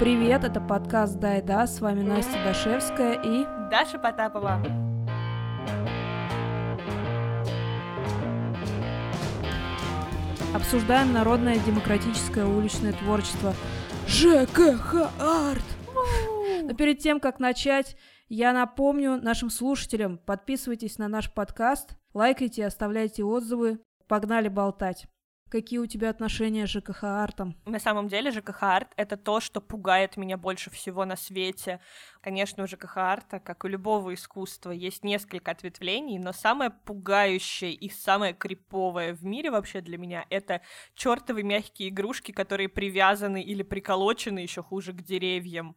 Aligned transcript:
Привет, 0.00 0.44
это 0.44 0.60
подкаст 0.60 1.18
«Дай 1.18 1.42
да», 1.42 1.66
с 1.66 1.80
вами 1.80 2.02
Настя 2.02 2.42
Дашевская 2.44 3.14
и... 3.14 3.44
Даша 3.70 3.98
Потапова. 3.98 4.62
Обсуждаем 10.54 11.12
народное 11.12 11.58
демократическое 11.58 12.44
уличное 12.44 12.92
творчество 12.92 13.54
ЖКХ 14.06 15.10
Арт. 15.20 15.64
Но 16.62 16.74
перед 16.74 17.00
тем, 17.00 17.20
как 17.20 17.40
начать, 17.40 17.96
я 18.28 18.52
напомню 18.52 19.20
нашим 19.20 19.50
слушателям, 19.50 20.18
подписывайтесь 20.18 20.98
на 20.98 21.08
наш 21.08 21.32
подкаст, 21.32 21.96
лайкайте, 22.14 22.66
оставляйте 22.66 23.24
отзывы. 23.24 23.80
Погнали 24.06 24.48
болтать. 24.48 25.06
Какие 25.50 25.78
у 25.78 25.86
тебя 25.86 26.10
отношения 26.10 26.66
с 26.66 26.70
ЖКХ 26.70 27.04
артом? 27.04 27.56
На 27.64 27.78
самом 27.78 28.08
деле 28.08 28.30
ЖКХ 28.30 28.62
арт— 28.64 28.92
это 28.96 29.16
то, 29.16 29.40
что 29.40 29.62
пугает 29.62 30.18
меня 30.18 30.36
больше 30.36 30.68
всего 30.68 31.06
на 31.06 31.16
свете. 31.16 31.80
Конечно, 32.20 32.64
у 32.64 32.66
ЖКХ 32.66 32.98
арта, 32.98 33.40
как 33.40 33.64
у 33.64 33.68
любого 33.68 34.12
искусства, 34.12 34.72
есть 34.72 35.04
несколько 35.04 35.50
ответвлений, 35.50 36.18
но 36.18 36.34
самое 36.34 36.70
пугающее 36.70 37.72
и 37.72 37.88
самое 37.88 38.34
криповое 38.34 39.14
в 39.14 39.24
мире 39.24 39.50
вообще 39.50 39.80
для 39.80 39.96
меня— 39.96 40.26
это 40.30 40.60
чертовы 40.94 41.42
мягкие 41.42 41.88
игрушки, 41.88 42.32
которые 42.32 42.68
привязаны 42.68 43.42
или 43.42 43.62
приколочены 43.62 44.40
еще 44.40 44.62
хуже 44.62 44.92
к 44.92 45.00
деревьям. 45.00 45.76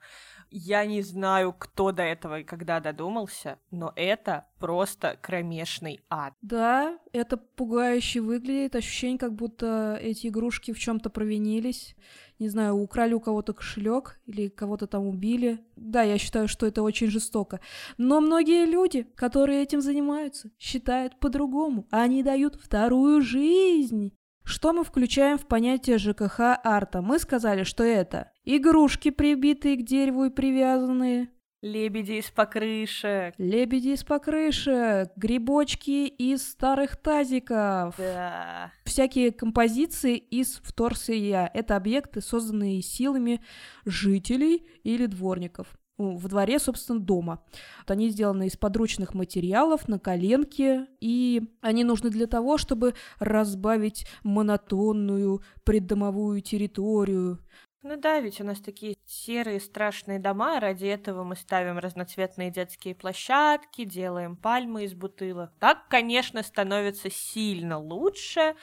Я 0.51 0.85
не 0.85 1.01
знаю, 1.01 1.55
кто 1.57 1.93
до 1.93 2.03
этого 2.03 2.41
и 2.41 2.43
когда 2.43 2.81
додумался, 2.81 3.57
но 3.71 3.93
это 3.95 4.45
просто 4.59 5.17
кромешный 5.21 6.01
ад. 6.09 6.33
Да, 6.41 6.99
это 7.13 7.37
пугающе 7.37 8.19
выглядит, 8.19 8.75
ощущение, 8.75 9.17
как 9.17 9.33
будто 9.33 9.97
эти 10.01 10.27
игрушки 10.27 10.73
в 10.73 10.79
чем-то 10.79 11.09
провинились. 11.09 11.95
Не 12.37 12.49
знаю, 12.49 12.75
украли 12.75 13.13
у 13.13 13.21
кого-то 13.21 13.53
кошелек 13.53 14.19
или 14.25 14.49
кого-то 14.49 14.87
там 14.87 15.07
убили. 15.07 15.63
Да, 15.77 16.01
я 16.01 16.17
считаю, 16.17 16.49
что 16.49 16.65
это 16.65 16.81
очень 16.81 17.07
жестоко. 17.07 17.61
Но 17.97 18.19
многие 18.19 18.65
люди, 18.65 19.03
которые 19.15 19.63
этим 19.63 19.79
занимаются, 19.79 20.51
считают 20.59 21.17
по-другому. 21.19 21.87
Они 21.91 22.23
дают 22.23 22.55
вторую 22.55 23.21
жизнь 23.21 24.11
что 24.43 24.73
мы 24.73 24.83
включаем 24.83 25.37
в 25.37 25.47
понятие 25.47 25.97
ЖКХ 25.97 26.39
арта? 26.63 27.01
Мы 27.01 27.19
сказали, 27.19 27.63
что 27.63 27.83
это 27.83 28.31
игрушки, 28.43 29.09
прибитые 29.11 29.77
к 29.77 29.83
дереву 29.83 30.25
и 30.25 30.29
привязанные, 30.29 31.29
Лебеди 31.61 32.13
из 32.13 32.31
покрышек. 32.31 33.35
Лебеди 33.37 33.89
из 33.89 34.03
покрышек, 34.03 35.11
грибочки 35.15 36.07
из 36.07 36.49
старых 36.49 36.95
тазиков. 36.95 37.93
Да. 37.99 38.71
Всякие 38.83 39.31
композиции 39.31 40.17
из 40.17 40.59
вторсырья. 40.63 41.51
Это 41.53 41.75
объекты, 41.75 42.21
созданные 42.21 42.81
силами 42.81 43.41
жителей 43.85 44.65
или 44.83 45.05
дворников 45.05 45.67
в 46.01 46.27
дворе, 46.27 46.59
собственно, 46.59 46.99
дома. 46.99 47.43
Вот 47.79 47.91
они 47.91 48.09
сделаны 48.09 48.47
из 48.47 48.57
подручных 48.57 49.13
материалов 49.13 49.87
на 49.87 49.99
коленке, 49.99 50.87
и 50.99 51.41
они 51.61 51.83
нужны 51.83 52.09
для 52.09 52.27
того, 52.27 52.57
чтобы 52.57 52.93
разбавить 53.19 54.07
монотонную 54.23 55.41
преддомовую 55.63 56.41
территорию. 56.41 57.39
Ну 57.83 57.97
да, 57.97 58.19
ведь 58.19 58.39
у 58.39 58.43
нас 58.43 58.59
такие 58.59 58.95
серые 59.07 59.59
страшные 59.59 60.19
дома, 60.19 60.59
ради 60.59 60.85
этого 60.85 61.23
мы 61.23 61.35
ставим 61.35 61.79
разноцветные 61.79 62.51
детские 62.51 62.93
площадки, 62.93 63.85
делаем 63.85 64.35
пальмы 64.35 64.83
из 64.83 64.93
бутылок. 64.93 65.51
Так, 65.59 65.87
конечно, 65.89 66.43
становится 66.43 67.09
сильно 67.09 67.79
лучше, 67.79 68.55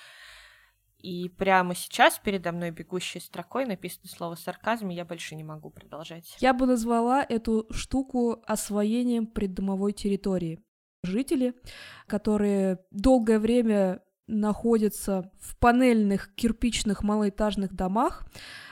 и 0.98 1.28
прямо 1.28 1.74
сейчас 1.74 2.18
передо 2.18 2.52
мной 2.52 2.70
бегущей 2.70 3.20
строкой 3.20 3.66
написано 3.66 4.08
слово 4.08 4.34
сарказм, 4.34 4.90
и 4.90 4.94
я 4.94 5.04
больше 5.04 5.36
не 5.36 5.44
могу 5.44 5.70
продолжать. 5.70 6.36
Я 6.40 6.52
бы 6.52 6.66
назвала 6.66 7.24
эту 7.26 7.66
штуку 7.70 8.42
освоением 8.46 9.26
преддомовой 9.26 9.92
территории. 9.92 10.60
Жители, 11.04 11.54
которые 12.06 12.80
долгое 12.90 13.38
время 13.38 14.02
находятся 14.26 15.30
в 15.40 15.56
панельных 15.58 16.34
кирпичных 16.34 17.02
малоэтажных 17.02 17.74
домах, 17.74 18.26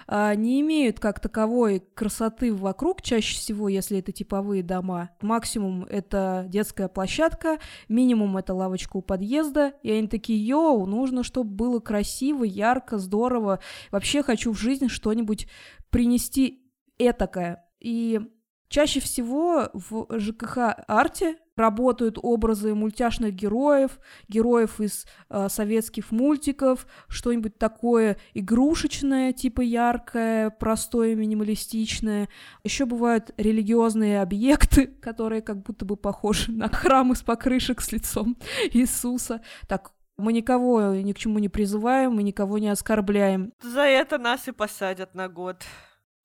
не 0.08 0.60
имеют 0.60 1.00
как 1.00 1.20
таковой 1.20 1.82
красоты 1.94 2.54
вокруг, 2.54 3.02
чаще 3.02 3.36
всего, 3.36 3.68
если 3.68 3.98
это 3.98 4.12
типовые 4.12 4.62
дома. 4.62 5.10
Максимум 5.20 5.84
это 5.84 6.46
детская 6.48 6.88
площадка, 6.88 7.58
минимум 7.88 8.36
это 8.36 8.54
лавочка 8.54 8.96
у 8.96 9.02
подъезда, 9.02 9.74
и 9.82 9.90
они 9.90 10.08
такие, 10.08 10.44
йоу, 10.46 10.86
нужно, 10.86 11.22
чтобы 11.22 11.50
было 11.50 11.80
красиво, 11.80 12.44
ярко, 12.44 12.98
здорово. 12.98 13.60
Вообще 13.90 14.22
хочу 14.22 14.52
в 14.52 14.58
жизнь 14.58 14.88
что-нибудь 14.88 15.48
принести 15.90 16.62
этакое. 16.98 17.64
И 17.80 18.20
Чаще 18.68 19.00
всего 19.00 19.70
в 19.72 20.06
ЖКХ-арте 20.18 21.36
работают 21.56 22.18
образы 22.22 22.74
мультяшных 22.74 23.34
героев, 23.34 23.98
героев 24.28 24.80
из 24.80 25.06
э, 25.30 25.48
советских 25.48 26.10
мультиков, 26.10 26.86
что-нибудь 27.08 27.58
такое 27.58 28.18
игрушечное, 28.34 29.32
типа 29.32 29.62
яркое, 29.62 30.50
простое, 30.50 31.14
минималистичное. 31.14 32.28
Еще 32.62 32.84
бывают 32.84 33.30
религиозные 33.36 34.20
объекты, 34.20 34.86
которые 35.00 35.42
как 35.42 35.62
будто 35.62 35.84
бы 35.84 35.96
похожи 35.96 36.52
на 36.52 36.68
храм 36.68 37.12
из 37.12 37.22
покрышек 37.22 37.80
с 37.80 37.92
лицом 37.92 38.36
Иисуса. 38.72 39.40
Так, 39.66 39.92
мы 40.18 40.32
никого 40.32 40.94
ни 40.94 41.12
к 41.12 41.18
чему 41.18 41.38
не 41.38 41.48
призываем, 41.48 42.12
мы 42.12 42.22
никого 42.22 42.58
не 42.58 42.68
оскорбляем. 42.68 43.52
За 43.62 43.82
это 43.82 44.18
нас 44.18 44.48
и 44.48 44.52
посадят 44.52 45.14
на 45.14 45.28
год. 45.28 45.64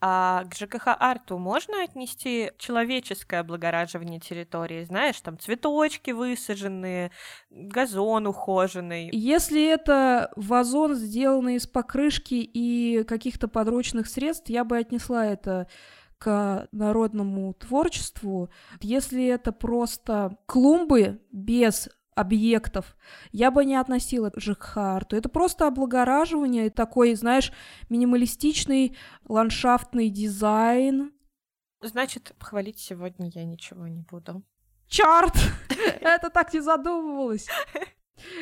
А 0.03 0.45
к 0.45 0.56
ЖКХ-арту 0.56 1.38
можно 1.38 1.84
отнести 1.84 2.51
человеческое 2.57 3.41
облагораживание 3.41 4.19
территории? 4.19 4.84
Знаешь, 4.84 5.22
там 5.22 5.38
цветочки 5.38 6.09
высаженные, 6.09 7.12
газон 7.51 8.25
ухоженный. 8.25 9.09
Если 9.11 9.63
это 9.63 10.31
вазон, 10.35 10.95
сделанный 10.95 11.57
из 11.57 11.67
покрышки 11.67 12.34
и 12.34 13.03
каких-то 13.03 13.47
подручных 13.47 14.07
средств, 14.07 14.50
я 14.50 14.63
бы 14.63 14.78
отнесла 14.78 15.28
это 15.28 15.67
к 16.17 16.67
народному 16.72 17.53
творчеству. 17.53 18.50
Если 18.79 19.25
это 19.25 19.51
просто 19.51 20.38
клумбы 20.47 21.22
без 21.31 21.90
объектов, 22.16 22.95
я 23.31 23.51
бы 23.51 23.66
не 23.66 23.75
относила 23.75 24.29
к 24.29 24.39
ЖКХ-арту. 24.39 25.16
Это 25.16 25.29
просто 25.29 25.67
облагораживание, 25.67 26.69
такой, 26.69 27.16
знаешь, 27.16 27.51
минималистичный 27.89 28.97
ландшафтный 29.25 30.09
дизайн. 30.09 31.13
Значит, 31.81 32.33
хвалить 32.39 32.79
сегодня 32.79 33.29
я 33.33 33.44
ничего 33.44 33.88
не 33.88 34.01
буду. 34.01 34.44
Чарт! 34.88 35.35
Это 36.01 36.29
так 36.29 36.53
не 36.53 36.59
задумывалось. 36.59 37.47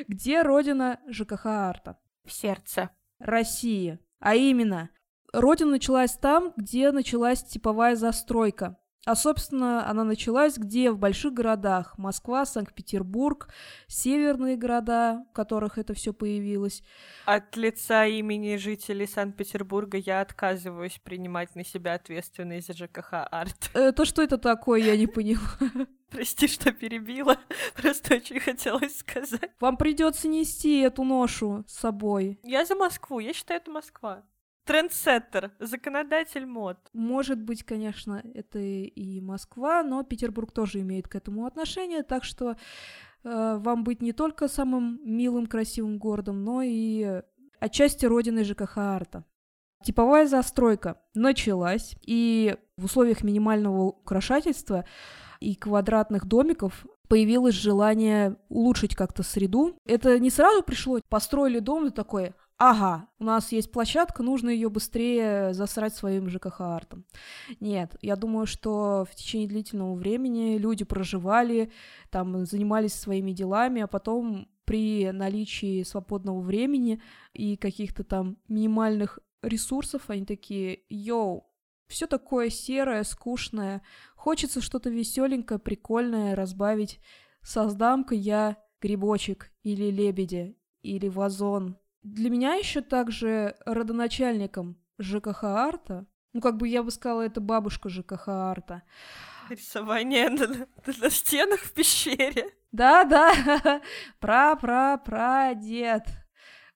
Где 0.08 0.42
родина 0.42 1.00
ЖКХ-арта? 1.08 1.98
В 2.26 2.32
сердце. 2.32 2.90
России. 3.20 4.00
А 4.20 4.36
именно, 4.36 4.90
родина 5.32 5.72
началась 5.72 6.18
там, 6.18 6.54
где 6.58 6.92
началась 6.92 7.44
типовая 7.44 7.96
застройка. 7.96 8.78
А, 9.10 9.16
собственно, 9.16 9.90
она 9.90 10.04
началась 10.04 10.60
где? 10.60 10.92
В 10.92 11.00
больших 11.00 11.34
городах. 11.34 11.98
Москва, 11.98 12.46
Санкт-Петербург, 12.46 13.50
северные 13.88 14.56
города, 14.56 15.26
в 15.32 15.34
которых 15.34 15.80
это 15.80 15.96
все 15.96 16.14
появилось. 16.14 16.84
От 17.26 17.58
лица 17.58 18.06
имени 18.06 18.56
жителей 18.58 19.08
Санкт-Петербурга 19.08 19.98
я 19.98 20.22
отказываюсь 20.22 21.00
принимать 21.04 21.56
на 21.56 21.66
себя 21.66 21.96
ответственность 21.96 22.68
за 22.68 22.74
ЖКХ 22.74 23.26
арт. 23.32 23.72
Это 23.74 24.06
что 24.06 24.22
это 24.22 24.38
такое, 24.38 24.80
я 24.82 24.96
не 24.96 25.08
поняла. 25.08 25.42
Прости, 26.12 26.48
что 26.48 26.72
перебила. 26.72 27.38
Просто 27.82 28.14
очень 28.14 28.40
хотелось 28.40 29.00
сказать. 29.00 29.50
Вам 29.60 29.78
придется 29.78 30.28
нести 30.28 30.82
эту 30.82 31.04
ношу 31.04 31.64
с 31.66 31.80
собой. 31.80 32.40
Я 32.44 32.64
за 32.64 32.76
Москву. 32.76 33.18
Я 33.18 33.34
считаю, 33.34 33.60
это 33.60 33.72
Москва 33.72 34.24
трендсеттер, 34.70 35.52
законодатель 35.60 36.46
мод. 36.46 36.78
Может 36.94 37.42
быть, 37.42 37.64
конечно, 37.64 38.22
это 38.36 38.60
и 38.60 39.20
Москва, 39.20 39.82
но 39.82 40.04
Петербург 40.04 40.52
тоже 40.52 40.82
имеет 40.82 41.08
к 41.08 41.16
этому 41.16 41.48
отношение, 41.48 42.04
так 42.04 42.24
что 42.24 42.52
э, 42.52 42.56
вам 43.24 43.84
быть 43.84 44.04
не 44.04 44.14
только 44.14 44.48
самым 44.48 45.02
милым, 45.04 45.48
красивым 45.48 45.98
городом, 45.98 46.44
но 46.44 46.62
и 46.62 47.24
отчасти 47.60 48.06
родиной 48.06 48.44
ЖКХ 48.44 48.78
арта. 48.78 49.26
Типовая 49.84 50.28
застройка 50.28 51.02
началась, 51.16 51.96
и 52.06 52.56
в 52.78 52.86
условиях 52.86 53.24
минимального 53.24 53.86
украшательства 53.86 54.86
и 55.40 55.56
квадратных 55.56 56.28
домиков 56.28 56.86
появилось 57.08 57.56
желание 57.56 58.38
улучшить 58.50 58.96
как-то 58.96 59.24
среду. 59.24 59.80
Это 59.86 60.20
не 60.20 60.30
сразу 60.30 60.62
пришло, 60.62 61.00
построили 61.10 61.58
дом 61.58 61.88
и 61.88 61.90
такое, 61.90 62.36
ага, 62.60 63.08
у 63.18 63.24
нас 63.24 63.52
есть 63.52 63.72
площадка, 63.72 64.22
нужно 64.22 64.50
ее 64.50 64.70
быстрее 64.70 65.54
засрать 65.54 65.96
своим 65.96 66.30
ЖКХ-артом. 66.30 67.06
Нет, 67.60 67.96
я 68.02 68.16
думаю, 68.16 68.46
что 68.46 69.08
в 69.10 69.16
течение 69.16 69.48
длительного 69.48 69.96
времени 69.96 70.58
люди 70.58 70.84
проживали, 70.84 71.72
там, 72.12 72.46
занимались 72.46 72.94
своими 72.94 73.32
делами, 73.32 73.82
а 73.82 73.88
потом 73.88 74.48
при 74.66 75.10
наличии 75.12 75.82
свободного 75.82 76.42
времени 76.42 77.02
и 77.34 77.56
каких-то 77.56 78.04
там 78.04 78.38
минимальных 78.48 79.18
ресурсов 79.42 80.10
они 80.10 80.26
такие, 80.26 80.82
йоу, 80.90 81.48
Все 81.88 82.06
такое 82.06 82.50
серое, 82.50 83.04
скучное. 83.04 83.82
Хочется 84.16 84.62
что-то 84.62 84.92
веселенькое, 84.92 85.60
прикольное 85.60 86.36
разбавить. 86.36 87.00
Создам-ка 87.42 88.14
я 88.14 88.58
грибочек 88.80 89.52
или 89.64 89.90
лебедя 89.90 90.54
или 90.84 91.08
вазон. 91.08 91.78
Для 92.04 92.30
меня 92.30 92.56
еще 92.56 92.82
также 92.82 93.56
родоначальником 93.66 94.78
ЖКХ 95.00 95.44
Арта, 95.44 96.06
ну 96.34 96.42
как 96.42 96.58
бы 96.58 96.68
я 96.68 96.84
бы 96.84 96.92
сказала, 96.92 97.22
это 97.22 97.42
бабушка 97.42 97.90
ЖКХ 97.90 98.28
Арта. 98.28 98.84
Рисование 99.50 100.30
на, 100.30 100.48
на, 100.48 100.68
на 100.86 101.10
стенах 101.10 101.62
в 101.62 101.74
пещере. 101.74 102.54
Да, 102.72 103.04
да, 103.04 103.82
пра-пра-прадед. 104.20 106.04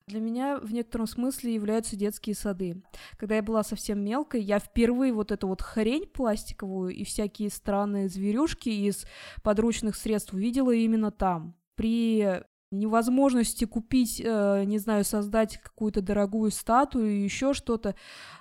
Для 0.07 0.19
меня 0.19 0.57
в 0.57 0.73
некотором 0.73 1.07
смысле 1.07 1.53
являются 1.53 1.95
детские 1.95 2.35
сады. 2.35 2.83
Когда 3.17 3.35
я 3.35 3.43
была 3.43 3.63
совсем 3.63 4.03
мелкой, 4.03 4.41
я 4.41 4.59
впервые 4.59 5.13
вот 5.13 5.31
эту 5.31 5.47
вот 5.47 5.61
хрень 5.61 6.07
пластиковую 6.07 6.93
и 6.93 7.05
всякие 7.05 7.49
странные 7.49 8.09
зверюшки 8.09 8.69
из 8.69 9.05
подручных 9.43 9.95
средств 9.95 10.33
увидела 10.33 10.71
именно 10.71 11.11
там. 11.11 11.55
При 11.75 12.43
невозможности 12.73 13.65
купить, 13.65 14.21
э, 14.23 14.63
не 14.65 14.77
знаю, 14.77 15.05
создать 15.05 15.57
какую-то 15.57 16.01
дорогую 16.01 16.51
статую, 16.51 17.23
еще 17.23 17.53
что-то. 17.53 17.95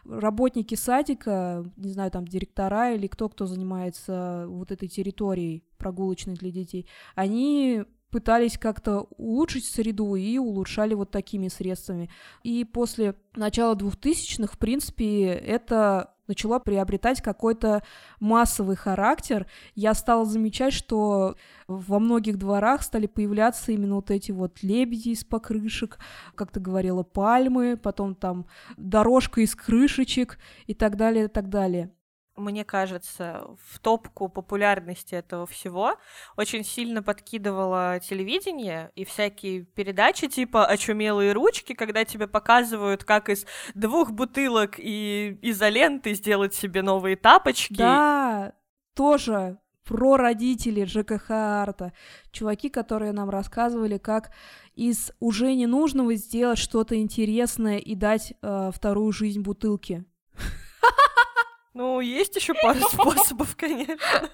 Работники 0.04 0.74
садика, 0.74 1.64
не 1.76 1.90
знаю, 1.90 2.10
там 2.10 2.26
директора 2.26 2.92
или 2.94 3.06
кто, 3.06 3.28
кто 3.28 3.46
занимается 3.46 4.46
вот 4.48 4.72
этой 4.72 4.88
территорией 4.88 5.64
прогулочной 5.78 6.34
для 6.34 6.50
детей, 6.50 6.86
они 7.14 7.84
пытались 8.12 8.58
как-то 8.58 9.06
улучшить 9.16 9.64
среду 9.64 10.14
и 10.14 10.36
улучшали 10.38 10.94
вот 10.94 11.10
такими 11.10 11.48
средствами. 11.48 12.10
И 12.42 12.64
после 12.64 13.14
начала 13.34 13.74
2000-х, 13.74 14.52
в 14.54 14.58
принципе, 14.58 15.28
это 15.28 16.11
начало 16.26 16.58
приобретать 16.58 17.20
какой-то 17.20 17.82
массовый 18.20 18.76
характер. 18.76 19.46
Я 19.74 19.94
стала 19.94 20.24
замечать, 20.24 20.72
что 20.72 21.36
во 21.66 21.98
многих 21.98 22.38
дворах 22.38 22.82
стали 22.82 23.06
появляться 23.06 23.72
именно 23.72 23.96
вот 23.96 24.10
эти 24.10 24.32
вот 24.32 24.62
лебеди 24.62 25.10
из 25.10 25.24
покрышек, 25.24 25.98
как 26.34 26.50
ты 26.50 26.60
говорила, 26.60 27.02
пальмы, 27.02 27.76
потом 27.76 28.14
там 28.14 28.46
дорожка 28.76 29.40
из 29.40 29.54
крышечек 29.54 30.38
и 30.66 30.74
так 30.74 30.96
далее, 30.96 31.26
и 31.26 31.28
так 31.28 31.48
далее 31.48 31.90
мне 32.36 32.64
кажется, 32.64 33.46
в 33.68 33.78
топку 33.78 34.28
популярности 34.28 35.14
этого 35.14 35.46
всего 35.46 35.96
очень 36.36 36.64
сильно 36.64 37.02
подкидывало 37.02 38.00
телевидение 38.00 38.90
и 38.94 39.04
всякие 39.04 39.64
передачи 39.64 40.28
типа 40.28 40.66
«Очумелые 40.66 41.32
ручки», 41.32 41.74
когда 41.74 42.04
тебе 42.04 42.26
показывают, 42.26 43.04
как 43.04 43.28
из 43.28 43.46
двух 43.74 44.12
бутылок 44.12 44.74
и 44.78 45.38
изоленты 45.42 46.14
сделать 46.14 46.54
себе 46.54 46.82
новые 46.82 47.16
тапочки. 47.16 47.74
Да, 47.74 48.54
тоже 48.94 49.58
про 49.84 50.16
родителей 50.16 50.86
ЖКХ 50.86 51.30
Арта. 51.30 51.92
Чуваки, 52.30 52.68
которые 52.68 53.12
нам 53.12 53.30
рассказывали, 53.30 53.98
как 53.98 54.30
из 54.74 55.12
уже 55.20 55.54
ненужного 55.54 56.14
сделать 56.14 56.58
что-то 56.58 56.96
интересное 56.96 57.78
и 57.78 57.94
дать 57.94 58.34
э, 58.40 58.70
вторую 58.72 59.12
жизнь 59.12 59.42
бутылке. 59.42 60.04
Ну, 61.74 62.00
есть 62.00 62.36
еще 62.36 62.54
пару 62.54 62.80
способов, 62.88 63.56
конечно. 63.56 63.96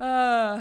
А. 0.00 0.60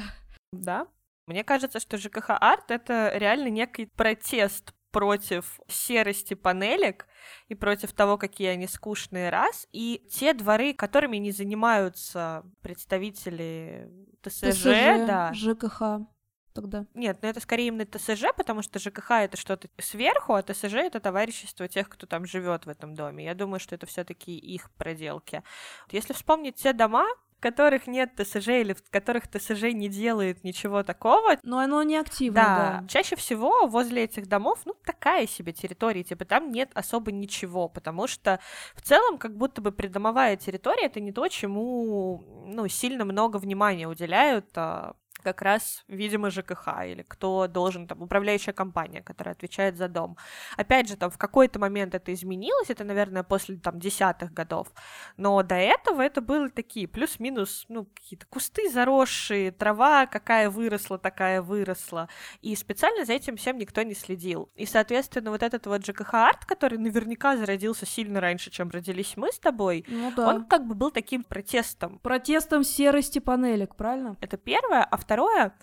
Да. 0.51 0.87
Мне 1.27 1.43
кажется, 1.43 1.79
что 1.79 1.97
ЖКХ 1.97 2.31
Арт— 2.31 2.65
это 2.71 3.11
реально 3.13 3.49
некий 3.49 3.85
протест 3.85 4.73
против 4.91 5.59
серости 5.67 6.33
панелек 6.33 7.05
и 7.49 7.53
против 7.53 7.93
того, 7.93 8.17
какие 8.17 8.47
они 8.47 8.65
скучные, 8.67 9.29
раз. 9.29 9.67
И 9.71 10.07
те 10.09 10.33
дворы, 10.33 10.73
которыми 10.73 11.17
не 11.17 11.31
занимаются 11.31 12.43
представители 12.61 13.91
ТСЖ, 14.23 14.49
ТСЖ 14.49 14.63
да. 15.05 15.33
ЖКХ 15.35 15.81
тогда? 16.61 16.85
Нет, 16.93 17.19
ну 17.21 17.29
это 17.29 17.39
скорее 17.39 17.67
именно 17.67 17.85
ТСЖ, 17.85 18.25
потому 18.35 18.61
что 18.61 18.79
ЖКХ 18.79 19.11
это 19.11 19.37
что-то 19.37 19.69
сверху, 19.79 20.33
а 20.33 20.41
ТСЖ 20.41 20.75
это 20.75 20.99
товарищество 20.99 21.67
тех, 21.67 21.87
кто 21.89 22.07
там 22.07 22.25
живет 22.25 22.65
в 22.65 22.69
этом 22.69 22.95
доме. 22.95 23.25
Я 23.25 23.35
думаю, 23.35 23.59
что 23.59 23.75
это 23.75 23.85
все-таки 23.85 24.37
их 24.37 24.71
проделки. 24.71 25.43
Если 25.91 26.13
вспомнить 26.13 26.55
те 26.55 26.73
дома, 26.73 27.05
в 27.37 27.39
которых 27.39 27.85
нет 27.85 28.15
ТСЖ 28.15 28.47
или 28.47 28.73
в 28.73 28.89
которых 28.89 29.27
ТСЖ 29.27 29.73
не 29.73 29.89
делает 29.89 30.43
ничего 30.43 30.81
такого. 30.81 31.37
Но 31.43 31.59
оно 31.59 31.83
не 31.83 31.95
активно, 31.97 32.41
да. 32.41 32.79
да. 32.81 32.87
Чаще 32.87 33.15
всего 33.15 33.67
возле 33.67 34.05
этих 34.05 34.27
домов, 34.27 34.59
ну, 34.65 34.73
такая 34.83 35.27
себе 35.27 35.53
территория, 35.53 36.03
типа 36.03 36.25
там 36.25 36.51
нет 36.51 36.71
особо 36.73 37.11
ничего, 37.11 37.69
потому 37.69 38.07
что 38.07 38.39
в 38.75 38.81
целом 38.81 39.19
как 39.19 39.37
будто 39.37 39.61
бы 39.61 39.71
придомовая 39.71 40.35
территория— 40.35 40.85
это 40.87 40.99
не 40.99 41.11
то, 41.11 41.27
чему, 41.27 42.23
ну, 42.47 42.67
сильно 42.67 43.05
много 43.05 43.37
внимания 43.37 43.87
уделяют 43.87 44.47
а, 44.55 44.95
как 45.21 45.41
раз, 45.41 45.83
видимо, 45.87 46.29
ЖКХ 46.29 46.85
или 46.85 47.03
кто 47.07 47.47
должен, 47.47 47.87
там, 47.87 48.01
управляющая 48.01 48.53
компания, 48.53 49.01
которая 49.01 49.35
отвечает 49.35 49.77
за 49.77 49.87
дом. 49.87 50.17
Опять 50.55 50.89
же, 50.89 50.97
там, 50.97 51.09
в 51.09 51.17
какой-то 51.17 51.59
момент 51.59 51.95
это 51.95 52.13
изменилось, 52.13 52.69
это, 52.69 52.83
наверное, 52.83 53.23
после, 53.23 53.57
там, 53.57 53.79
десятых 53.79 54.33
годов, 54.33 54.67
но 55.17 55.41
до 55.43 55.55
этого 55.55 56.01
это 56.01 56.21
были 56.21 56.49
такие 56.49 56.87
плюс-минус, 56.87 57.65
ну, 57.69 57.85
какие-то 57.85 58.25
кусты 58.27 58.69
заросшие, 58.69 59.51
трава 59.51 60.05
какая 60.05 60.49
выросла, 60.49 60.97
такая 60.97 61.41
выросла, 61.41 62.09
и 62.41 62.55
специально 62.55 63.05
за 63.05 63.13
этим 63.13 63.37
всем 63.37 63.57
никто 63.57 63.81
не 63.81 63.93
следил. 63.93 64.49
И, 64.55 64.65
соответственно, 64.65 65.31
вот 65.31 65.43
этот 65.43 65.65
вот 65.67 65.85
ЖКХ-арт, 65.85 66.45
который 66.45 66.77
наверняка 66.77 67.37
зародился 67.37 67.85
сильно 67.85 68.21
раньше, 68.21 68.51
чем 68.51 68.69
родились 68.69 69.13
мы 69.15 69.31
с 69.31 69.39
тобой, 69.39 69.85
ну, 69.87 70.11
да. 70.15 70.29
он 70.29 70.45
как 70.45 70.67
бы 70.67 70.75
был 70.75 70.91
таким 70.91 71.23
протестом. 71.23 71.99
Протестом 71.99 72.63
серости 72.63 73.19
панелек, 73.19 73.75
правильно? 73.75 74.15
Это 74.21 74.37
первое, 74.37 74.83
а 74.83 74.97
второе, 75.07 75.53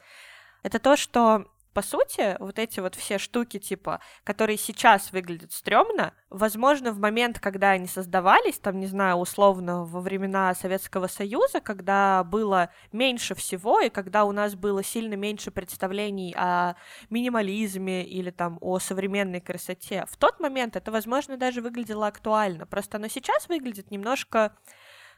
это 0.63 0.79
то, 0.79 0.97
что 0.97 1.45
по 1.75 1.83
сути, 1.83 2.37
вот 2.39 2.61
эти 2.61 2.79
вот 2.79 2.95
все 2.95 3.19
штуки, 3.19 3.59
типа, 3.59 4.01
которые 4.23 4.57
сейчас 4.57 5.11
выглядят 5.11 5.53
стрёмно, 5.53 6.15
возможно, 6.31 6.93
в 6.93 7.01
момент, 7.01 7.41
когда 7.41 7.71
они 7.71 7.89
создавались, 7.89 8.61
там, 8.61 8.79
не 8.79 8.87
знаю, 8.87 9.17
условно, 9.17 9.85
во 9.85 10.01
времена 10.01 10.55
Советского 10.55 11.09
Союза, 11.09 11.61
когда 11.61 12.23
было 12.23 12.71
меньше 12.93 13.35
всего, 13.35 13.81
и 13.81 13.91
когда 13.91 14.25
у 14.25 14.31
нас 14.31 14.55
было 14.55 14.85
сильно 14.85 15.15
меньше 15.15 15.51
представлений 15.51 16.33
о 16.37 16.75
минимализме 17.11 18.05
или 18.05 18.31
там 18.31 18.59
о 18.61 18.79
современной 18.79 19.41
красоте, 19.41 20.07
в 20.09 20.17
тот 20.17 20.39
момент 20.39 20.77
это, 20.77 20.93
возможно, 20.93 21.37
даже 21.37 21.61
выглядело 21.61 22.07
актуально. 22.07 22.67
Просто 22.67 22.99
оно 22.99 23.09
сейчас 23.09 23.49
выглядит 23.49 23.91
немножко 23.91 24.57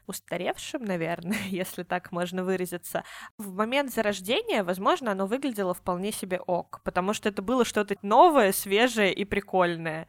устаревшим, 0.07 0.85
наверное, 0.85 1.39
если 1.49 1.83
так 1.83 2.13
можно 2.13 2.45
выразиться. 2.45 3.05
В 3.39 3.55
момент 3.55 3.93
зарождения, 3.93 4.65
возможно, 4.65 5.13
оно 5.13 5.27
выглядело 5.27 5.75
вполне 5.75 6.13
себе 6.13 6.41
ок, 6.41 6.81
потому 6.85 7.13
что 7.13 7.29
это 7.29 7.43
было 7.43 7.65
что-то 7.65 7.97
новое, 8.03 8.53
свежее 8.53 9.13
и 9.13 9.25
прикольное. 9.25 10.09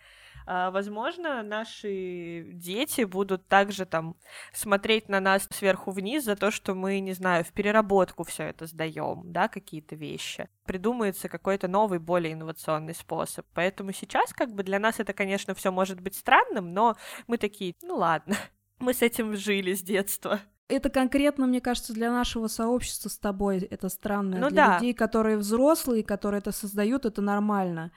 А, 0.49 0.71
возможно, 0.71 1.43
наши 1.43 2.45
дети 2.53 3.01
будут 3.01 3.45
также 3.49 3.85
там 3.85 4.15
смотреть 4.53 5.09
на 5.09 5.19
нас 5.19 5.45
сверху 5.51 5.91
вниз 5.91 6.23
за 6.23 6.37
то, 6.37 6.51
что 6.51 6.73
мы, 6.73 7.01
не 7.01 7.11
знаю, 7.11 7.43
в 7.43 7.51
переработку 7.51 8.23
все 8.23 8.43
это 8.43 8.65
сдаем, 8.65 9.23
да, 9.25 9.49
какие-то 9.49 9.95
вещи. 9.95 10.47
Придумается 10.63 11.27
какой-то 11.27 11.67
новый, 11.67 11.99
более 11.99 12.31
инновационный 12.31 12.95
способ. 12.95 13.45
Поэтому 13.53 13.91
сейчас 13.91 14.31
как 14.31 14.53
бы 14.53 14.63
для 14.63 14.79
нас 14.79 15.01
это, 15.01 15.11
конечно, 15.11 15.53
все 15.53 15.69
может 15.69 15.99
быть 15.99 16.15
странным, 16.15 16.73
но 16.73 16.95
мы 17.27 17.37
такие, 17.37 17.75
ну 17.81 17.97
ладно, 17.97 18.37
мы 18.79 18.93
с 18.93 19.01
этим 19.01 19.35
жили 19.35 19.73
с 19.73 19.81
детства. 19.81 20.39
Это 20.69 20.89
конкретно, 20.89 21.47
мне 21.47 21.61
кажется, 21.61 21.93
для 21.93 22.11
нашего 22.11 22.47
сообщества 22.47 23.09
с 23.09 23.17
тобой 23.17 23.59
это 23.59 23.87
странно. 23.89 24.37
Ну, 24.37 24.49
для 24.49 24.67
да. 24.67 24.73
людей, 24.75 24.93
которые 24.93 25.37
взрослые, 25.37 26.03
которые 26.03 26.39
это 26.39 26.51
создают, 26.51 27.05
это 27.05 27.21
нормально. 27.21 27.91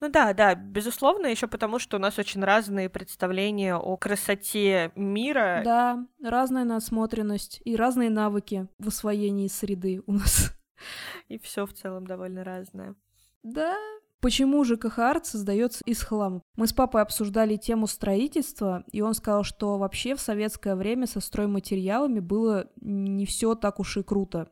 Ну 0.00 0.08
да, 0.08 0.32
да, 0.32 0.54
безусловно, 0.54 1.26
еще 1.26 1.48
потому, 1.48 1.78
что 1.80 1.96
у 1.96 2.00
нас 2.00 2.18
очень 2.18 2.42
разные 2.42 2.88
представления 2.88 3.76
о 3.76 3.96
красоте 3.96 4.92
мира. 4.94 5.62
Да, 5.64 6.06
разная 6.22 6.64
насмотренность 6.64 7.60
и 7.64 7.74
разные 7.74 8.10
навыки 8.10 8.68
в 8.78 8.88
освоении 8.88 9.48
среды 9.48 10.02
у 10.06 10.12
нас. 10.12 10.52
И 11.28 11.38
все 11.38 11.66
в 11.66 11.72
целом 11.72 12.06
довольно 12.06 12.44
разное. 12.44 12.94
Да, 13.42 13.76
Почему 14.20 14.64
же 14.64 14.76
КХАРТ 14.76 15.26
создается 15.26 15.82
из 15.84 16.02
хлама? 16.02 16.42
Мы 16.56 16.66
с 16.66 16.72
папой 16.72 17.02
обсуждали 17.02 17.56
тему 17.56 17.86
строительства, 17.86 18.82
и 18.90 19.00
он 19.00 19.14
сказал, 19.14 19.44
что 19.44 19.78
вообще 19.78 20.16
в 20.16 20.20
советское 20.20 20.74
время 20.74 21.06
со 21.06 21.20
стройматериалами 21.20 22.18
было 22.18 22.68
не 22.80 23.26
все 23.26 23.54
так 23.54 23.78
уж 23.78 23.96
и 23.96 24.02
круто. 24.02 24.50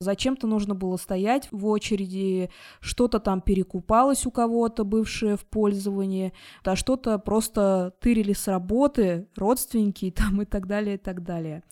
Зачем-то 0.00 0.46
нужно 0.46 0.74
было 0.76 0.96
стоять 0.96 1.48
в 1.50 1.66
очереди, 1.66 2.50
что-то 2.80 3.18
там 3.20 3.40
перекупалось 3.40 4.26
у 4.26 4.30
кого-то, 4.30 4.84
бывшее 4.84 5.36
в 5.36 5.44
пользовании, 5.44 6.32
а 6.64 6.74
что-то 6.76 7.18
просто 7.18 7.94
тырили 8.00 8.32
с 8.32 8.48
работы, 8.48 9.28
родственники 9.36 10.10
там 10.16 10.42
и 10.42 10.44
так 10.44 10.66
далее, 10.66 10.96
и 10.96 10.98
так 10.98 11.22
далее. 11.22 11.62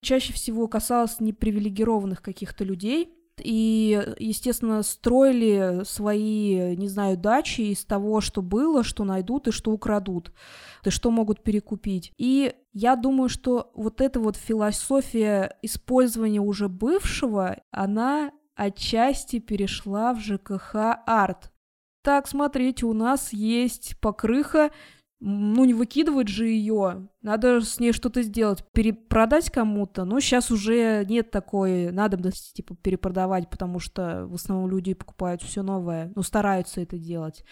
Чаще 0.00 0.32
всего 0.32 0.66
касалось 0.66 1.20
непривилегированных 1.20 2.22
каких-то 2.22 2.64
людей, 2.64 3.12
и, 3.40 4.14
естественно, 4.18 4.82
строили 4.82 5.82
свои, 5.84 6.76
не 6.76 6.88
знаю, 6.88 7.16
дачи 7.16 7.62
из 7.62 7.84
того, 7.84 8.20
что 8.20 8.42
было, 8.42 8.84
что 8.84 9.04
найдут 9.04 9.48
и 9.48 9.52
что 9.52 9.72
украдут, 9.72 10.32
и 10.84 10.90
что 10.90 11.10
могут 11.10 11.42
перекупить. 11.42 12.12
И 12.18 12.54
я 12.72 12.96
думаю, 12.96 13.28
что 13.28 13.70
вот 13.74 14.00
эта 14.00 14.20
вот 14.20 14.36
философия 14.36 15.56
использования 15.62 16.40
уже 16.40 16.68
бывшего, 16.68 17.58
она 17.70 18.32
отчасти 18.54 19.38
перешла 19.38 20.14
в 20.14 20.20
ЖКХ 20.20 20.98
арт. 21.06 21.52
Так, 22.02 22.26
смотрите, 22.26 22.84
у 22.86 22.92
нас 22.92 23.32
есть 23.32 23.96
покрыха, 24.00 24.70
ну 25.24 25.64
не 25.64 25.72
выкидывать 25.72 26.26
же 26.26 26.48
ее, 26.48 27.08
надо 27.22 27.60
с 27.60 27.78
ней 27.78 27.92
что-то 27.92 28.22
сделать, 28.22 28.64
перепродать 28.72 29.52
кому-то. 29.52 30.04
Ну 30.04 30.18
сейчас 30.18 30.50
уже 30.50 31.06
нет 31.08 31.30
такой 31.30 31.92
надобности 31.92 32.52
типа 32.54 32.74
перепродавать, 32.74 33.48
потому 33.48 33.78
что 33.78 34.26
в 34.26 34.34
основном 34.34 34.68
люди 34.68 34.94
покупают 34.94 35.40
все 35.40 35.62
новое, 35.62 36.12
ну 36.16 36.22
стараются 36.24 36.80
это 36.80 36.98
делать. 36.98 37.44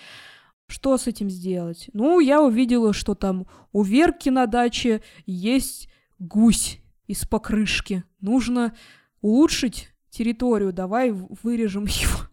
Что 0.67 0.99
с 0.99 1.07
этим 1.07 1.31
сделать? 1.31 1.91
Ну, 1.93 2.21
я 2.21 2.41
увидела, 2.43 2.93
что 2.93 3.17
там 3.17 3.47
у 3.73 3.83
Верки 3.83 4.29
на 4.29 4.47
даче 4.47 5.03
есть 5.27 5.89
гусь 6.21 6.81
из 7.09 7.25
покрышки. 7.25 8.05
Нужно 8.21 8.75
улучшить 9.21 9.91
территорию. 10.11 10.73
Давай 10.73 11.11
вырежем 11.11 11.85
его. 11.87 12.29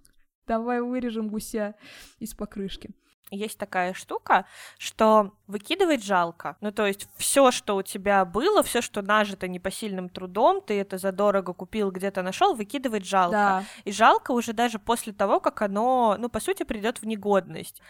Давай 0.45 0.81
вырежем 0.81 1.29
гуся 1.29 1.75
из 2.19 2.35
покрышки 2.35 2.91
есть 3.31 3.57
такая 3.57 3.93
штука, 3.93 4.45
что 4.77 5.33
выкидывать 5.47 6.03
жалко. 6.03 6.55
Ну, 6.61 6.71
то 6.71 6.85
есть 6.85 7.07
все, 7.17 7.51
что 7.51 7.75
у 7.75 7.81
тебя 7.81 8.25
было, 8.25 8.63
все, 8.63 8.81
что 8.81 9.01
нажито 9.01 9.47
непосильным 9.47 10.09
трудом, 10.09 10.61
ты 10.61 10.79
это 10.79 10.97
задорого 10.97 11.53
купил, 11.53 11.91
где-то 11.91 12.21
нашел, 12.21 12.53
выкидывать 12.53 13.05
жалко. 13.05 13.31
Да. 13.37 13.63
И 13.85 13.91
жалко 13.91 14.31
уже 14.31 14.53
даже 14.53 14.79
после 14.79 15.13
того, 15.13 15.39
как 15.39 15.61
оно, 15.61 16.15
ну, 16.19 16.29
по 16.29 16.39
сути, 16.39 16.63
придет 16.63 17.01
в 17.01 17.05
негодность. 17.05 17.81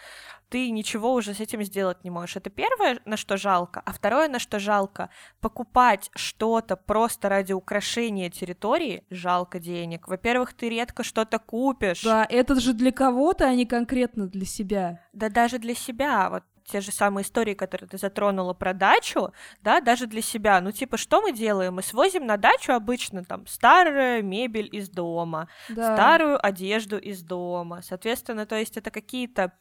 Ты 0.50 0.70
ничего 0.72 1.14
уже 1.14 1.34
с 1.34 1.40
этим 1.40 1.64
сделать 1.64 2.04
не 2.04 2.10
можешь. 2.10 2.38
Это 2.38 2.50
первое, 2.50 3.00
на 3.06 3.18
что 3.18 3.38
жалко. 3.38 3.82
А 3.86 3.92
второе, 3.92 4.30
на 4.30 4.40
что 4.40 4.60
жалко, 4.60 5.10
покупать 5.42 6.10
что-то 6.16 6.76
просто 6.76 7.30
ради 7.30 7.54
украшения 7.54 8.30
территории, 8.30 9.04
жалко 9.10 9.60
денег. 9.60 10.08
Во-первых, 10.08 10.54
ты 10.54 10.70
редко 10.70 11.04
что-то 11.04 11.40
купишь. 11.40 12.04
Да, 12.04 12.26
это 12.30 12.60
же 12.60 12.74
для 12.74 12.92
кого-то, 12.92 13.46
а 13.46 13.54
не 13.54 13.66
конкретно 13.66 14.28
для 14.28 14.46
себя. 14.46 15.02
Да 15.14 15.30
даже 15.30 15.60
для 15.60 15.76
себя. 15.76 16.30
Вот 16.30 16.44
те 16.68 16.82
же 16.82 16.92
самые 16.92 17.24
истории, 17.24 17.54
которые 17.54 17.88
ты 17.88 17.98
затронула 17.98 18.54
про 18.54 18.74
дачу, 18.74 19.32
да, 19.62 19.80
даже 19.80 20.06
для 20.06 20.22
себя. 20.22 20.62
Ну, 20.62 20.72
типа, 20.72 20.98
что 20.98 21.22
мы 21.22 21.32
делаем? 21.32 21.76
Мы 21.76 21.82
свозим 21.82 22.26
на 22.26 22.38
дачу 22.38 22.74
обычно 22.74 23.24
там 23.24 23.48
старую 23.48 24.24
мебель 24.24 24.70
из 24.72 24.90
дома, 24.90 25.48
да. 25.70 25.96
старую 25.96 26.46
одежду 26.46 26.98
из 26.98 27.24
дома. 27.24 27.82
Соответственно, 27.82 28.46
то 28.46 28.56
есть 28.56 28.78
это 28.78 28.92
какие-то 28.92 29.54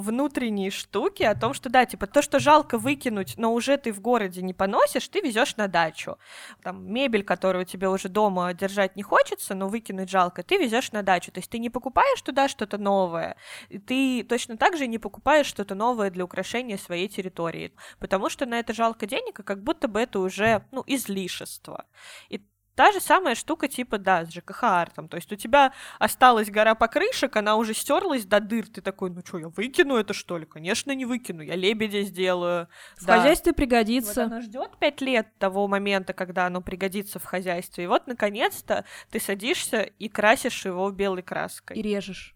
внутренние 0.00 0.70
штуки 0.70 1.22
о 1.22 1.34
том, 1.34 1.54
что 1.54 1.68
да, 1.68 1.86
типа 1.86 2.06
то, 2.06 2.22
что 2.22 2.38
жалко 2.38 2.78
выкинуть, 2.78 3.34
но 3.36 3.52
уже 3.52 3.76
ты 3.76 3.92
в 3.92 4.00
городе 4.00 4.42
не 4.42 4.52
поносишь, 4.52 5.08
ты 5.08 5.20
везешь 5.20 5.56
на 5.56 5.68
дачу. 5.68 6.18
Там 6.62 6.92
мебель, 6.92 7.24
которую 7.24 7.64
тебе 7.64 7.88
уже 7.88 8.08
дома 8.08 8.52
держать 8.52 8.96
не 8.96 9.02
хочется, 9.02 9.54
но 9.54 9.68
выкинуть 9.68 10.10
жалко, 10.10 10.42
ты 10.42 10.58
везешь 10.58 10.92
на 10.92 11.02
дачу. 11.02 11.32
То 11.32 11.40
есть 11.40 11.50
ты 11.50 11.58
не 11.58 11.70
покупаешь 11.70 12.20
туда 12.22 12.48
что-то 12.48 12.78
новое, 12.78 13.36
и 13.68 13.78
ты 13.78 14.22
точно 14.22 14.56
так 14.56 14.76
же 14.76 14.86
не 14.86 14.98
покупаешь 14.98 15.46
что-то 15.46 15.74
новое 15.74 16.10
для 16.10 16.24
украшения 16.24 16.76
своей 16.76 17.08
территории, 17.08 17.72
потому 17.98 18.28
что 18.28 18.46
на 18.46 18.58
это 18.58 18.74
жалко 18.74 19.06
денег, 19.06 19.40
и 19.40 19.42
как 19.42 19.62
будто 19.62 19.88
бы 19.88 20.00
это 20.00 20.20
уже, 20.20 20.64
ну, 20.72 20.84
излишество. 20.86 21.86
И 22.28 22.42
Та 22.76 22.92
же 22.92 23.00
самая 23.00 23.34
штука 23.34 23.68
типа, 23.68 23.96
да, 23.96 24.26
с 24.26 24.30
ЖКХ 24.30 24.64
артом. 24.64 25.08
То 25.08 25.16
есть 25.16 25.32
у 25.32 25.36
тебя 25.36 25.72
осталась 25.98 26.50
гора 26.50 26.74
покрышек, 26.74 27.34
она 27.34 27.56
уже 27.56 27.72
стерлась 27.72 28.26
до 28.26 28.38
дыр. 28.38 28.68
Ты 28.68 28.82
такой, 28.82 29.08
ну 29.08 29.22
что, 29.24 29.38
я 29.38 29.48
выкину 29.48 29.96
это 29.96 30.12
что 30.12 30.36
ли? 30.36 30.44
Конечно, 30.44 30.92
не 30.92 31.06
выкину, 31.06 31.40
я 31.40 31.56
лебедя 31.56 32.02
сделаю. 32.02 32.68
В 32.98 33.06
да. 33.06 33.16
хозяйстве 33.16 33.54
пригодится. 33.54 34.24
Вот 34.24 34.32
оно 34.32 34.40
ждет 34.42 34.76
пять 34.78 35.00
лет 35.00 35.26
того 35.38 35.66
момента, 35.68 36.12
когда 36.12 36.44
оно 36.44 36.60
пригодится 36.60 37.18
в 37.18 37.24
хозяйстве. 37.24 37.84
И 37.84 37.86
вот, 37.86 38.06
наконец-то, 38.06 38.84
ты 39.10 39.20
садишься 39.20 39.80
и 39.80 40.10
красишь 40.10 40.66
его 40.66 40.90
белой 40.90 41.22
краской. 41.22 41.78
И 41.78 41.82
режешь. 41.82 42.34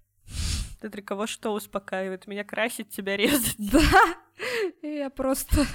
Ты 0.80 0.88
для 0.88 1.02
кого 1.02 1.26
что 1.26 1.52
успокаивает? 1.52 2.26
Меня 2.26 2.44
красить, 2.44 2.88
тебя 2.88 3.16
резать. 3.16 3.56
Да, 4.82 4.88
я 4.88 5.10
просто... 5.10 5.66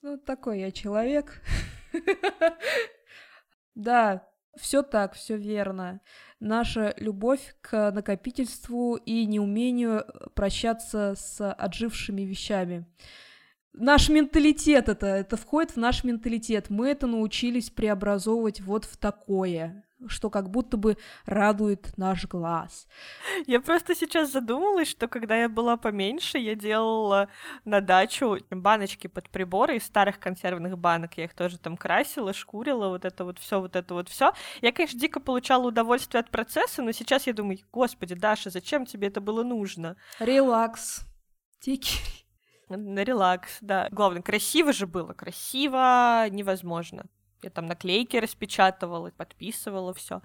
Ну, 0.00 0.16
такой 0.16 0.60
я 0.60 0.70
человек. 0.72 1.42
Да, 3.76 4.26
все 4.56 4.82
так, 4.82 5.12
все 5.14 5.36
верно. 5.36 6.00
Наша 6.40 6.94
любовь 6.96 7.54
к 7.60 7.90
накопительству 7.92 8.96
и 8.96 9.26
неумению 9.26 10.00
э, 10.00 10.28
прощаться 10.34 11.14
с 11.14 11.52
отжившими 11.52 12.22
вещами. 12.22 12.86
Наш 13.74 14.08
менталитет 14.08 14.88
это, 14.88 15.06
это 15.06 15.36
входит 15.36 15.72
в 15.72 15.76
наш 15.76 16.04
менталитет. 16.04 16.70
Мы 16.70 16.88
это 16.88 17.06
научились 17.06 17.68
преобразовывать 17.68 18.62
вот 18.62 18.86
в 18.86 18.96
такое 18.96 19.84
что 20.08 20.30
как 20.30 20.50
будто 20.50 20.76
бы 20.76 20.96
радует 21.24 21.96
наш 21.96 22.26
глаз. 22.26 22.86
Я 23.46 23.60
просто 23.60 23.94
сейчас 23.94 24.32
задумалась, 24.32 24.88
что 24.88 25.08
когда 25.08 25.36
я 25.36 25.48
была 25.48 25.76
поменьше, 25.76 26.38
я 26.38 26.54
делала 26.54 27.28
на 27.64 27.80
дачу 27.80 28.38
баночки 28.50 29.06
под 29.06 29.30
приборы 29.30 29.76
из 29.76 29.84
старых 29.84 30.18
консервных 30.18 30.78
банок. 30.78 31.14
Я 31.16 31.24
их 31.24 31.34
тоже 31.34 31.58
там 31.58 31.76
красила, 31.76 32.32
шкурила, 32.32 32.88
вот 32.88 33.04
это 33.04 33.24
вот 33.24 33.38
все, 33.38 33.60
вот 33.60 33.76
это 33.76 33.94
вот 33.94 34.08
все. 34.08 34.32
Я, 34.62 34.72
конечно, 34.72 34.98
дико 34.98 35.20
получала 35.20 35.68
удовольствие 35.68 36.20
от 36.20 36.30
процесса, 36.30 36.82
но 36.82 36.92
сейчас 36.92 37.26
я 37.26 37.32
думаю, 37.32 37.58
господи, 37.72 38.14
Даша, 38.14 38.50
зачем 38.50 38.86
тебе 38.86 39.08
это 39.08 39.20
было 39.20 39.42
нужно? 39.42 39.96
Релакс. 40.18 41.04
Тики. 41.60 41.98
На 42.68 43.04
релакс, 43.04 43.58
да. 43.60 43.88
Главное, 43.92 44.22
красиво 44.22 44.72
же 44.72 44.86
было, 44.86 45.12
красиво 45.12 46.28
невозможно. 46.30 47.06
Я 47.42 47.50
там 47.50 47.66
наклейки 47.66 48.16
распечатывала, 48.16 49.10
подписывала 49.10 49.94
все. 49.94 50.22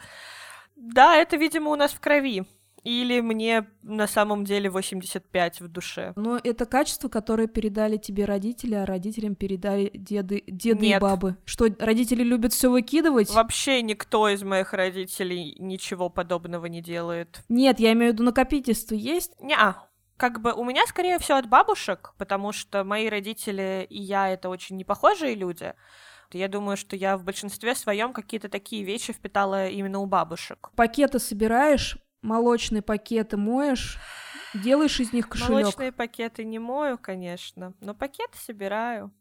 Да, 0.75 1.15
это, 1.15 1.37
видимо, 1.37 1.71
у 1.71 1.75
нас 1.75 1.91
в 1.91 1.99
крови. 1.99 2.45
Или 2.83 3.19
мне 3.21 3.67
на 3.83 4.07
самом 4.07 4.43
деле 4.43 4.69
85 4.69 5.61
в 5.61 5.67
душе. 5.67 6.13
Но 6.15 6.39
это 6.43 6.65
качество, 6.65 7.09
которое 7.09 7.47
передали 7.47 7.97
тебе 7.97 8.25
родители, 8.25 8.73
а 8.73 8.87
родителям 8.87 9.35
передали 9.35 9.91
деды, 9.93 10.43
деды 10.47 10.87
Нет. 10.87 10.97
и 10.97 10.99
бабы. 10.99 11.37
Что 11.45 11.67
родители 11.77 12.23
любят 12.23 12.53
все 12.53 12.71
выкидывать? 12.71 13.29
Вообще 13.29 13.83
никто 13.83 14.27
из 14.29 14.41
моих 14.41 14.73
родителей 14.73 15.55
ничего 15.59 16.09
подобного 16.09 16.65
не 16.65 16.81
делает. 16.81 17.43
Нет, 17.49 17.79
я 17.79 17.93
имею 17.93 18.11
в 18.11 18.13
виду 18.15 18.23
накопительство 18.23 18.95
есть? 18.95 19.39
Не, 19.39 19.55
как 20.21 20.39
бы 20.39 20.53
у 20.53 20.63
меня 20.63 20.85
скорее 20.85 21.17
все 21.17 21.35
от 21.35 21.49
бабушек, 21.49 22.13
потому 22.19 22.51
что 22.51 22.83
мои 22.83 23.09
родители 23.09 23.87
и 23.89 23.99
я 23.99 24.29
это 24.29 24.49
очень 24.49 24.77
непохожие 24.77 25.33
люди. 25.33 25.73
Я 26.31 26.47
думаю, 26.47 26.77
что 26.77 26.95
я 26.95 27.17
в 27.17 27.23
большинстве 27.23 27.73
своем 27.73 28.13
какие-то 28.13 28.47
такие 28.47 28.83
вещи 28.83 29.13
впитала 29.13 29.67
именно 29.67 29.97
у 29.97 30.05
бабушек. 30.05 30.69
Пакеты 30.75 31.17
собираешь, 31.17 31.97
молочные 32.21 32.83
пакеты 32.83 33.35
моешь, 33.35 33.97
делаешь 34.53 34.99
из 34.99 35.11
них 35.11 35.27
кошелек. 35.27 35.63
Молочные 35.63 35.91
пакеты 35.91 36.43
не 36.43 36.59
мою, 36.59 36.99
конечно, 36.99 37.73
но 37.81 37.95
пакеты 37.95 38.37
собираю. 38.37 39.11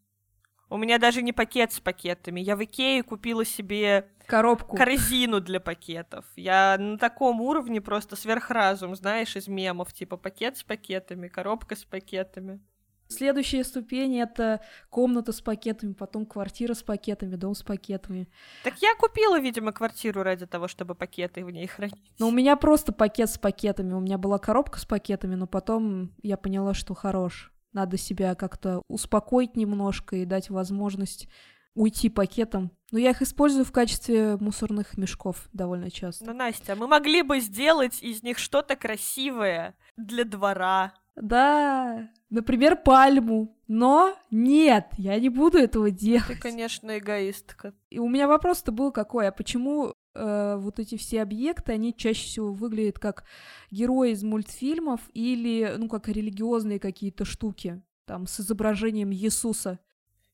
У 0.70 0.76
меня 0.76 0.98
даже 0.98 1.20
не 1.20 1.32
пакет 1.32 1.72
с 1.72 1.80
пакетами. 1.80 2.40
Я 2.40 2.54
в 2.54 2.62
Икее 2.62 3.02
купила 3.02 3.44
себе 3.44 4.08
коробку, 4.26 4.76
корзину 4.76 5.40
для 5.40 5.58
пакетов. 5.58 6.24
Я 6.36 6.76
на 6.78 6.96
таком 6.96 7.40
уровне 7.40 7.80
просто 7.80 8.14
сверхразум, 8.14 8.94
знаешь, 8.94 9.34
из 9.34 9.48
мемов, 9.48 9.92
типа 9.92 10.16
пакет 10.16 10.56
с 10.56 10.62
пакетами, 10.62 11.26
коробка 11.26 11.74
с 11.74 11.84
пакетами. 11.84 12.60
Следующая 13.08 13.64
ступень— 13.64 14.16
это 14.20 14.60
комната 14.88 15.32
с 15.32 15.40
пакетами, 15.40 15.94
потом 15.94 16.24
квартира 16.24 16.74
с 16.74 16.84
пакетами, 16.84 17.34
дом 17.34 17.56
с 17.56 17.64
пакетами. 17.64 18.28
Так 18.62 18.74
я 18.80 18.94
купила, 18.94 19.40
видимо, 19.40 19.72
квартиру 19.72 20.22
ради 20.22 20.46
того, 20.46 20.68
чтобы 20.68 20.94
пакеты 20.94 21.44
в 21.44 21.50
ней 21.50 21.66
хранить. 21.66 22.12
Но 22.20 22.28
у 22.28 22.30
меня 22.30 22.54
просто 22.54 22.92
пакет 22.92 23.28
с 23.28 23.36
пакетами. 23.36 23.94
У 23.94 24.00
меня 24.00 24.16
была 24.16 24.38
коробка 24.38 24.78
с 24.78 24.84
пакетами, 24.84 25.34
но 25.34 25.48
потом 25.48 26.12
я 26.22 26.36
поняла, 26.36 26.72
что 26.72 26.94
хорош. 26.94 27.50
Надо 27.72 27.96
себя 27.96 28.34
как-то 28.34 28.82
успокоить 28.88 29.56
немножко 29.56 30.16
и 30.16 30.24
дать 30.24 30.50
возможность 30.50 31.28
уйти 31.74 32.08
пакетом. 32.08 32.72
Но 32.90 32.98
я 32.98 33.10
их 33.10 33.22
использую 33.22 33.64
в 33.64 33.72
качестве 33.72 34.36
мусорных 34.36 34.96
мешков 34.96 35.48
довольно 35.52 35.90
часто. 35.90 36.24
Ну, 36.24 36.32
Настя, 36.32 36.74
мы 36.74 36.88
могли 36.88 37.22
бы 37.22 37.40
сделать 37.40 38.02
из 38.02 38.22
них 38.22 38.38
что-то 38.38 38.76
красивое 38.76 39.76
для 39.96 40.24
двора. 40.24 40.92
Да, 41.14 42.08
например, 42.30 42.76
пальму. 42.76 43.56
Но 43.68 44.16
нет, 44.30 44.86
я 44.96 45.18
не 45.20 45.28
буду 45.28 45.58
этого 45.58 45.90
делать. 45.90 46.26
Ты, 46.26 46.36
конечно, 46.36 46.98
эгоистка. 46.98 47.74
И 47.88 47.98
у 47.98 48.08
меня 48.08 48.26
вопрос-то 48.26 48.72
был 48.72 48.90
какой, 48.90 49.28
а 49.28 49.32
почему 49.32 49.94
э, 50.14 50.56
вот 50.58 50.78
эти 50.78 50.96
все 50.96 51.22
объекты, 51.22 51.72
они 51.72 51.94
чаще 51.94 52.26
всего 52.26 52.52
выглядят 52.52 52.98
как 52.98 53.24
герои 53.70 54.12
из 54.12 54.22
мультфильмов 54.22 55.00
или, 55.12 55.74
ну, 55.76 55.88
как 55.88 56.08
религиозные 56.08 56.78
какие-то 56.78 57.24
штуки, 57.24 57.82
там, 58.04 58.26
с 58.26 58.40
изображением 58.40 59.12
Иисуса. 59.12 59.78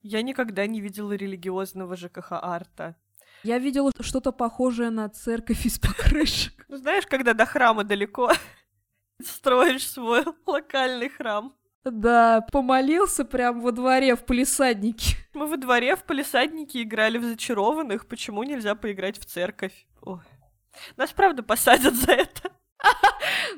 Я 0.03 0.23
никогда 0.23 0.67
не 0.67 0.81
видела 0.81 1.13
религиозного 1.13 1.97
ЖКХ-арта. 1.97 2.97
Я 3.43 3.59
видела 3.59 3.93
что-то 4.01 4.33
похожее 4.33 4.91
на 4.91 5.09
церковь 5.09 5.67
из 5.67 5.79
покрышек. 5.79 6.65
Ну, 6.69 6.77
знаешь, 6.77 7.07
когда 7.07 7.35
до 7.35 7.47
храма 7.47 7.85
далеко, 7.85 8.33
строишь 9.23 9.89
свой 9.89 10.25
локальный 10.47 11.09
храм. 11.09 11.55
Да, 11.91 12.41
помолился 12.53 13.25
прям 13.25 13.61
во 13.61 13.71
дворе 13.73 14.17
в 14.17 14.25
полисаднике. 14.25 15.17
Мы 15.35 15.47
во 15.47 15.57
дворе 15.57 15.95
в 15.95 16.05
полисаднике 16.05 16.83
играли 16.83 17.19
в 17.19 17.25
зачарованных. 17.25 18.07
Почему 18.07 18.43
нельзя 18.43 18.75
поиграть 18.75 19.19
в 19.19 19.25
церковь? 19.25 19.87
Ой. 20.03 20.21
Нас, 20.97 21.13
правда, 21.13 21.43
посадят 21.43 21.95
за 21.95 22.13
это. 22.13 22.51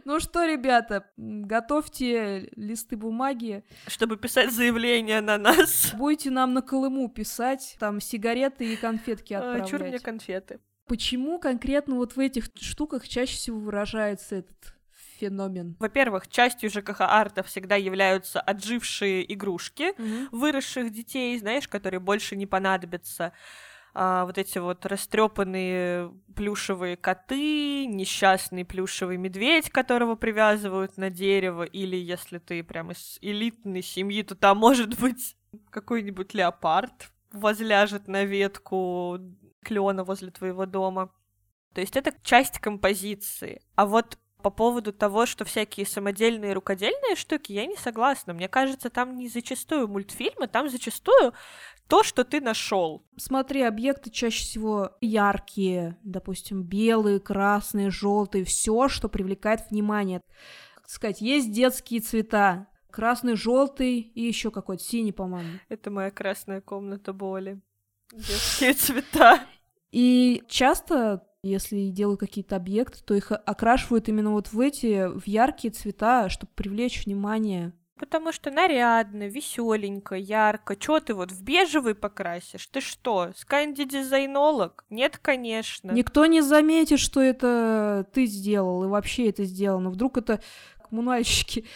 Ну 0.04 0.20
что, 0.20 0.44
ребята, 0.44 1.10
готовьте 1.16 2.48
листы 2.56 2.96
бумаги. 2.96 3.64
Чтобы 3.86 4.16
писать 4.16 4.52
заявление 4.52 5.20
на 5.20 5.36
нас. 5.36 5.92
Будете 5.94 6.30
нам 6.30 6.54
на 6.54 6.62
Колыму 6.62 7.08
писать, 7.08 7.76
там 7.78 8.00
сигареты 8.00 8.72
и 8.72 8.76
конфетки 8.76 9.34
отправлять. 9.34 9.66
А, 9.66 9.70
чур 9.70 9.82
мне 9.82 9.98
конфеты. 9.98 10.60
Почему 10.86 11.38
конкретно 11.38 11.96
вот 11.96 12.16
в 12.16 12.20
этих 12.20 12.48
штуках 12.54 13.06
чаще 13.06 13.34
всего 13.34 13.58
выражается 13.58 14.36
этот 14.36 14.77
феномен? 15.18 15.76
Во-первых, 15.78 16.28
частью 16.28 16.70
ЖКХ 16.70 17.00
арта 17.00 17.42
всегда 17.42 17.76
являются 17.76 18.40
отжившие 18.40 19.32
игрушки 19.32 19.92
Мгм. 19.98 20.28
выросших 20.32 20.90
детей, 20.92 21.38
знаешь, 21.38 21.68
которые 21.68 22.00
больше 22.00 22.36
не 22.36 22.46
понадобятся. 22.46 23.32
А, 23.94 24.26
вот 24.26 24.38
эти 24.38 24.58
вот 24.58 24.86
растрепанные 24.86 26.12
плюшевые 26.36 26.96
коты, 26.96 27.86
несчастный 27.86 28.64
плюшевый 28.64 29.16
медведь, 29.16 29.70
которого 29.70 30.14
привязывают 30.14 30.96
на 30.98 31.10
дерево, 31.10 31.64
или 31.64 31.96
если 31.96 32.38
ты 32.38 32.62
прям 32.62 32.92
из 32.92 33.18
элитной 33.20 33.82
семьи, 33.82 34.22
то 34.22 34.34
там 34.34 34.58
может 34.58 34.98
быть 35.00 35.36
какой-нибудь 35.70 36.34
леопард 36.34 37.10
возляжет 37.32 38.08
на 38.08 38.24
ветку 38.24 39.18
клена 39.64 40.04
возле 40.04 40.30
твоего 40.30 40.66
дома. 40.66 41.10
То 41.74 41.80
есть 41.80 41.96
это 41.96 42.12
часть 42.22 42.58
композиции. 42.58 43.60
А 43.74 43.86
вот 43.86 44.18
по 44.42 44.50
поводу 44.50 44.92
того, 44.92 45.26
что 45.26 45.44
всякие 45.44 45.86
самодельные 45.86 46.52
рукодельные 46.52 47.16
штуки, 47.16 47.52
я 47.52 47.66
не 47.66 47.76
согласна. 47.76 48.34
Мне 48.34 48.48
кажется, 48.48 48.88
там 48.90 49.16
не 49.16 49.28
зачастую 49.28 49.88
мультфильмы, 49.88 50.46
там 50.46 50.68
зачастую 50.68 51.34
то, 51.88 52.02
что 52.02 52.24
ты 52.24 52.40
нашел. 52.40 53.04
Смотри, 53.16 53.62
объекты 53.62 54.10
чаще 54.10 54.44
всего 54.44 54.92
яркие, 55.00 55.96
допустим, 56.04 56.62
белые, 56.62 57.18
красные, 57.18 57.90
желтые, 57.90 58.44
все, 58.44 58.88
что 58.88 59.08
привлекает 59.08 59.70
внимание. 59.70 60.20
Как 60.76 60.88
сказать, 60.88 61.20
есть 61.20 61.50
детские 61.52 62.00
цвета. 62.00 62.68
Красный, 62.90 63.36
желтый 63.36 64.00
и 64.00 64.22
еще 64.22 64.50
какой-то 64.50 64.82
синий, 64.82 65.12
по-моему. 65.12 65.58
Это 65.68 65.90
моя 65.90 66.10
красная 66.10 66.60
комната 66.60 67.12
боли. 67.12 67.60
Детские 68.12 68.72
цвета. 68.72 69.40
И 69.90 70.42
часто, 70.48 71.27
если 71.42 71.90
делают 71.90 72.20
какие-то 72.20 72.56
объекты, 72.56 72.98
то 73.04 73.14
их 73.14 73.30
окрашивают 73.30 74.08
именно 74.08 74.32
вот 74.32 74.52
в 74.52 74.60
эти, 74.60 75.06
в 75.08 75.26
яркие 75.26 75.72
цвета, 75.72 76.28
чтобы 76.28 76.52
привлечь 76.54 77.04
внимание. 77.04 77.72
Потому 77.98 78.30
что 78.30 78.50
нарядно, 78.50 79.26
веселенько, 79.26 80.14
ярко. 80.14 80.76
Чё 80.76 81.00
ты 81.00 81.14
вот 81.14 81.32
в 81.32 81.42
бежевый 81.42 81.96
покрасишь? 81.96 82.66
Ты 82.68 82.80
что, 82.80 83.32
сканди-дизайнолог? 83.36 84.84
Нет, 84.88 85.18
конечно. 85.18 85.90
Никто 85.90 86.26
не 86.26 86.40
заметит, 86.40 87.00
что 87.00 87.20
это 87.20 88.06
ты 88.12 88.26
сделал, 88.26 88.84
и 88.84 88.88
вообще 88.88 89.28
это 89.28 89.44
сделано. 89.44 89.90
Вдруг 89.90 90.16
это 90.16 90.40
коммунальщики. 90.88 91.66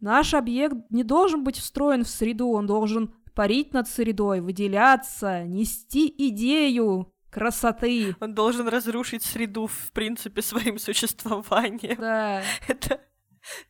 Наш 0.00 0.34
объект 0.34 0.76
не 0.90 1.04
должен 1.04 1.42
быть 1.42 1.56
встроен 1.56 2.04
в 2.04 2.08
среду, 2.08 2.50
он 2.50 2.66
должен 2.66 3.14
парить 3.34 3.72
над 3.72 3.88
средой, 3.88 4.40
выделяться, 4.40 5.44
нести 5.44 6.12
идею 6.28 7.11
красоты. 7.32 8.14
Он 8.20 8.34
должен 8.34 8.68
разрушить 8.68 9.24
среду, 9.24 9.66
в 9.66 9.90
принципе, 9.92 10.42
своим 10.42 10.78
существованием. 10.78 11.96
Да. 11.98 12.42
Это 12.68 13.00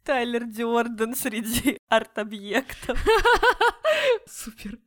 Тайлер 0.04 0.44
Диорден 0.44 1.14
среди 1.14 1.78
арт-объектов. 1.88 2.98
Супер. 4.26 4.78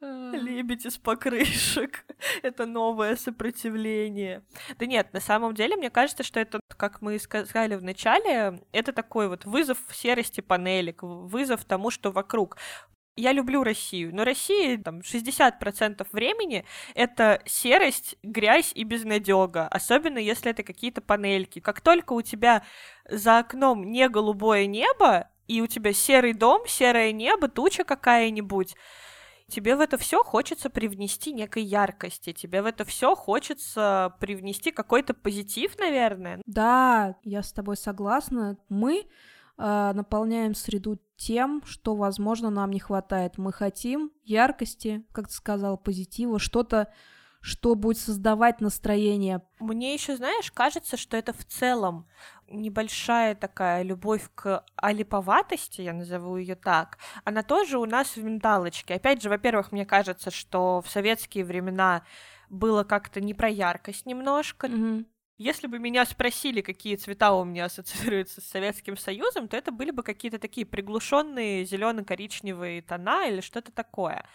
А. 0.00 0.32
Лебедь 0.32 0.86
из 0.86 0.98
покрышек. 0.98 2.04
Это 2.42 2.66
новое 2.66 3.16
сопротивление. 3.16 4.44
Да 4.78 4.86
нет, 4.86 5.12
на 5.12 5.20
самом 5.20 5.54
деле, 5.54 5.76
мне 5.76 5.90
кажется, 5.90 6.22
что 6.22 6.40
это, 6.40 6.60
как 6.76 7.00
мы 7.00 7.18
сказали 7.18 7.76
в 7.76 7.82
начале, 7.82 8.60
это 8.72 8.92
такой 8.92 9.28
вот 9.28 9.44
вызов 9.44 9.78
серости 9.92 10.40
панелек, 10.40 11.02
вызов 11.02 11.64
тому, 11.64 11.90
что 11.90 12.10
вокруг. 12.10 12.56
Я 13.16 13.32
люблю 13.32 13.62
Россию, 13.62 14.14
но 14.14 14.24
Россия 14.24 14.78
там 14.78 15.00
60% 15.00 16.06
времени 16.12 16.64
это 16.94 17.42
серость, 17.44 18.16
грязь 18.22 18.72
и 18.74 18.84
безнадега, 18.84 19.66
особенно 19.68 20.18
если 20.18 20.50
это 20.50 20.62
какие-то 20.62 21.00
панельки. 21.00 21.58
Как 21.60 21.80
только 21.80 22.12
у 22.12 22.22
тебя 22.22 22.62
за 23.08 23.38
окном 23.38 23.90
не 23.90 24.08
голубое 24.08 24.66
небо, 24.66 25.28
и 25.48 25.60
у 25.60 25.66
тебя 25.66 25.92
серый 25.92 26.32
дом, 26.32 26.62
серое 26.66 27.10
небо, 27.10 27.48
туча 27.48 27.82
какая-нибудь, 27.82 28.76
тебе 29.48 29.74
в 29.74 29.80
это 29.80 29.98
все 29.98 30.22
хочется 30.22 30.70
привнести 30.70 31.32
некой 31.32 31.64
яркости, 31.64 32.32
тебе 32.32 32.62
в 32.62 32.66
это 32.66 32.84
все 32.84 33.16
хочется 33.16 34.14
привнести 34.20 34.70
какой-то 34.70 35.12
позитив, 35.12 35.76
наверное. 35.78 36.40
Да, 36.46 37.16
я 37.24 37.42
с 37.42 37.52
тобой 37.52 37.76
согласна. 37.76 38.56
Мы 38.68 39.08
наполняем 39.60 40.54
среду 40.54 40.98
тем, 41.16 41.62
что, 41.66 41.94
возможно, 41.94 42.48
нам 42.48 42.70
не 42.70 42.80
хватает. 42.80 43.36
Мы 43.36 43.52
хотим 43.52 44.10
яркости, 44.24 45.04
как 45.12 45.28
ты 45.28 45.34
сказал, 45.34 45.76
позитива, 45.76 46.38
что-то, 46.38 46.90
что 47.42 47.74
будет 47.74 47.98
создавать 47.98 48.60
настроение. 48.60 49.42
Мне 49.58 49.94
еще, 49.94 50.16
знаешь, 50.16 50.50
кажется, 50.52 50.96
что 50.96 51.16
это 51.16 51.32
в 51.32 51.44
целом 51.44 52.06
небольшая 52.48 53.34
такая 53.34 53.82
любовь 53.82 54.28
к 54.34 54.64
алиповатости, 54.76 55.82
я 55.82 55.92
назову 55.92 56.36
ее 56.36 56.54
так, 56.54 56.98
она 57.24 57.42
тоже 57.42 57.78
у 57.78 57.84
нас 57.86 58.16
в 58.16 58.22
менталочке. 58.22 58.94
Опять 58.94 59.22
же, 59.22 59.28
во-первых, 59.28 59.72
мне 59.72 59.86
кажется, 59.86 60.30
что 60.30 60.82
в 60.82 60.90
советские 60.90 61.44
времена 61.44 62.02
было 62.48 62.82
как-то 62.84 63.20
не 63.20 63.34
про 63.34 63.48
яркость 63.48 64.06
немножко. 64.06 64.68
Мгм. 64.68 65.06
Если 65.40 65.68
бы 65.68 65.78
меня 65.78 66.04
спросили, 66.04 66.60
какие 66.60 66.96
цвета 66.96 67.32
у 67.32 67.44
меня 67.44 67.64
ассоциируются 67.64 68.42
с 68.42 68.44
Советским 68.44 68.98
Союзом, 68.98 69.48
то 69.48 69.56
это 69.56 69.72
были 69.72 69.90
бы 69.90 70.02
какие-то 70.02 70.38
такие 70.38 70.66
приглушенные 70.66 71.64
зелено-коричневые 71.64 72.82
тона 72.82 73.26
или 73.26 73.40
что-то 73.40 73.72
такое. 73.72 74.26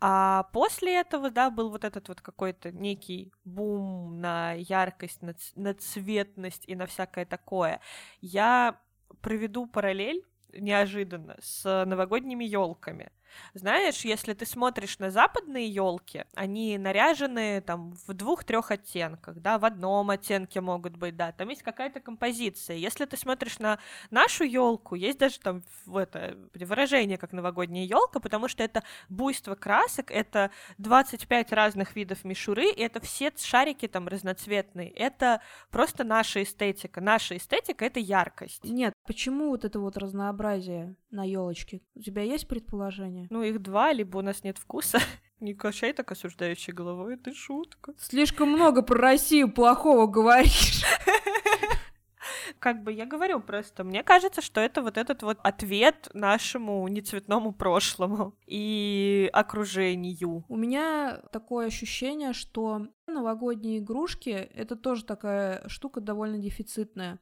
А 0.00 0.44
после 0.54 0.98
этого, 0.98 1.30
да, 1.30 1.50
был 1.50 1.68
вот 1.68 1.84
этот 1.84 2.08
вот 2.08 2.22
какой-то 2.22 2.72
некий 2.72 3.30
бум 3.44 4.22
на 4.22 4.52
яркость, 4.54 5.20
на, 5.20 5.34
на 5.54 5.74
цветность 5.74 6.64
и 6.66 6.74
на 6.74 6.86
всякое 6.86 7.26
такое. 7.26 7.82
Я 8.22 8.80
проведу 9.20 9.66
параллель 9.66 10.24
неожиданно 10.50 11.36
с 11.42 11.84
новогодними 11.84 12.44
елками. 12.44 13.12
Знаешь, 13.54 14.04
если 14.04 14.32
ты 14.32 14.46
смотришь 14.46 14.98
на 14.98 15.10
западные 15.10 15.68
елки, 15.68 16.24
они 16.34 16.78
наряжены 16.78 17.60
там 17.60 17.94
в 18.06 18.12
двух-трех 18.14 18.70
оттенках, 18.70 19.40
да, 19.40 19.58
в 19.58 19.64
одном 19.64 20.10
оттенке 20.10 20.60
могут 20.60 20.96
быть, 20.96 21.16
да, 21.16 21.32
там 21.32 21.48
есть 21.48 21.62
какая-то 21.62 22.00
композиция. 22.00 22.76
Если 22.76 23.04
ты 23.04 23.16
смотришь 23.16 23.58
на 23.58 23.78
нашу 24.10 24.44
елку, 24.44 24.94
есть 24.94 25.18
даже 25.18 25.38
там 25.40 25.62
в 25.84 25.96
это 25.96 26.36
выражение 26.54 27.18
как 27.18 27.32
новогодняя 27.32 27.84
елка, 27.84 28.20
потому 28.20 28.48
что 28.48 28.62
это 28.62 28.82
буйство 29.08 29.54
красок, 29.54 30.10
это 30.10 30.50
25 30.78 31.52
разных 31.52 31.96
видов 31.96 32.24
мишуры, 32.24 32.70
и 32.70 32.80
это 32.80 33.00
все 33.00 33.32
шарики 33.36 33.88
там 33.88 34.08
разноцветные. 34.08 34.90
Это 34.90 35.40
просто 35.70 36.04
наша 36.04 36.42
эстетика. 36.42 37.00
Наша 37.00 37.36
эстетика 37.36 37.84
это 37.84 38.00
яркость. 38.00 38.64
Нет, 38.64 38.92
почему 39.06 39.50
вот 39.50 39.64
это 39.64 39.80
вот 39.80 39.96
разнообразие 39.96 40.96
на 41.10 41.24
елочке? 41.24 41.80
У 41.94 42.00
тебя 42.00 42.22
есть 42.22 42.48
предположение? 42.48 43.23
Ну, 43.30 43.42
их 43.42 43.60
два, 43.60 43.92
либо 43.92 44.18
у 44.18 44.22
нас 44.22 44.44
нет 44.44 44.58
вкуса. 44.58 44.98
Не 45.40 45.54
качай 45.54 45.92
так 45.92 46.10
осуждающей 46.12 46.72
головой, 46.72 47.14
это 47.14 47.34
шутка. 47.34 47.92
Слишком 47.98 48.50
много 48.50 48.82
про 48.82 48.98
Россию 48.98 49.52
плохого 49.52 50.06
говоришь. 50.06 50.84
Как 52.58 52.82
бы 52.82 52.92
я 52.92 53.04
говорю 53.04 53.40
просто, 53.40 53.84
мне 53.84 54.02
кажется, 54.02 54.40
что 54.40 54.60
это 54.60 54.80
вот 54.80 54.96
этот 54.96 55.22
вот 55.22 55.38
ответ 55.42 56.08
нашему 56.14 56.86
нецветному 56.88 57.52
прошлому 57.52 58.34
и 58.46 59.28
окружению. 59.32 60.44
У 60.48 60.56
меня 60.56 61.20
такое 61.30 61.66
ощущение, 61.66 62.32
что 62.32 62.86
новогодние 63.14 63.78
игрушки— 63.78 64.28
это 64.54 64.76
тоже 64.76 65.04
такая 65.04 65.66
штука 65.68 66.00
довольно 66.00 66.38
дефицитная. 66.38 67.18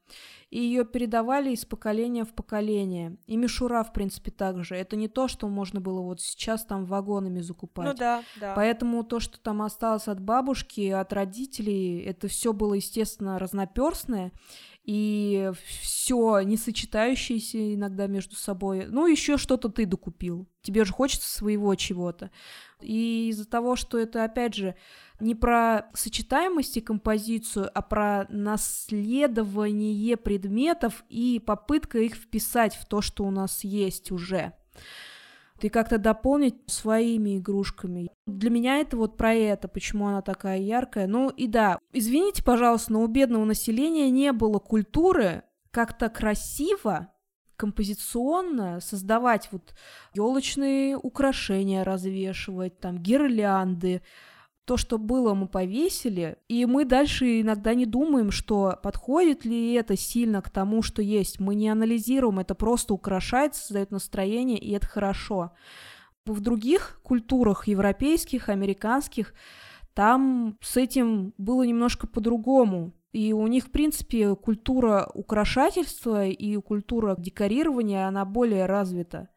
И 0.51 0.61
ее 0.61 0.85
передавали 0.85 1.51
из 1.51 1.65
поколения 1.65 2.25
в 2.25 2.35
поколение. 2.35 3.17
И 3.27 3.37
мишура, 3.37 3.85
в 3.85 3.93
принципе, 3.93 4.31
также. 4.31 4.75
Это 4.75 4.97
не 4.97 5.09
то, 5.09 5.29
что 5.29 5.49
можно 5.49 5.81
было 5.81 6.01
вот 6.01 6.21
сейчас 6.21 6.65
там 6.65 6.85
вагонами 6.85 7.41
закупать. 7.41 7.87
Ну 7.87 7.95
да, 7.95 8.23
да. 8.41 8.55
Поэтому 8.55 9.05
то, 9.05 9.21
что 9.21 9.39
там 9.39 9.63
осталось 9.63 10.09
от 10.09 10.21
бабушки, 10.21 10.89
от 10.89 11.13
родителей, 11.13 12.01
это 12.01 12.27
все 12.27 12.53
было, 12.53 12.75
естественно, 12.75 13.39
разноперстное. 13.39 14.33
и 14.85 15.53
все 15.81 16.41
не 16.41 16.57
сочетающееся 16.57 17.75
иногда 17.75 18.09
между 18.09 18.35
собой. 18.35 18.87
Ну, 18.89 19.07
еще 19.07 19.37
что-то 19.37 19.69
ты 19.69 19.87
докупил. 19.87 20.49
Тебе 20.63 20.85
же 20.85 20.93
хочется 20.93 21.29
своего 21.29 21.75
чего-то. 21.77 22.31
И 22.83 23.29
из-за 23.31 23.47
того, 23.47 23.77
что 23.77 23.99
это, 23.99 24.25
опять 24.25 24.55
же, 24.55 24.75
не 25.21 25.35
про 25.35 25.87
сочетаемость 25.95 26.77
и 26.77 26.81
композицию, 26.81 27.71
а 27.73 27.83
про 27.83 28.27
наследование 28.29 30.17
предметов 30.17 31.05
и 31.09 31.41
попытка 31.45 31.99
их 31.99 32.17
вписать 32.17 32.75
в 32.75 32.87
то, 32.87 33.01
что 33.01 33.25
у 33.25 33.31
нас 33.31 33.65
есть 33.65 34.11
уже. 34.11 34.53
И 35.61 35.69
как-то 35.69 35.99
дополнить 35.99 36.57
своими 36.67 37.39
игрушками. 37.39 38.11
Для 38.27 38.51
меня 38.51 38.79
это 38.79 38.97
вот 38.97 39.17
про 39.17 39.33
это, 39.33 39.69
почему 39.69 40.09
она 40.09 40.21
такая 40.21 40.59
яркая. 40.59 41.07
Ну 41.07 41.29
и 41.29 41.47
да, 41.47 41.79
извините, 41.93 42.43
пожалуйста, 42.43 42.93
но 42.93 43.03
у 43.03 43.07
бедного 43.07 43.45
населения 43.45 44.11
не 44.11 44.33
было 44.33 44.59
культуры 44.59 45.45
как-то 45.71 46.09
красиво 46.09 47.13
композиционно 47.57 48.81
создавать 48.81 49.49
вот 49.53 49.75
елочные 50.15 50.97
украшения 50.97 51.85
развешивать, 51.85 52.79
там 52.81 52.99
гирлянды, 52.99 54.03
то, 54.65 54.77
что 54.77 54.99
было, 54.99 55.35
мы 55.35 55.49
повесили, 55.49 56.39
и 56.49 56.67
мы 56.67 56.85
дальше 56.85 57.41
иногда 57.41 57.75
не 57.75 57.85
думаем, 57.85 58.31
что 58.31 58.79
подходит 58.83 59.45
ли 59.45 59.75
это 59.75 59.97
сильно 59.97 60.41
к 60.41 60.51
тому, 60.51 60.83
что 60.83 61.03
есть. 61.03 61.41
Мы 61.41 61.57
не 61.57 61.69
анализируем, 61.69 62.39
это 62.39 62.55
просто 62.55 62.95
украшает, 62.95 63.57
создает 63.57 63.91
настроение, 63.91 64.59
и 64.59 64.71
это 64.73 64.87
хорошо. 64.87 65.53
В 66.25 66.41
других 66.41 67.01
культурах, 67.03 67.67
европейских, 67.67 68.49
американских, 68.49 69.35
там 69.95 70.57
с 70.61 70.77
этим 70.77 71.35
было 71.39 71.65
немножко 71.65 72.07
по-другому. 72.07 72.93
И 73.13 73.33
у 73.35 73.47
них, 73.47 73.67
в 73.67 73.71
принципе, 73.71 74.35
культура 74.35 75.11
украшательства 75.13 76.27
и 76.27 76.57
культура 76.57 77.15
декорирования, 77.19 78.09
она 78.09 78.25
более 78.25 78.67
развита 78.67 79.29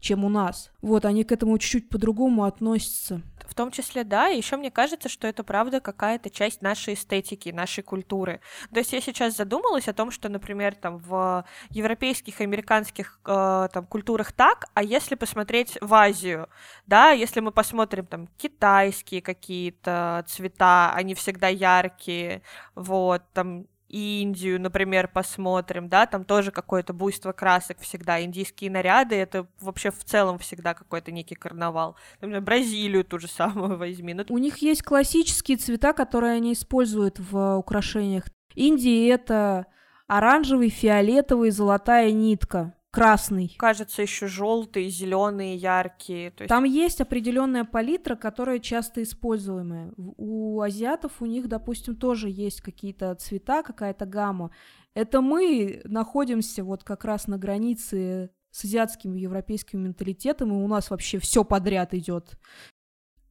чем 0.00 0.24
у 0.24 0.28
нас. 0.28 0.70
Вот, 0.82 1.04
они 1.04 1.24
к 1.24 1.32
этому 1.32 1.58
чуть-чуть 1.58 1.88
по-другому 1.88 2.44
относятся. 2.44 3.22
В 3.46 3.54
том 3.54 3.70
числе, 3.70 4.04
да, 4.04 4.28
и 4.28 4.36
еще 4.36 4.56
мне 4.56 4.70
кажется, 4.70 5.08
что 5.08 5.26
это 5.26 5.42
правда 5.42 5.80
какая-то 5.80 6.30
часть 6.30 6.62
нашей 6.62 6.94
эстетики, 6.94 7.50
нашей 7.50 7.82
культуры. 7.82 8.40
То 8.72 8.80
есть 8.80 8.92
я 8.92 9.00
сейчас 9.00 9.36
задумалась 9.36 9.88
о 9.88 9.94
том, 9.94 10.10
что, 10.10 10.28
например, 10.28 10.74
там 10.74 10.98
в 10.98 11.44
европейских, 11.70 12.40
американских 12.40 13.20
э, 13.24 13.68
там 13.72 13.86
культурах 13.86 14.32
так, 14.32 14.66
а 14.74 14.82
если 14.82 15.14
посмотреть 15.14 15.78
в 15.80 15.94
Азию, 15.94 16.48
да, 16.86 17.12
если 17.12 17.40
мы 17.40 17.52
посмотрим 17.52 18.06
там 18.06 18.26
китайские 18.36 19.22
какие-то 19.22 20.24
цвета, 20.28 20.92
они 20.92 21.14
всегда 21.14 21.48
яркие, 21.48 22.42
вот, 22.74 23.22
там 23.32 23.66
Индию, 23.88 24.60
например, 24.60 25.08
посмотрим, 25.08 25.88
да, 25.88 26.06
там 26.06 26.24
тоже 26.24 26.50
какое-то 26.50 26.92
буйство 26.92 27.32
красок 27.32 27.78
всегда, 27.80 28.22
индийские 28.22 28.70
наряды, 28.70 29.14
это 29.14 29.46
вообще 29.60 29.90
в 29.90 30.02
целом 30.04 30.38
всегда 30.38 30.74
какой-то 30.74 31.12
некий 31.12 31.34
карнавал. 31.34 31.96
Например, 32.20 32.40
Бразилию 32.40 33.04
ту 33.04 33.18
же 33.18 33.28
самую 33.28 33.78
возьми. 33.78 34.14
Ну... 34.14 34.24
У 34.28 34.38
них 34.38 34.58
есть 34.58 34.82
классические 34.82 35.56
цвета, 35.56 35.92
которые 35.92 36.34
они 36.34 36.52
используют 36.52 37.18
в 37.18 37.56
украшениях. 37.56 38.24
Индии 38.54 39.08
это 39.08 39.66
оранжевый, 40.06 40.70
фиолетовый, 40.70 41.50
золотая 41.50 42.10
нитка 42.12 42.75
красный. 42.96 43.54
Кажется, 43.58 44.02
еще 44.02 44.26
желтые, 44.26 44.88
зеленые, 44.88 45.56
яркие. 45.56 46.30
То 46.30 46.44
есть... 46.44 46.48
Там 46.48 46.64
есть 46.64 47.00
определенная 47.02 47.64
палитра, 47.64 48.16
которая 48.16 48.58
часто 48.58 49.02
используемая. 49.02 49.92
У 49.96 50.60
азиатов 50.62 51.20
у 51.20 51.26
них, 51.26 51.46
допустим, 51.46 51.96
тоже 51.96 52.30
есть 52.30 52.62
какие-то 52.62 53.14
цвета, 53.16 53.62
какая-то 53.62 54.06
гамма. 54.06 54.50
Это 54.94 55.20
мы 55.20 55.82
находимся 55.84 56.64
вот 56.64 56.84
как 56.84 57.04
раз 57.04 57.26
на 57.26 57.36
границе 57.36 58.30
с 58.50 58.64
азиатским 58.64 59.14
и 59.14 59.20
европейским 59.20 59.84
менталитетом, 59.84 60.52
и 60.52 60.64
у 60.64 60.66
нас 60.66 60.88
вообще 60.88 61.18
все 61.18 61.44
подряд 61.44 61.92
идет. 61.92 62.38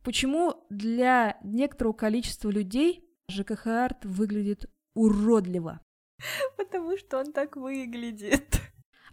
Почему 0.04 0.64
для 0.70 1.40
некоторого 1.44 1.94
количества 1.94 2.52
людей 2.52 3.04
ЖКХ-арт 3.32 4.06
выглядит 4.06 4.70
уродливо? 4.94 5.82
Потому 6.58 6.96
что 6.98 7.18
он 7.18 7.34
так 7.34 7.56
выглядит. 7.56 8.62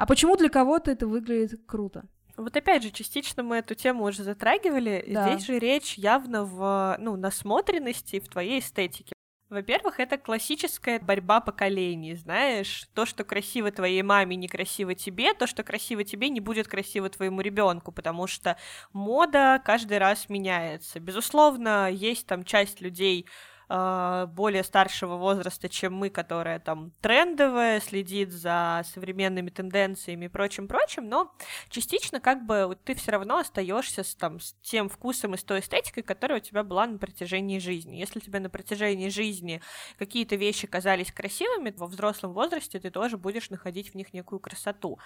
А 0.02 0.06
почему 0.06 0.36
для 0.36 0.48
кого-то 0.48 0.90
это 0.90 1.06
выглядит 1.06 1.60
круто? 1.64 2.02
Вот 2.36 2.56
опять 2.56 2.82
же, 2.82 2.90
частично 2.90 3.44
мы 3.44 3.58
эту 3.58 3.76
тему 3.76 4.02
уже 4.02 4.24
затрагивали. 4.24 5.04
Да. 5.06 5.30
Здесь 5.30 5.46
же 5.46 5.60
речь 5.60 5.94
явно 5.94 6.44
в 6.44 6.96
ну, 6.98 7.14
насмотренности, 7.14 8.18
в 8.18 8.28
твоей 8.28 8.58
эстетике. 8.58 9.12
Во-первых, 9.48 10.00
это 10.00 10.18
классическая 10.18 10.98
борьба 10.98 11.40
поколений, 11.40 12.16
знаешь, 12.16 12.88
то, 12.94 13.06
что 13.06 13.22
красиво 13.22 13.70
твоей 13.70 14.02
маме, 14.02 14.34
не 14.34 14.48
красиво 14.48 14.96
тебе, 14.96 15.34
то, 15.34 15.46
что 15.46 15.62
красиво 15.62 16.02
тебе, 16.02 16.30
не 16.30 16.40
будет 16.40 16.66
красиво 16.66 17.08
твоему 17.08 17.40
ребенку, 17.40 17.92
потому 17.92 18.26
что 18.26 18.56
мода 18.92 19.62
каждый 19.64 19.98
раз 19.98 20.28
меняется. 20.28 20.98
Безусловно, 20.98 21.88
есть 21.88 22.26
там 22.26 22.42
часть 22.42 22.80
людей, 22.80 23.28
а, 23.74 24.26
более 24.26 24.64
старшего 24.64 25.16
возраста, 25.16 25.66
чем 25.66 25.94
мы, 25.94 26.10
которая 26.10 26.58
там 26.58 26.92
трендовая, 27.00 27.80
следит 27.80 28.30
за 28.30 28.82
современными 28.92 29.48
тенденциями 29.48 30.26
и 30.26 30.28
прочим-прочим, 30.28 31.08
но 31.08 31.34
частично 31.70 32.20
как 32.20 32.44
бы 32.44 32.76
ты 32.84 32.94
все 32.94 33.12
равно 33.12 33.38
остаешься 33.38 34.04
с, 34.04 34.14
там, 34.14 34.40
с 34.40 34.52
тем 34.60 34.90
вкусом 34.90 35.32
и 35.32 35.38
с 35.38 35.44
той 35.44 35.60
эстетикой, 35.60 36.02
которая 36.02 36.40
у 36.40 36.42
тебя 36.42 36.64
была 36.64 36.86
на 36.86 36.98
протяжении 36.98 37.58
жизни. 37.58 37.96
Если 37.96 38.20
тебе 38.20 38.40
на 38.40 38.50
протяжении 38.50 39.08
жизни 39.08 39.62
какие-то 39.96 40.36
вещи 40.36 40.66
казались 40.66 41.10
красивыми, 41.10 41.72
во 41.74 41.86
взрослом 41.86 42.34
возрасте 42.34 42.78
ты 42.78 42.90
тоже 42.90 43.16
будешь 43.16 43.48
находить 43.48 43.92
в 43.92 43.94
них 43.94 44.12
некую 44.12 44.38
красоту. 44.38 44.98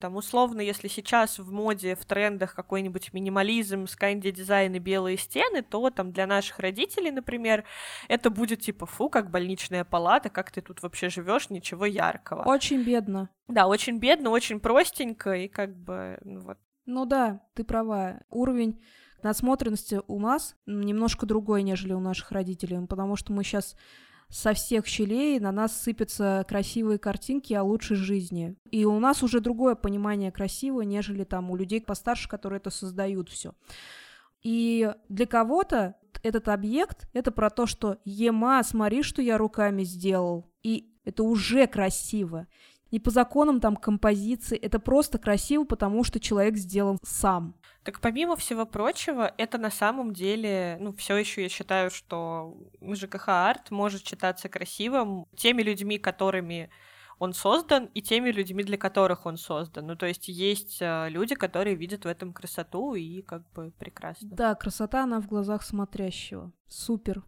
Там, 0.00 0.16
условно, 0.16 0.62
если 0.62 0.88
сейчас 0.88 1.38
в 1.38 1.52
моде, 1.52 1.94
в 1.94 2.06
трендах 2.06 2.54
какой-нибудь 2.54 3.12
минимализм, 3.12 3.86
сканди 3.86 4.30
дизайн 4.30 4.74
и 4.74 4.78
белые 4.78 5.18
стены, 5.18 5.60
то 5.60 5.90
там 5.90 6.10
для 6.10 6.26
наших 6.26 6.58
родителей, 6.58 7.10
например, 7.10 7.64
это 8.08 8.30
будет 8.30 8.62
типа, 8.62 8.86
фу, 8.86 9.10
как 9.10 9.30
больничная 9.30 9.84
палата, 9.84 10.30
как 10.30 10.50
ты 10.52 10.62
тут 10.62 10.82
вообще 10.82 11.10
живешь, 11.10 11.50
ничего 11.50 11.84
яркого. 11.84 12.44
Очень 12.44 12.82
бедно. 12.82 13.28
Да, 13.46 13.66
очень 13.66 13.98
бедно, 13.98 14.30
очень 14.30 14.58
простенько, 14.58 15.34
и 15.34 15.48
как 15.48 15.76
бы, 15.76 16.18
ну 16.24 16.40
вот. 16.40 16.56
Ну 16.86 17.04
да, 17.04 17.42
ты 17.54 17.62
права. 17.62 18.22
Уровень 18.30 18.82
насмотренности 19.22 20.00
у 20.06 20.18
нас 20.18 20.56
немножко 20.64 21.26
другой, 21.26 21.62
нежели 21.62 21.92
у 21.92 22.00
наших 22.00 22.32
родителей, 22.32 22.86
потому 22.86 23.16
что 23.16 23.34
мы 23.34 23.44
сейчас 23.44 23.76
со 24.30 24.54
всех 24.54 24.86
щелей 24.86 25.40
на 25.40 25.52
нас 25.52 25.82
сыпятся 25.82 26.44
красивые 26.48 26.98
картинки 26.98 27.52
о 27.52 27.64
лучшей 27.64 27.96
жизни. 27.96 28.56
И 28.70 28.84
у 28.84 28.98
нас 28.98 29.22
уже 29.22 29.40
другое 29.40 29.74
понимание 29.74 30.30
красивого, 30.30 30.82
нежели 30.82 31.24
там 31.24 31.50
у 31.50 31.56
людей 31.56 31.80
постарше, 31.80 32.28
которые 32.28 32.58
это 32.58 32.70
создают 32.70 33.28
все. 33.28 33.52
И 34.42 34.92
для 35.08 35.26
кого-то 35.26 35.96
этот 36.22 36.48
объект— 36.48 37.08
это 37.12 37.30
про 37.30 37.50
то, 37.50 37.66
что 37.66 37.98
«Ема, 38.04 38.62
смотри, 38.62 39.02
что 39.02 39.20
я 39.20 39.36
руками 39.36 39.82
сделал». 39.82 40.50
И 40.62 40.94
это 41.04 41.22
уже 41.24 41.66
красиво. 41.66 42.46
Не 42.90 43.00
по 43.00 43.10
законам 43.10 43.60
там 43.60 43.76
композиции, 43.76 44.56
это 44.56 44.78
просто 44.78 45.18
красиво, 45.18 45.64
потому 45.64 46.04
что 46.04 46.20
человек 46.20 46.56
сделан 46.56 46.98
сам. 47.02 47.54
Так 47.82 48.00
помимо 48.00 48.36
всего 48.36 48.66
прочего, 48.66 49.32
это 49.38 49.56
на 49.56 49.70
самом 49.70 50.12
деле, 50.12 50.76
ну, 50.80 50.92
все 50.92 51.16
еще 51.16 51.42
я 51.42 51.48
считаю, 51.48 51.90
что 51.90 52.58
ЖКХ 52.82 53.28
арт 53.28 53.70
может 53.70 54.06
считаться 54.06 54.48
красивым 54.50 55.26
теми 55.34 55.62
людьми, 55.62 55.98
которыми 55.98 56.70
он 57.18 57.34
создан, 57.34 57.90
и 57.94 58.00
теми 58.00 58.30
людьми, 58.30 58.64
для 58.64 58.78
которых 58.78 59.26
он 59.26 59.36
создан. 59.36 59.86
Ну, 59.86 59.96
то 59.96 60.06
есть 60.06 60.28
есть 60.28 60.78
э, 60.80 61.08
люди, 61.10 61.34
которые 61.34 61.76
видят 61.76 62.04
в 62.04 62.08
этом 62.08 62.32
красоту, 62.32 62.94
и 62.94 63.20
как 63.20 63.50
бы 63.52 63.72
прекрасно. 63.78 64.28
Да, 64.30 64.54
красота, 64.54 65.04
она 65.04 65.20
в 65.20 65.26
глазах 65.26 65.62
смотрящего. 65.62 66.50
Супер. 66.66 67.22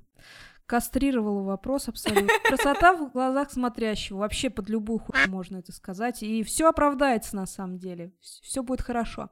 Кастрировала 0.65 1.43
вопрос 1.43 1.89
абсолютно. 1.89 2.31
Красота 2.45 2.95
в 2.95 3.13
глазах 3.13 3.51
смотрящего. 3.51 4.19
Вообще 4.19 4.49
под 4.49 4.71
любую 4.71 4.99
хуйню 4.99 5.31
можно 5.31 5.59
это 5.59 5.73
сказать. 5.73 6.23
И 6.23 6.43
все 6.43 6.69
оправдается 6.69 7.37
на 7.37 7.45
самом 7.45 7.77
деле. 7.77 8.15
Все 8.21 8.63
будет 8.63 8.81
хорошо. 8.81 9.29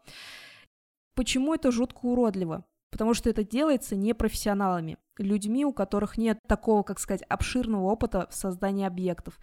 Почему 1.21 1.53
это 1.53 1.71
жутко 1.71 2.07
уродливо? 2.07 2.65
Потому 2.91 3.13
что 3.13 3.29
это 3.29 3.45
делается 3.45 3.95
непрофессионалами, 3.95 4.97
людьми, 5.19 5.67
у 5.67 5.73
которых 5.75 6.17
нет 6.17 6.39
такого, 6.49 6.83
как 6.83 6.99
сказать, 6.99 7.21
обширного 7.29 7.91
опыта 7.91 8.27
в 8.31 8.35
создании 8.35 8.87
объектов. 8.87 9.39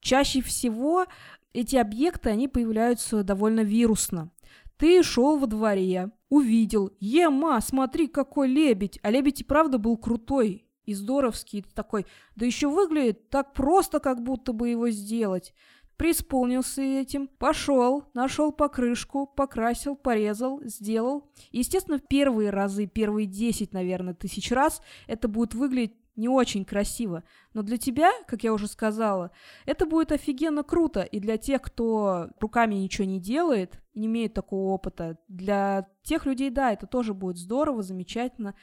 Чаще 0.00 0.40
всего 0.40 1.04
эти 1.52 1.76
объекты, 1.76 2.30
они 2.30 2.48
появляются 2.48 3.22
довольно 3.22 3.60
вирусно. 3.60 4.30
Ты 4.78 5.02
шел 5.02 5.36
во 5.36 5.46
дворе, 5.46 6.10
увидел, 6.30 6.90
ема, 7.00 7.60
смотри, 7.60 8.06
какой 8.06 8.48
лебедь, 8.48 8.98
а 9.02 9.10
лебедь 9.10 9.42
и 9.42 9.44
правда 9.44 9.76
был 9.76 9.98
крутой 9.98 10.66
и 10.86 10.94
здоровский, 10.94 11.60
ты 11.60 11.70
такой, 11.74 12.06
да 12.34 12.46
еще 12.46 12.68
выглядит 12.68 13.28
так 13.28 13.52
просто, 13.52 14.00
как 14.00 14.22
будто 14.22 14.54
бы 14.54 14.70
его 14.70 14.88
сделать 14.88 15.52
преисполнился 15.96 16.82
этим, 16.82 17.28
пошел, 17.28 18.04
нашел 18.14 18.52
покрышку, 18.52 19.26
покрасил, 19.26 19.96
порезал, 19.96 20.60
сделал. 20.64 21.30
естественно, 21.52 21.98
в 21.98 22.06
первые 22.06 22.50
разы, 22.50 22.86
первые 22.86 23.26
10, 23.26 23.72
наверное, 23.72 24.14
тысяч 24.14 24.50
раз 24.50 24.82
это 25.06 25.28
будет 25.28 25.54
выглядеть 25.54 25.94
не 26.16 26.28
очень 26.28 26.64
красиво. 26.64 27.24
Но 27.54 27.62
для 27.62 27.76
тебя, 27.76 28.12
как 28.26 28.44
я 28.44 28.52
уже 28.52 28.68
сказала, 28.68 29.30
это 29.66 29.86
будет 29.86 30.12
офигенно 30.12 30.62
круто. 30.62 31.02
И 31.02 31.18
для 31.18 31.36
тех, 31.38 31.62
кто 31.62 32.28
руками 32.40 32.76
ничего 32.76 33.06
не 33.06 33.20
делает, 33.20 33.80
не 33.94 34.06
имеет 34.06 34.34
такого 34.34 34.72
опыта, 34.72 35.18
для 35.28 35.88
тех 36.02 36.26
людей, 36.26 36.50
да, 36.50 36.72
это 36.72 36.86
тоже 36.86 37.14
будет 37.14 37.36
здорово, 37.36 37.82
замечательно. 37.82 38.54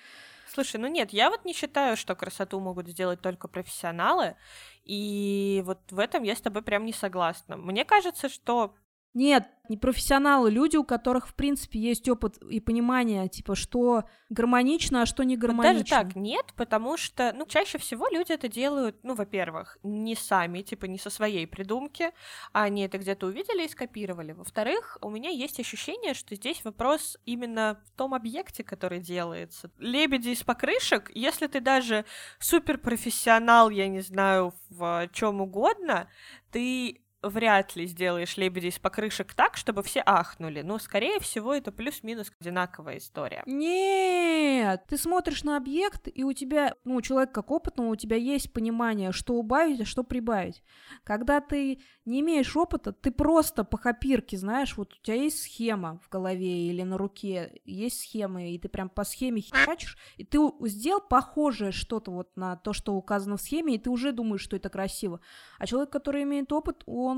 Слушай, 0.54 0.82
ну 0.82 0.88
нет, 0.88 1.14
я 1.14 1.30
вот 1.30 1.46
не 1.46 1.54
считаю, 1.54 1.96
что 1.96 2.14
красоту 2.14 2.60
могут 2.60 2.90
сделать 2.90 3.22
только 3.22 3.48
профессионалы, 3.48 4.36
и 4.84 5.64
вот 5.66 5.80
в 5.92 5.98
этом 5.98 6.24
я 6.24 6.36
с 6.36 6.42
тобой 6.42 6.62
прям 6.62 6.86
не 6.86 6.92
согласна. 6.92 7.56
Мне 7.56 7.86
кажется, 7.86 8.28
что 8.28 8.76
нет, 9.14 9.50
не 9.68 9.78
профессионалы, 9.78 10.52
люди, 10.52 10.78
у 10.78 10.84
которых, 10.84 11.28
в 11.28 11.34
принципе, 11.34 11.80
есть 11.80 12.08
опыт 12.10 12.38
и 12.38 12.60
понимание, 12.60 13.28
типа, 13.28 13.56
что 13.56 14.04
гармонично, 14.30 15.02
а 15.02 15.06
что 15.06 15.24
не 15.24 15.38
гармонично. 15.38 15.74
Даже 15.74 15.86
так, 15.86 16.16
нет, 16.16 16.46
потому 16.56 16.98
что, 16.98 17.34
ну, 17.34 17.46
чаще 17.46 17.78
всего 17.78 18.08
люди 18.10 18.32
это 18.32 18.48
делают, 18.48 18.98
ну, 19.04 19.14
во-первых, 19.16 19.78
не 19.84 20.16
сами, 20.16 20.62
типа, 20.62 20.86
не 20.86 20.98
со 20.98 21.10
своей 21.10 21.46
придумки, 21.48 22.12
а 22.54 22.64
они 22.64 22.84
это 22.84 22.98
где-то 22.98 23.28
увидели 23.28 23.66
и 23.66 23.70
скопировали. 23.70 24.34
Во-вторых, 24.34 24.98
у 25.02 25.10
меня 25.10 25.30
есть 25.30 25.60
ощущение, 25.60 26.14
что 26.14 26.36
здесь 26.36 26.64
вопрос 26.64 27.18
именно 27.26 27.82
в 27.86 27.98
том 27.98 28.14
объекте, 28.14 28.64
который 28.64 29.00
делается. 29.00 29.72
Лебеди 29.78 30.30
из 30.30 30.44
покрышек, 30.44 31.12
если 31.14 31.48
ты 31.48 31.60
даже 31.60 32.06
суперпрофессионал, 32.40 33.70
я 33.70 33.88
не 33.88 34.02
знаю, 34.02 34.54
в 34.70 35.10
чем 35.14 35.42
угодно, 35.42 36.10
ты 36.52 37.02
вряд 37.22 37.76
ли 37.76 37.86
сделаешь 37.86 38.38
лебедей 38.38 38.70
из 38.70 38.80
покрышек 38.80 39.34
так, 39.34 39.58
чтобы 39.58 39.84
все 39.84 40.02
ахнули. 40.06 40.62
Но, 40.62 40.80
скорее 40.80 41.20
всего, 41.20 41.54
это 41.54 41.72
плюс-минус 41.72 42.32
одинаковая 42.40 42.98
история. 42.98 43.44
Нет! 43.46 44.84
Ты 44.88 44.98
смотришь 44.98 45.44
на 45.44 45.58
объект, 45.58 46.08
и 46.14 46.24
у 46.24 46.34
тебя, 46.34 46.76
ну, 46.84 46.96
у 46.96 47.02
человека 47.02 47.34
как 47.34 47.52
опытного, 47.52 47.90
у 47.90 47.96
тебя 47.96 48.16
есть 48.16 48.52
понимание, 48.54 49.12
что 49.12 49.36
убавить, 49.36 49.82
а 49.82 49.86
что 49.86 50.04
прибавить. 50.04 50.64
Когда 51.04 51.42
ты 51.42 51.82
не 52.06 52.22
имеешь 52.22 52.56
опыта, 52.56 52.92
ты 52.92 53.12
просто 53.12 53.64
по 53.64 53.78
копирке, 53.78 54.38
знаешь, 54.38 54.76
вот 54.78 54.94
у 54.94 55.02
тебя 55.02 55.16
есть 55.16 55.44
схема 55.44 56.00
в 56.04 56.10
голове 56.10 56.68
или 56.68 56.82
на 56.84 56.98
руке, 56.98 57.62
есть 57.66 58.02
схемы, 58.02 58.52
и 58.52 58.60
ты 58.60 58.70
прям 58.70 58.90
по 58.90 59.04
схеме 59.04 59.42
херачишь, 59.42 59.98
и 60.18 60.24
ты 60.24 60.40
сделал 60.62 61.02
похожее 61.02 61.72
что-то 61.72 62.12
вот 62.12 62.36
на 62.36 62.56
то, 62.56 62.74
что 62.74 62.94
указано 62.94 63.38
в 63.38 63.42
схеме, 63.42 63.76
и 63.76 63.78
ты 63.78 63.90
уже 63.90 64.12
думаешь, 64.12 64.42
что 64.42 64.56
это 64.56 64.70
красиво. 64.70 65.22
А 65.60 65.68
человек, 65.68 65.92
который 65.92 66.24
имеет 66.24 66.52
опыт, 66.52 66.84
он 66.86 67.11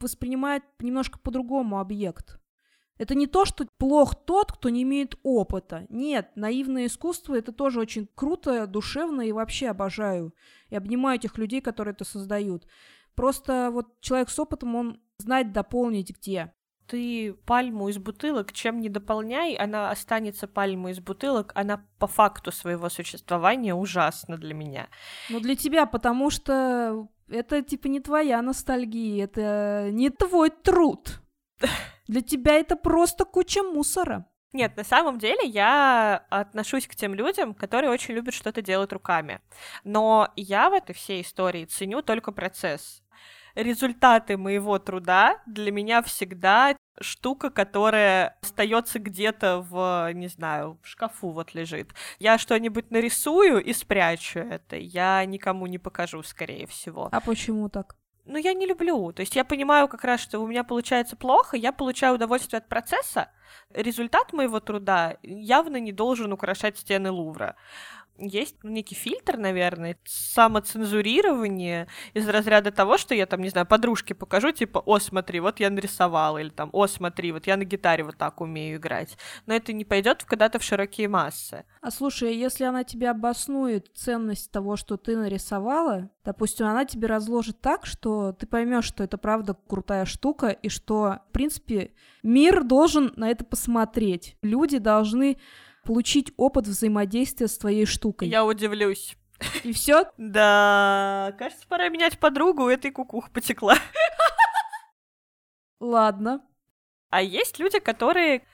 воспринимает 0.00 0.64
немножко 0.80 1.18
по-другому 1.18 1.78
объект. 1.78 2.38
Это 2.98 3.14
не 3.14 3.26
то, 3.26 3.44
что 3.44 3.66
плох 3.78 4.14
тот, 4.14 4.52
кто 4.52 4.68
не 4.68 4.82
имеет 4.82 5.16
опыта. 5.22 5.86
Нет, 5.88 6.30
наивное 6.36 6.86
искусство 6.86 7.34
это 7.34 7.50
тоже 7.50 7.80
очень 7.80 8.08
круто, 8.14 8.66
душевно 8.66 9.22
и 9.22 9.32
вообще 9.32 9.68
обожаю. 9.68 10.34
И 10.68 10.76
обнимаю 10.76 11.18
этих 11.18 11.38
людей, 11.38 11.60
которые 11.60 11.94
это 11.94 12.04
создают. 12.04 12.66
Просто 13.14 13.70
вот 13.72 14.00
человек 14.00 14.30
с 14.30 14.38
опытом, 14.38 14.74
он 14.76 15.00
знает 15.18 15.52
дополнить 15.52 16.16
где. 16.16 16.52
Ты 16.86 17.34
пальму 17.46 17.88
из 17.88 17.98
бутылок 17.98 18.52
чем 18.52 18.80
не 18.80 18.88
дополняй, 18.88 19.54
она 19.54 19.90
останется 19.90 20.46
пальмой 20.46 20.92
из 20.92 21.00
бутылок, 21.00 21.52
она 21.54 21.84
по 21.98 22.06
факту 22.06 22.52
своего 22.52 22.88
существования 22.88 23.74
ужасна 23.74 24.36
для 24.36 24.54
меня. 24.54 24.88
Ну, 25.30 25.40
для 25.40 25.56
тебя, 25.56 25.86
потому 25.86 26.30
что 26.30 27.08
это 27.28 27.62
типа 27.62 27.88
не 27.88 28.00
твоя 28.00 28.42
ностальгия, 28.42 29.24
это 29.24 29.88
не 29.90 30.10
твой 30.10 30.50
труд. 30.50 31.20
Для 32.08 32.20
тебя 32.20 32.54
это 32.54 32.76
просто 32.76 33.24
куча 33.24 33.62
мусора. 33.62 34.26
Нет, 34.52 34.76
на 34.76 34.84
самом 34.84 35.18
деле 35.18 35.48
я 35.48 36.26
отношусь 36.28 36.86
к 36.86 36.94
тем 36.94 37.14
людям, 37.14 37.54
которые 37.54 37.90
очень 37.90 38.14
любят 38.14 38.34
что-то 38.34 38.60
делать 38.60 38.92
руками. 38.92 39.40
Но 39.82 40.30
я 40.36 40.68
в 40.68 40.74
этой 40.74 40.94
всей 40.94 41.22
истории 41.22 41.64
ценю 41.64 42.02
только 42.02 42.32
процесс. 42.32 43.01
Результаты 43.54 44.36
моего 44.36 44.78
труда 44.78 45.40
для 45.46 45.72
меня 45.72 46.02
всегда 46.02 46.76
штука, 47.00 47.50
которая 47.50 48.38
остается 48.42 48.98
где-то 48.98 49.60
в, 49.60 50.12
не 50.12 50.28
знаю, 50.28 50.78
в 50.82 50.86
шкафу 50.86 51.30
вот 51.30 51.54
лежит. 51.54 51.90
Я 52.18 52.38
что-нибудь 52.38 52.90
нарисую 52.90 53.62
и 53.62 53.72
спрячу 53.72 54.40
это. 54.40 54.76
Я 54.76 55.24
никому 55.24 55.66
не 55.66 55.78
покажу, 55.78 56.22
скорее 56.22 56.66
всего. 56.66 57.08
А 57.10 57.20
почему 57.20 57.68
так? 57.68 57.96
ну, 58.24 58.38
я 58.38 58.54
не 58.54 58.66
люблю. 58.66 59.12
То 59.12 59.20
есть 59.20 59.36
я 59.36 59.44
понимаю 59.44 59.88
как 59.88 60.04
раз, 60.04 60.20
что 60.20 60.38
у 60.40 60.46
меня 60.46 60.64
получается 60.64 61.16
плохо, 61.16 61.56
я 61.56 61.72
получаю 61.72 62.14
удовольствие 62.14 62.58
от 62.58 62.68
процесса. 62.68 63.30
Результат 63.74 64.32
моего 64.32 64.60
труда 64.60 65.16
явно 65.22 65.78
не 65.78 65.92
должен 65.92 66.32
украшать 66.32 66.78
стены 66.78 67.10
Лувра 67.10 67.56
есть 68.18 68.56
некий 68.62 68.94
фильтр, 68.94 69.36
наверное, 69.36 69.96
самоцензурирование 70.04 71.88
из 72.14 72.28
разряда 72.28 72.70
того, 72.70 72.98
что 72.98 73.14
я 73.14 73.26
там, 73.26 73.40
не 73.40 73.48
знаю, 73.48 73.66
подружке 73.66 74.14
покажу, 74.14 74.52
типа, 74.52 74.78
о, 74.78 74.98
смотри, 74.98 75.40
вот 75.40 75.60
я 75.60 75.70
нарисовала, 75.70 76.38
или 76.38 76.50
там, 76.50 76.70
о, 76.72 76.86
смотри, 76.86 77.32
вот 77.32 77.46
я 77.46 77.56
на 77.56 77.64
гитаре 77.64 78.04
вот 78.04 78.16
так 78.16 78.40
умею 78.40 78.76
играть. 78.78 79.16
Но 79.46 79.54
это 79.54 79.72
не 79.72 79.84
пойдет 79.84 80.24
когда-то 80.24 80.58
в 80.58 80.62
широкие 80.62 81.08
массы. 81.08 81.64
А 81.80 81.90
слушай, 81.90 82.28
а 82.28 82.32
если 82.32 82.64
она 82.64 82.84
тебе 82.84 83.10
обоснует 83.10 83.90
ценность 83.94 84.50
того, 84.50 84.76
что 84.76 84.96
ты 84.96 85.16
нарисовала, 85.16 86.10
допустим, 86.24 86.66
она 86.66 86.84
тебе 86.84 87.08
разложит 87.08 87.60
так, 87.60 87.86
что 87.86 88.32
ты 88.32 88.46
поймешь, 88.46 88.84
что 88.84 89.02
это 89.02 89.18
правда 89.18 89.56
крутая 89.68 90.04
штука, 90.04 90.48
и 90.48 90.68
что, 90.68 91.18
в 91.28 91.32
принципе, 91.32 91.92
мир 92.22 92.62
должен 92.62 93.12
на 93.16 93.30
это 93.30 93.44
посмотреть. 93.44 94.36
Люди 94.42 94.78
должны 94.78 95.38
получить 95.84 96.32
опыт 96.36 96.66
взаимодействия 96.66 97.48
с 97.48 97.58
твоей 97.58 97.86
штукой. 97.86 98.28
Я 98.28 98.44
удивлюсь. 98.44 99.16
И 99.64 99.72
все? 99.72 100.04
Да, 100.16 101.34
кажется, 101.38 101.66
пора 101.68 101.88
менять 101.88 102.18
подругу, 102.18 102.68
этой 102.68 102.90
кукуха 102.90 103.30
потекла. 103.30 103.76
Ладно. 105.80 106.42
А 107.10 107.20
есть 107.20 107.58
люди, 107.58 107.78
которые 107.78 108.44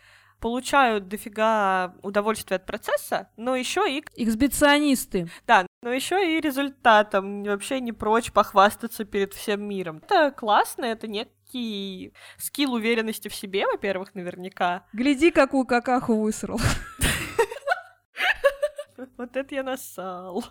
получают 0.41 1.09
дофига 1.09 1.95
удовольствия 2.03 2.57
от 2.57 2.67
процесса, 2.67 3.29
но 3.37 3.57
еще 3.57 3.85
и... 3.91 4.05
Эксбиционисты. 4.17 5.29
Да, 5.47 5.67
но 5.83 5.93
еще 5.93 6.37
и 6.37 6.41
результатом. 6.41 7.45
Вообще 7.45 7.81
не 7.81 7.93
прочь 7.93 8.33
похвастаться 8.33 9.05
перед 9.05 9.35
всем 9.35 9.63
миром. 9.63 10.01
Это 10.05 10.31
классно, 10.31 10.85
это 10.85 11.07
некий 11.07 12.13
скилл 12.37 12.75
уверенности 12.75 13.29
в 13.29 13.35
себе, 13.35 13.67
во-первых, 13.67 14.15
наверняка. 14.15 14.87
Гляди, 14.93 15.31
какую 15.31 15.67
какаху 15.67 16.17
высрал. 16.17 16.61
Вот 19.17 19.37
это 19.37 19.55
я 19.55 19.63
насал. 19.63 20.45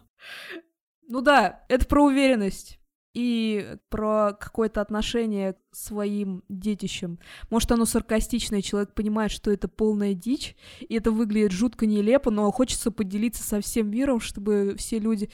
Ну 1.08 1.22
да, 1.22 1.66
это 1.70 1.86
про 1.86 2.04
уверенность 2.04 2.80
и 3.14 3.78
про 3.90 4.34
какое-то 4.34 4.82
отношение 4.82 5.54
к 5.54 5.76
своим 5.76 6.44
детищам. 6.50 7.20
Может, 7.50 7.72
оно 7.72 7.86
саркастичное, 7.86 8.62
человек 8.62 8.94
понимает, 8.94 9.32
что 9.32 9.50
это 9.50 9.68
полная 9.68 10.14
дичь, 10.14 10.56
и 10.82 10.96
это 10.96 11.12
выглядит 11.12 11.52
жутко 11.52 11.86
нелепо, 11.86 12.30
но 12.30 12.52
хочется 12.52 12.92
поделиться 12.92 13.44
со 13.44 13.62
всем 13.62 13.90
миром, 13.90 14.20
чтобы 14.20 14.76
все 14.78 15.00
люди 15.00 15.32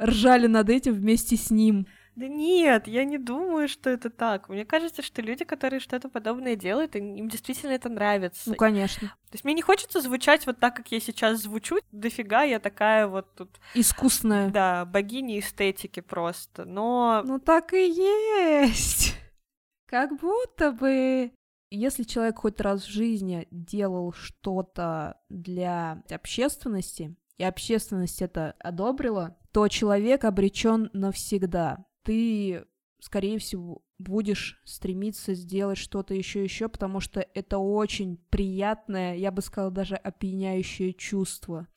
ржали 0.00 0.46
над 0.46 0.70
этим 0.70 0.94
вместе 0.94 1.36
с 1.36 1.50
ним. 1.50 1.86
Да 2.18 2.26
нет, 2.26 2.88
я 2.88 3.04
не 3.04 3.16
думаю, 3.16 3.68
что 3.68 3.90
это 3.90 4.10
так. 4.10 4.48
Мне 4.48 4.64
кажется, 4.64 5.02
что 5.02 5.22
люди, 5.22 5.44
которые 5.44 5.78
что-то 5.78 6.08
подобное 6.08 6.56
делают, 6.56 6.96
им 6.96 7.28
действительно 7.28 7.70
это 7.70 7.88
нравится. 7.88 8.50
Ну, 8.50 8.56
конечно. 8.56 9.06
То 9.06 9.34
есть 9.34 9.44
мне 9.44 9.54
не 9.54 9.62
хочется 9.62 10.00
звучать 10.00 10.44
вот 10.44 10.58
так, 10.58 10.74
как 10.74 10.90
я 10.90 10.98
сейчас 10.98 11.42
звучу. 11.42 11.78
Дофига 11.92 12.42
я 12.42 12.58
такая 12.58 13.06
вот 13.06 13.32
тут... 13.36 13.60
Искусная. 13.74 14.50
Да, 14.50 14.84
богиня 14.84 15.38
эстетики 15.38 16.00
просто. 16.00 16.64
Но... 16.64 17.22
Ну 17.24 17.38
так 17.38 17.72
и 17.72 17.86
есть. 17.86 19.14
Как 19.86 20.18
будто 20.18 20.72
бы... 20.72 21.30
Если 21.70 22.02
человек 22.02 22.38
хоть 22.38 22.60
раз 22.60 22.82
в 22.82 22.90
жизни 22.90 23.46
делал 23.52 24.12
что-то 24.12 25.20
для 25.28 26.02
общественности, 26.10 27.14
и 27.36 27.44
общественность 27.44 28.22
это 28.22 28.56
одобрила, 28.58 29.36
то 29.52 29.68
человек 29.68 30.24
обречен 30.24 30.90
навсегда 30.92 31.84
ты, 32.08 32.64
скорее 33.00 33.38
всего, 33.38 33.82
будешь 33.98 34.62
стремиться 34.64 35.34
сделать 35.34 35.76
что-то 35.76 36.14
еще 36.14 36.42
еще, 36.42 36.70
потому 36.70 37.00
что 37.00 37.20
это 37.34 37.58
очень 37.58 38.16
приятное, 38.30 39.14
я 39.16 39.30
бы 39.30 39.42
сказала, 39.42 39.70
даже 39.70 39.94
опьяняющее 39.94 40.94
чувство, 40.94 41.68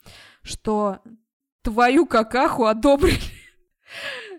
что 0.41 0.99
твою 1.63 2.05
какаху 2.05 2.65
одобрили. 2.65 3.19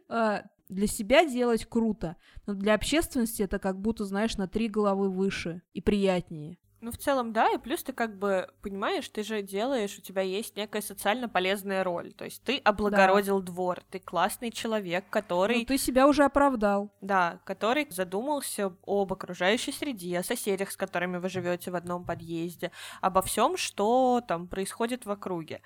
А, 0.08 0.44
для 0.70 0.86
себя 0.86 1.26
делать 1.26 1.66
круто, 1.66 2.16
но 2.46 2.54
для 2.54 2.74
общественности 2.74 3.42
это 3.42 3.58
как 3.58 3.78
будто, 3.80 4.06
знаешь, 4.06 4.36
на 4.36 4.48
три 4.48 4.68
головы 4.68 5.10
выше 5.10 5.62
и 5.74 5.82
приятнее. 5.82 6.58
Ну, 6.82 6.90
в 6.90 6.98
целом, 6.98 7.32
да, 7.32 7.48
и 7.48 7.58
плюс 7.58 7.84
ты 7.84 7.92
как 7.92 8.18
бы 8.18 8.48
понимаешь, 8.60 9.08
ты 9.08 9.22
же 9.22 9.40
делаешь, 9.40 9.96
у 9.98 10.02
тебя 10.02 10.22
есть 10.22 10.56
некая 10.56 10.82
социально 10.82 11.28
полезная 11.28 11.84
роль. 11.84 12.12
То 12.12 12.24
есть 12.24 12.42
ты 12.42 12.58
облагородил 12.58 13.38
да. 13.38 13.52
двор, 13.52 13.80
ты 13.88 14.00
классный 14.00 14.50
человек, 14.50 15.04
который... 15.08 15.60
Ну, 15.60 15.64
ты 15.64 15.78
себя 15.78 16.08
уже 16.08 16.24
оправдал. 16.24 16.92
Да, 17.00 17.40
который 17.44 17.86
задумался 17.88 18.74
об 18.84 19.12
окружающей 19.12 19.70
среде, 19.70 20.18
о 20.18 20.24
соседях, 20.24 20.72
с 20.72 20.76
которыми 20.76 21.18
вы 21.18 21.28
живете 21.28 21.70
в 21.70 21.76
одном 21.76 22.04
подъезде, 22.04 22.72
обо 23.00 23.22
всем, 23.22 23.56
что 23.56 24.20
там 24.26 24.48
происходит 24.48 25.06
в 25.06 25.10
округе. 25.12 25.62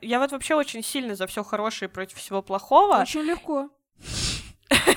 Я 0.00 0.18
вот 0.18 0.32
вообще 0.32 0.56
очень 0.56 0.82
сильно 0.82 1.14
за 1.14 1.28
все 1.28 1.44
хорошее 1.44 1.88
против 1.88 2.18
всего 2.18 2.42
плохого. 2.42 3.00
Очень 3.00 3.22
легко. 3.22 3.70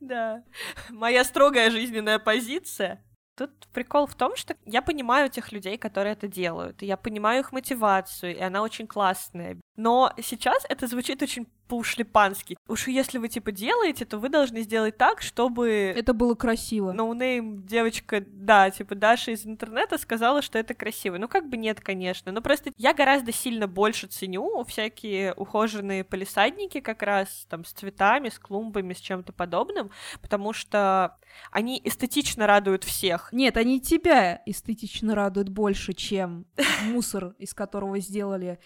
Да. 0.00 0.42
Моя 0.90 1.22
строгая 1.22 1.70
жизненная 1.70 2.18
позиция. 2.18 3.04
Тут 3.34 3.50
прикол 3.72 4.06
в 4.06 4.14
том, 4.14 4.36
что 4.36 4.56
я 4.66 4.82
понимаю 4.82 5.30
тех 5.30 5.52
людей, 5.52 5.78
которые 5.78 6.12
это 6.12 6.28
делают, 6.28 6.82
и 6.82 6.86
я 6.86 6.96
понимаю 6.96 7.40
их 7.40 7.52
мотивацию, 7.52 8.36
и 8.36 8.40
она 8.40 8.62
очень 8.62 8.86
классная. 8.86 9.58
Но 9.76 10.12
сейчас 10.22 10.64
это 10.68 10.86
звучит 10.86 11.22
очень 11.22 11.46
по-ушлепански. 11.72 12.58
Уж 12.68 12.88
если 12.88 13.16
вы, 13.16 13.28
типа, 13.28 13.50
делаете, 13.50 14.04
то 14.04 14.18
вы 14.18 14.28
должны 14.28 14.60
сделать 14.60 14.98
так, 14.98 15.22
чтобы... 15.22 15.94
Это 15.96 16.12
было 16.12 16.34
красиво. 16.34 16.92
No-name 16.92 17.64
девочка, 17.64 18.22
да, 18.26 18.70
типа, 18.70 18.94
Даша 18.94 19.30
из 19.30 19.46
интернета 19.46 19.96
сказала, 19.96 20.42
что 20.42 20.58
это 20.58 20.74
красиво. 20.74 21.16
Ну, 21.16 21.28
как 21.28 21.48
бы 21.48 21.56
нет, 21.56 21.80
конечно. 21.80 22.30
Но 22.30 22.42
просто 22.42 22.72
я 22.76 22.92
гораздо 22.92 23.32
сильно 23.32 23.66
больше 23.68 24.06
ценю 24.06 24.62
всякие 24.64 25.32
ухоженные 25.32 26.04
палисадники 26.04 26.80
как 26.80 27.02
раз, 27.02 27.46
там, 27.48 27.64
с 27.64 27.72
цветами, 27.72 28.28
с 28.28 28.38
клумбами, 28.38 28.92
с 28.92 28.98
чем-то 28.98 29.32
подобным, 29.32 29.90
потому 30.20 30.52
что 30.52 31.16
они 31.50 31.80
эстетично 31.82 32.46
радуют 32.46 32.84
всех. 32.84 33.30
Нет, 33.32 33.56
они 33.56 33.80
тебя 33.80 34.42
эстетично 34.44 35.14
радуют 35.14 35.48
больше, 35.48 35.94
чем 35.94 36.44
мусор, 36.82 37.34
из 37.38 37.54
которого 37.54 37.98
сделали 37.98 38.58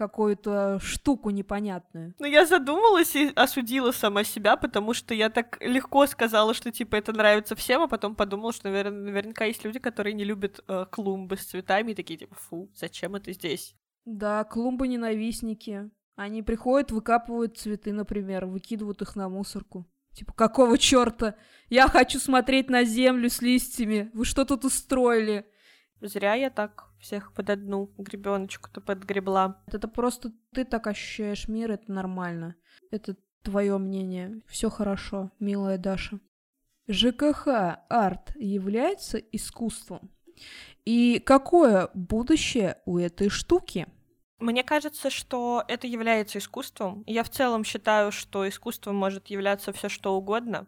какую-то 0.00 0.78
штуку 0.80 1.28
непонятную. 1.28 2.14
Ну, 2.18 2.24
я 2.24 2.46
задумалась 2.46 3.14
и 3.14 3.30
осудила 3.36 3.92
сама 3.92 4.24
себя, 4.24 4.56
потому 4.56 4.94
что 4.94 5.12
я 5.12 5.28
так 5.28 5.58
легко 5.60 6.06
сказала, 6.06 6.54
что, 6.54 6.72
типа, 6.72 6.96
это 6.96 7.12
нравится 7.12 7.54
всем, 7.54 7.82
а 7.82 7.86
потом 7.86 8.14
подумала, 8.14 8.54
что, 8.54 8.70
наверное, 8.70 9.02
наверняка 9.02 9.44
есть 9.44 9.62
люди, 9.62 9.78
которые 9.78 10.14
не 10.14 10.24
любят 10.24 10.64
э, 10.66 10.86
клумбы 10.90 11.36
с 11.36 11.44
цветами, 11.44 11.92
и 11.92 11.94
такие, 11.94 12.18
типа, 12.18 12.34
фу, 12.34 12.70
зачем 12.74 13.14
это 13.14 13.30
здесь? 13.34 13.76
Да, 14.06 14.44
клумбы-ненавистники. 14.44 15.90
Они 16.16 16.42
приходят, 16.42 16.92
выкапывают 16.92 17.58
цветы, 17.58 17.92
например, 17.92 18.46
выкидывают 18.46 19.02
их 19.02 19.16
на 19.16 19.28
мусорку. 19.28 19.86
Типа, 20.14 20.32
какого 20.32 20.78
черта? 20.78 21.34
Я 21.68 21.88
хочу 21.88 22.18
смотреть 22.18 22.70
на 22.70 22.84
землю 22.84 23.28
с 23.28 23.42
листьями. 23.42 24.10
Вы 24.14 24.24
что 24.24 24.46
тут 24.46 24.64
устроили? 24.64 25.44
Зря 26.00 26.34
я 26.34 26.50
так 26.50 26.88
всех 26.98 27.32
под 27.34 27.50
одну 27.50 27.92
гребеночку-то 27.98 28.80
подгребла. 28.80 29.62
Это 29.66 29.86
просто 29.88 30.32
ты 30.52 30.64
так 30.64 30.86
ощущаешь 30.86 31.48
мир, 31.48 31.70
это 31.70 31.92
нормально. 31.92 32.56
Это 32.90 33.16
твое 33.42 33.76
мнение. 33.78 34.40
Все 34.46 34.70
хорошо, 34.70 35.30
милая 35.38 35.78
Даша. 35.78 36.20
ЖКХ 36.88 37.46
арт 37.88 38.34
является 38.36 39.18
искусством. 39.18 40.10
И 40.84 41.22
какое 41.24 41.90
будущее 41.94 42.78
у 42.86 42.98
этой 42.98 43.28
штуки? 43.28 43.86
Мне 44.38 44.64
кажется, 44.64 45.10
что 45.10 45.62
это 45.68 45.86
является 45.86 46.38
искусством. 46.38 47.04
Я 47.06 47.22
в 47.24 47.28
целом 47.28 47.62
считаю, 47.62 48.10
что 48.10 48.48
искусством 48.48 48.96
может 48.96 49.26
являться 49.26 49.72
все 49.72 49.90
что 49.90 50.16
угодно. 50.16 50.66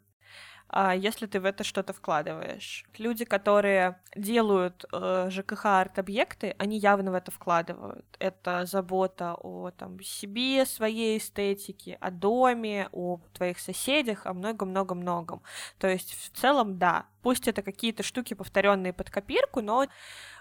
А, 0.75 0.95
если 0.95 1.27
ты 1.27 1.39
в 1.39 1.45
это 1.45 1.65
что-то 1.65 1.93
вкладываешь. 1.93 2.87
Люди, 2.97 3.27
которые 3.27 4.01
делают 4.17 4.87
э, 4.91 5.29
ЖКХ 5.31 5.67
арт-объекты, 5.67 6.57
они 6.57 6.79
явно 6.79 7.11
в 7.11 7.15
это 7.15 7.31
вкладывают. 7.31 8.07
Это 8.19 8.65
забота 8.65 9.35
о 9.35 9.71
там, 9.73 10.01
себе, 10.01 10.65
своей 10.65 11.19
эстетике, 11.19 11.99
о 12.01 12.11
доме, 12.11 12.89
о 12.91 13.21
твоих 13.35 13.59
соседях, 13.59 14.25
о 14.25 14.33
многом-многом-многом. 14.33 15.43
То 15.79 15.89
есть 15.89 16.15
в 16.15 16.41
целом, 16.41 16.79
да, 16.79 17.05
пусть 17.21 17.49
это 17.49 17.61
какие-то 17.61 18.03
штуки, 18.03 18.33
повторенные 18.33 18.95
под 18.95 19.11
копирку, 19.11 19.61
но 19.61 19.89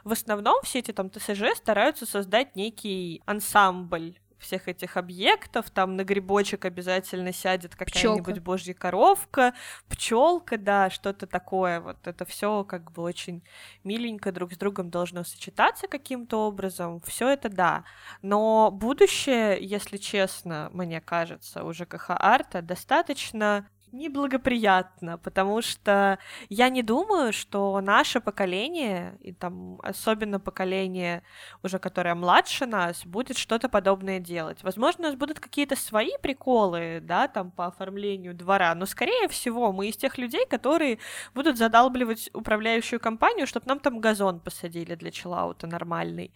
в 0.05 0.13
основном 0.13 0.61
все 0.63 0.79
эти 0.79 0.93
там 0.93 1.09
ТСЖ 1.09 1.57
стараются 1.57 2.05
создать 2.05 2.55
некий 2.55 3.21
ансамбль 3.25 4.20
всех 4.41 4.67
этих 4.67 4.97
объектов, 4.97 5.69
там 5.69 5.95
на 5.95 6.03
грибочек 6.03 6.65
обязательно 6.65 7.31
сядет 7.31 7.75
какая-нибудь 7.75 8.39
божья 8.39 8.73
коровка, 8.73 9.53
пчелка, 9.89 10.57
да, 10.57 10.89
что-то 10.89 11.27
такое. 11.27 11.79
Вот 11.79 12.05
это 12.05 12.25
все 12.25 12.63
как 12.63 12.91
бы 12.91 13.03
очень 13.03 13.43
миленько 13.83 14.31
друг 14.31 14.53
с 14.53 14.57
другом 14.57 14.89
должно 14.89 15.23
сочетаться 15.23 15.87
каким-то 15.87 16.47
образом. 16.47 17.01
Все 17.01 17.29
это 17.29 17.49
да. 17.49 17.83
Но 18.21 18.71
будущее, 18.71 19.57
если 19.61 19.97
честно, 19.97 20.69
мне 20.73 20.99
кажется, 21.01 21.63
у 21.63 21.73
ЖКХ 21.73 22.11
арта 22.11 22.61
достаточно 22.61 23.67
неблагоприятно, 23.91 25.17
потому 25.17 25.61
что 25.61 26.19
я 26.49 26.69
не 26.69 26.83
думаю, 26.83 27.33
что 27.33 27.79
наше 27.81 28.19
поколение, 28.19 29.17
и 29.21 29.33
там 29.33 29.79
особенно 29.83 30.39
поколение 30.39 31.23
уже, 31.63 31.79
которое 31.79 32.15
младше 32.15 32.65
нас, 32.65 33.05
будет 33.05 33.37
что-то 33.37 33.69
подобное 33.69 34.19
делать. 34.19 34.63
Возможно, 34.63 35.05
у 35.05 35.07
нас 35.07 35.15
будут 35.15 35.39
какие-то 35.39 35.75
свои 35.75 36.11
приколы, 36.21 36.99
да, 37.01 37.27
там 37.27 37.51
по 37.51 37.67
оформлению 37.67 38.33
двора, 38.33 38.73
но 38.75 38.85
скорее 38.85 39.27
всего 39.27 39.71
мы 39.71 39.87
из 39.87 39.97
тех 39.97 40.17
людей, 40.17 40.45
которые 40.45 40.99
будут 41.33 41.57
задалбливать 41.57 42.29
управляющую 42.33 42.99
компанию, 42.99 43.47
чтобы 43.47 43.65
нам 43.67 43.79
там 43.79 43.99
газон 43.99 44.39
посадили 44.39 44.95
для 44.95 45.11
чиллаута 45.11 45.67
нормальный, 45.67 46.33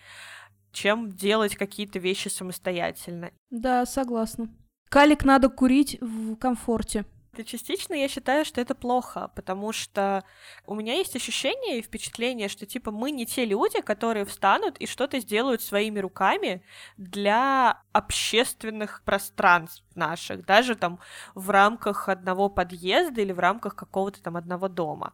чем 0.72 1.10
делать 1.10 1.56
какие-то 1.56 2.00
вещи 2.00 2.28
самостоятельно. 2.28 3.32
Да, 3.50 3.86
согласна. 3.86 4.50
Калик 4.89 5.26
надо 5.26 5.50
курить 5.50 5.98
в 6.02 6.36
комфорте. 6.36 7.06
Частично 7.43 7.93
я 7.93 8.08
считаю, 8.08 8.45
что 8.45 8.62
это 8.62 8.76
плохо, 8.76 9.32
потому 9.36 9.71
что 9.71 10.24
у 10.65 10.76
меня 10.76 10.93
есть 10.93 11.15
ощущение 11.15 11.80
и 11.80 11.82
впечатление, 11.82 12.48
что 12.48 12.65
типа 12.65 12.91
мы 12.91 13.12
не 13.12 13.26
те 13.26 13.45
люди, 13.45 13.82
которые 13.82 14.26
встанут 14.26 14.78
и 14.78 14.88
что-то 14.88 15.19
сделают 15.19 15.62
своими 15.62 16.00
руками 16.00 16.63
для 16.98 17.82
общественных 17.91 19.02
пространств 19.04 19.84
наших, 19.95 20.45
даже 20.45 20.76
там 20.76 21.00
в 21.34 21.50
рамках 21.50 22.10
одного 22.10 22.50
подъезда 22.50 23.21
или 23.21 23.32
в 23.32 23.39
рамках 23.39 23.76
какого-то 23.76 24.21
там 24.21 24.38
одного 24.38 24.67
дома. 24.67 25.13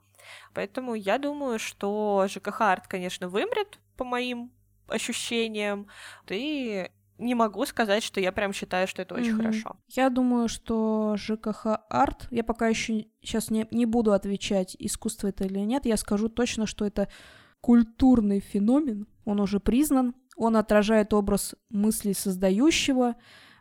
Поэтому 0.53 0.93
я 0.95 1.17
думаю, 1.17 1.60
что 1.60 2.25
ЖКХ 2.27 2.62
арт, 2.62 2.88
конечно, 2.88 3.27
вымрет 3.27 3.79
по 3.97 4.03
моим 4.03 4.51
ощущениям, 4.88 5.88
и 6.29 6.89
не 7.21 7.36
могу 7.36 7.65
сказать, 7.65 8.03
что 8.03 8.19
я 8.19 8.31
прям 8.31 8.51
считаю, 8.51 8.88
что 8.88 9.01
это 9.01 9.15
очень 9.15 9.34
mm-hmm. 9.34 9.38
хорошо. 9.38 9.77
Я 9.88 10.10
думаю, 10.10 10.49
что 10.49 11.15
ЖКХ 11.17 11.67
арт, 11.89 12.27
я 12.31 12.43
пока 12.43 12.67
еще 12.67 13.05
сейчас 13.21 13.49
не, 13.49 13.67
не 13.71 13.86
буду 13.86 14.13
отвечать, 14.13 14.75
искусство 14.79 15.27
это 15.27 15.45
или 15.45 15.60
нет, 15.60 15.86
я 15.86 15.97
скажу 15.97 16.27
точно, 16.27 16.65
что 16.65 16.86
это 16.86 17.07
культурный 17.62 18.39
феномен, 18.39 19.07
он 19.23 19.39
уже 19.39 19.60
признан, 19.60 20.15
он 20.36 20.57
отражает 20.57 21.13
образ 21.13 21.55
мысли 21.69 22.13
создающего, 22.13 23.15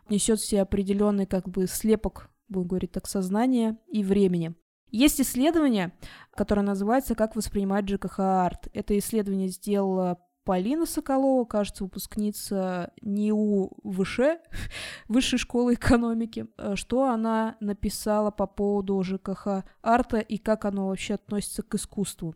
несет 0.09 0.39
в 0.39 0.45
себе 0.45 0.61
определенный 0.61 1.27
как 1.27 1.47
бы 1.47 1.67
слепок, 1.67 2.29
будем 2.49 2.67
говорить 2.67 2.91
так, 2.91 3.07
сознания 3.07 3.77
и 3.87 4.03
времени. 4.03 4.55
Есть 4.89 5.21
исследование, 5.21 5.93
которое 6.31 6.63
называется 6.63 7.15
«Как 7.15 7.35
воспринимать 7.35 7.87
ЖКХ 7.87 8.19
арт». 8.19 8.67
Это 8.73 8.97
исследование 8.97 9.47
сделала 9.47 10.19
Полина 10.43 10.87
Соколова, 10.87 11.45
кажется, 11.45 11.83
выпускница 11.83 12.91
НИУ 13.01 13.71
ВШ, 13.83 14.19
Высшей 15.07 15.37
школы 15.37 15.75
экономики, 15.75 16.47
э, 16.57 16.75
что 16.75 17.03
она 17.05 17.57
написала 17.59 18.31
по 18.31 18.47
поводу 18.47 19.01
ЖКХ 19.03 19.63
арта 19.83 20.17
и 20.17 20.37
как 20.37 20.65
оно 20.65 20.87
вообще 20.87 21.15
относится 21.15 21.61
к 21.61 21.75
искусству. 21.75 22.35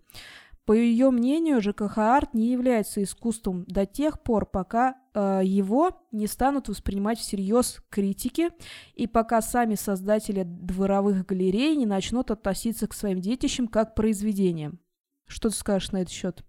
По 0.66 0.74
ее 0.74 1.12
мнению, 1.12 1.62
ЖКХ 1.62 1.98
арт 1.98 2.34
не 2.34 2.52
является 2.52 3.02
искусством 3.02 3.66
до 3.68 3.86
тех 3.86 4.22
пор, 4.22 4.48
пока 4.48 4.98
э, 5.14 5.42
его 5.44 5.92
не 6.12 6.26
станут 6.26 6.70
воспринимать 6.70 7.20
всерьез 7.20 7.82
критики 7.90 8.50
и 8.96 9.06
пока 9.06 9.42
сами 9.42 9.76
создатели 9.76 10.44
дворовых 10.44 11.26
галерей 11.26 11.76
не 11.76 11.86
начнут 11.86 12.32
относиться 12.32 12.88
к 12.88 12.94
своим 12.94 13.20
детищам 13.20 13.68
как 13.68 13.94
произведениям. 13.94 14.80
Что 15.28 15.50
ты 15.50 15.56
скажешь 15.56 15.92
на 15.92 15.98
этот 15.98 16.14
счет? 16.14 16.44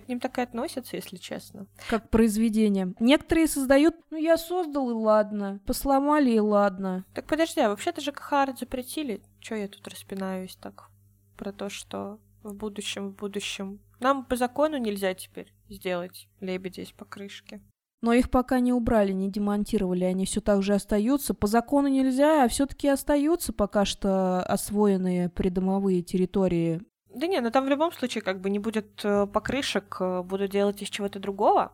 К 0.00 0.08
ним 0.08 0.20
так 0.20 0.38
и 0.38 0.42
относятся, 0.42 0.96
если 0.96 1.16
честно. 1.16 1.66
Как 1.88 2.10
произведение. 2.10 2.94
Некоторые 2.98 3.46
создают, 3.46 3.94
ну 4.10 4.16
я 4.16 4.36
создал 4.36 4.90
и 4.90 4.94
ладно, 4.94 5.60
посломали 5.66 6.30
и 6.32 6.40
ладно. 6.40 7.04
Так 7.14 7.26
подожди, 7.26 7.60
а 7.60 7.68
вообще-то 7.68 8.00
же 8.00 8.12
КХАР 8.12 8.56
запретили. 8.58 9.22
Чё 9.40 9.54
я 9.54 9.68
тут 9.68 9.86
распинаюсь 9.86 10.56
так? 10.56 10.88
Про 11.36 11.52
то, 11.52 11.68
что 11.68 12.18
в 12.42 12.54
будущем, 12.54 13.10
в 13.10 13.16
будущем. 13.16 13.80
Нам 14.00 14.24
по 14.24 14.36
закону 14.36 14.78
нельзя 14.78 15.14
теперь 15.14 15.52
сделать 15.68 16.28
лебедя 16.40 16.82
из 16.82 16.90
покрышки. 16.90 17.60
Но 18.02 18.14
их 18.14 18.30
пока 18.30 18.60
не 18.60 18.72
убрали, 18.72 19.12
не 19.12 19.30
демонтировали, 19.30 20.04
они 20.04 20.24
все 20.24 20.40
так 20.40 20.62
же 20.62 20.74
остаются. 20.74 21.34
По 21.34 21.46
закону 21.46 21.88
нельзя, 21.88 22.44
а 22.44 22.48
все-таки 22.48 22.88
остаются 22.88 23.52
пока 23.52 23.84
что 23.84 24.42
освоенные 24.42 25.28
придомовые 25.28 26.02
территории 26.02 26.80
да 27.14 27.26
не, 27.26 27.40
ну 27.40 27.50
там 27.50 27.64
в 27.64 27.68
любом 27.68 27.92
случае 27.92 28.22
как 28.22 28.40
бы 28.40 28.50
не 28.50 28.58
будет 28.58 29.04
э, 29.04 29.26
покрышек, 29.26 29.96
э, 30.00 30.22
буду 30.22 30.48
делать 30.48 30.82
из 30.82 30.88
чего-то 30.88 31.18
другого. 31.18 31.72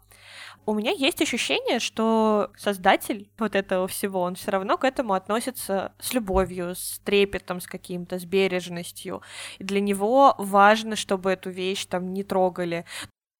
У 0.64 0.74
меня 0.74 0.90
есть 0.90 1.22
ощущение, 1.22 1.78
что 1.78 2.50
создатель 2.56 3.30
вот 3.38 3.54
этого 3.54 3.86
всего, 3.86 4.22
он 4.22 4.34
все 4.34 4.50
равно 4.50 4.76
к 4.78 4.84
этому 4.84 5.12
относится 5.14 5.92
с 6.00 6.12
любовью, 6.12 6.74
с 6.74 7.00
трепетом, 7.04 7.60
с 7.60 7.66
каким-то, 7.66 8.18
с 8.18 8.24
бережностью. 8.24 9.22
И 9.58 9.64
для 9.64 9.80
него 9.80 10.34
важно, 10.38 10.96
чтобы 10.96 11.30
эту 11.30 11.50
вещь 11.50 11.86
там 11.86 12.12
не 12.12 12.24
трогали. 12.24 12.84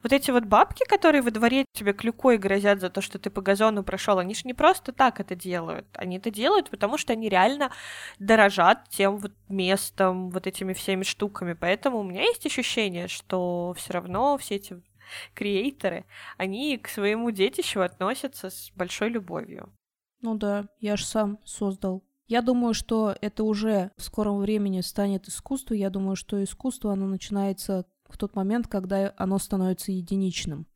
Вот 0.06 0.12
эти 0.12 0.30
вот 0.30 0.44
бабки, 0.44 0.84
которые 0.84 1.20
во 1.20 1.32
дворе 1.32 1.64
тебе 1.72 1.92
клюкой 1.92 2.38
грозят 2.38 2.80
за 2.80 2.90
то, 2.90 3.00
что 3.00 3.18
ты 3.18 3.28
по 3.28 3.40
газону 3.42 3.82
прошел, 3.82 4.20
они 4.20 4.36
же 4.36 4.42
не 4.44 4.54
просто 4.54 4.92
так 4.92 5.18
это 5.18 5.34
делают. 5.34 5.84
Они 5.94 6.18
это 6.18 6.30
делают, 6.30 6.70
потому 6.70 6.96
что 6.96 7.12
они 7.12 7.28
реально 7.28 7.72
дорожат 8.20 8.88
тем 8.88 9.16
вот 9.16 9.32
местом, 9.48 10.30
вот 10.30 10.46
этими 10.46 10.74
всеми 10.74 11.02
штуками. 11.02 11.54
Поэтому 11.54 11.98
у 11.98 12.02
меня 12.04 12.22
есть 12.22 12.46
ощущение, 12.46 13.08
что 13.08 13.74
все 13.76 13.94
равно 13.94 14.38
все 14.38 14.54
эти 14.54 14.80
креаторы, 15.34 16.04
они 16.36 16.78
к 16.78 16.86
своему 16.86 17.32
детищу 17.32 17.80
относятся 17.80 18.50
с 18.50 18.70
большой 18.76 19.08
любовью. 19.08 19.72
Ну 20.20 20.36
да, 20.36 20.68
я 20.78 20.96
же 20.96 21.04
сам 21.04 21.40
создал. 21.44 22.04
Я 22.28 22.42
думаю, 22.42 22.74
что 22.74 23.16
это 23.20 23.42
уже 23.42 23.90
в 23.96 24.02
скором 24.02 24.38
времени 24.38 24.82
станет 24.82 25.26
искусство. 25.26 25.74
Я 25.74 25.90
думаю, 25.90 26.14
что 26.14 26.44
искусство, 26.44 26.92
оно 26.92 27.06
начинается 27.06 27.86
в 28.08 28.16
тот 28.16 28.34
момент, 28.36 28.68
когда 28.68 29.12
оно 29.16 29.38
становится 29.38 29.92
единичным. 29.92 30.66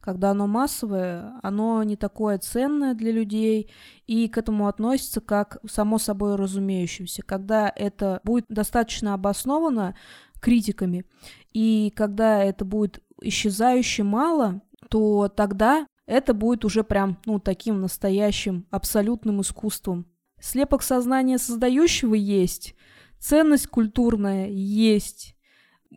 Когда 0.00 0.32
оно 0.32 0.46
массовое, 0.46 1.32
оно 1.42 1.82
не 1.82 1.96
такое 1.96 2.38
ценное 2.38 2.92
для 2.92 3.10
людей, 3.10 3.70
и 4.06 4.28
к 4.28 4.36
этому 4.36 4.68
относится 4.68 5.22
как 5.22 5.58
само 5.66 5.98
собой 5.98 6.36
разумеющимся. 6.36 7.22
Когда 7.22 7.72
это 7.74 8.20
будет 8.22 8.44
достаточно 8.48 9.14
обосновано 9.14 9.96
критиками, 10.40 11.06
и 11.54 11.90
когда 11.96 12.42
это 12.44 12.66
будет 12.66 13.02
исчезающе 13.22 14.02
мало, 14.02 14.60
то 14.90 15.28
тогда 15.28 15.86
это 16.06 16.34
будет 16.34 16.66
уже 16.66 16.84
прям, 16.84 17.18
ну, 17.24 17.38
таким 17.38 17.80
настоящим, 17.80 18.66
абсолютным 18.70 19.40
искусством. 19.40 20.06
Слепок 20.38 20.82
сознания 20.82 21.38
создающего 21.38 22.14
есть, 22.14 22.74
ценность 23.18 23.68
культурная 23.68 24.48
есть, 24.48 25.33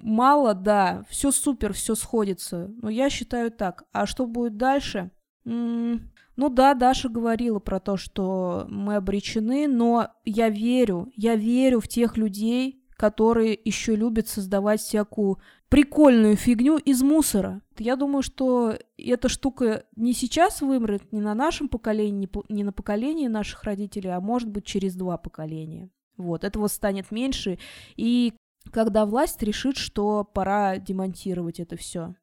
мало, 0.02 0.54
да, 0.54 1.04
все 1.10 1.32
супер, 1.32 1.74
все 1.74 1.96
сходится. 1.96 2.72
Но 2.82 2.90
я 2.90 3.10
считаю 3.10 3.52
так. 3.52 3.86
А 3.92 4.06
что 4.06 4.26
будет 4.26 4.58
дальше? 4.58 5.12
М-м- 5.46 6.12
ну 6.36 6.50
да, 6.50 6.76
Даша 6.76 7.10
говорила 7.10 7.60
про 7.60 7.80
то, 7.80 7.98
что 7.98 8.66
мы 8.70 8.96
обречены, 8.96 9.68
но 9.68 10.10
я 10.24 10.50
верю, 10.50 11.12
я 11.16 11.36
верю 11.36 11.80
в 11.80 11.88
тех 11.88 12.16
людей, 12.16 12.84
которые 12.96 13.58
еще 13.64 13.96
любят 13.96 14.28
создавать 14.28 14.82
всякую 14.82 15.40
прикольную 15.70 16.36
фигню 16.36 16.78
из 16.78 17.02
мусора. 17.02 17.62
Я 17.78 17.96
думаю, 17.96 18.22
что 18.22 18.76
эта 18.98 19.30
штука 19.30 19.86
не 19.96 20.14
сейчас 20.14 20.62
вымрет, 20.62 21.12
не 21.12 21.22
на 21.22 21.34
нашем 21.34 21.70
поколении, 21.70 22.30
не 22.50 22.64
на 22.64 22.72
поколении 22.72 23.28
наших 23.28 23.64
родителей, 23.64 24.10
а 24.10 24.22
может 24.22 24.50
быть 24.50 24.66
через 24.66 24.96
два 24.96 25.18
поколения. 25.18 25.90
Вот, 26.18 26.44
этого 26.44 26.68
станет 26.68 27.12
меньше, 27.12 27.60
и 27.96 28.34
когда 28.72 29.06
власть 29.06 29.42
решит, 29.44 29.78
что 29.78 30.24
пора 30.24 30.78
демонтировать 30.78 31.60
это 31.60 31.78
все. 31.78 32.16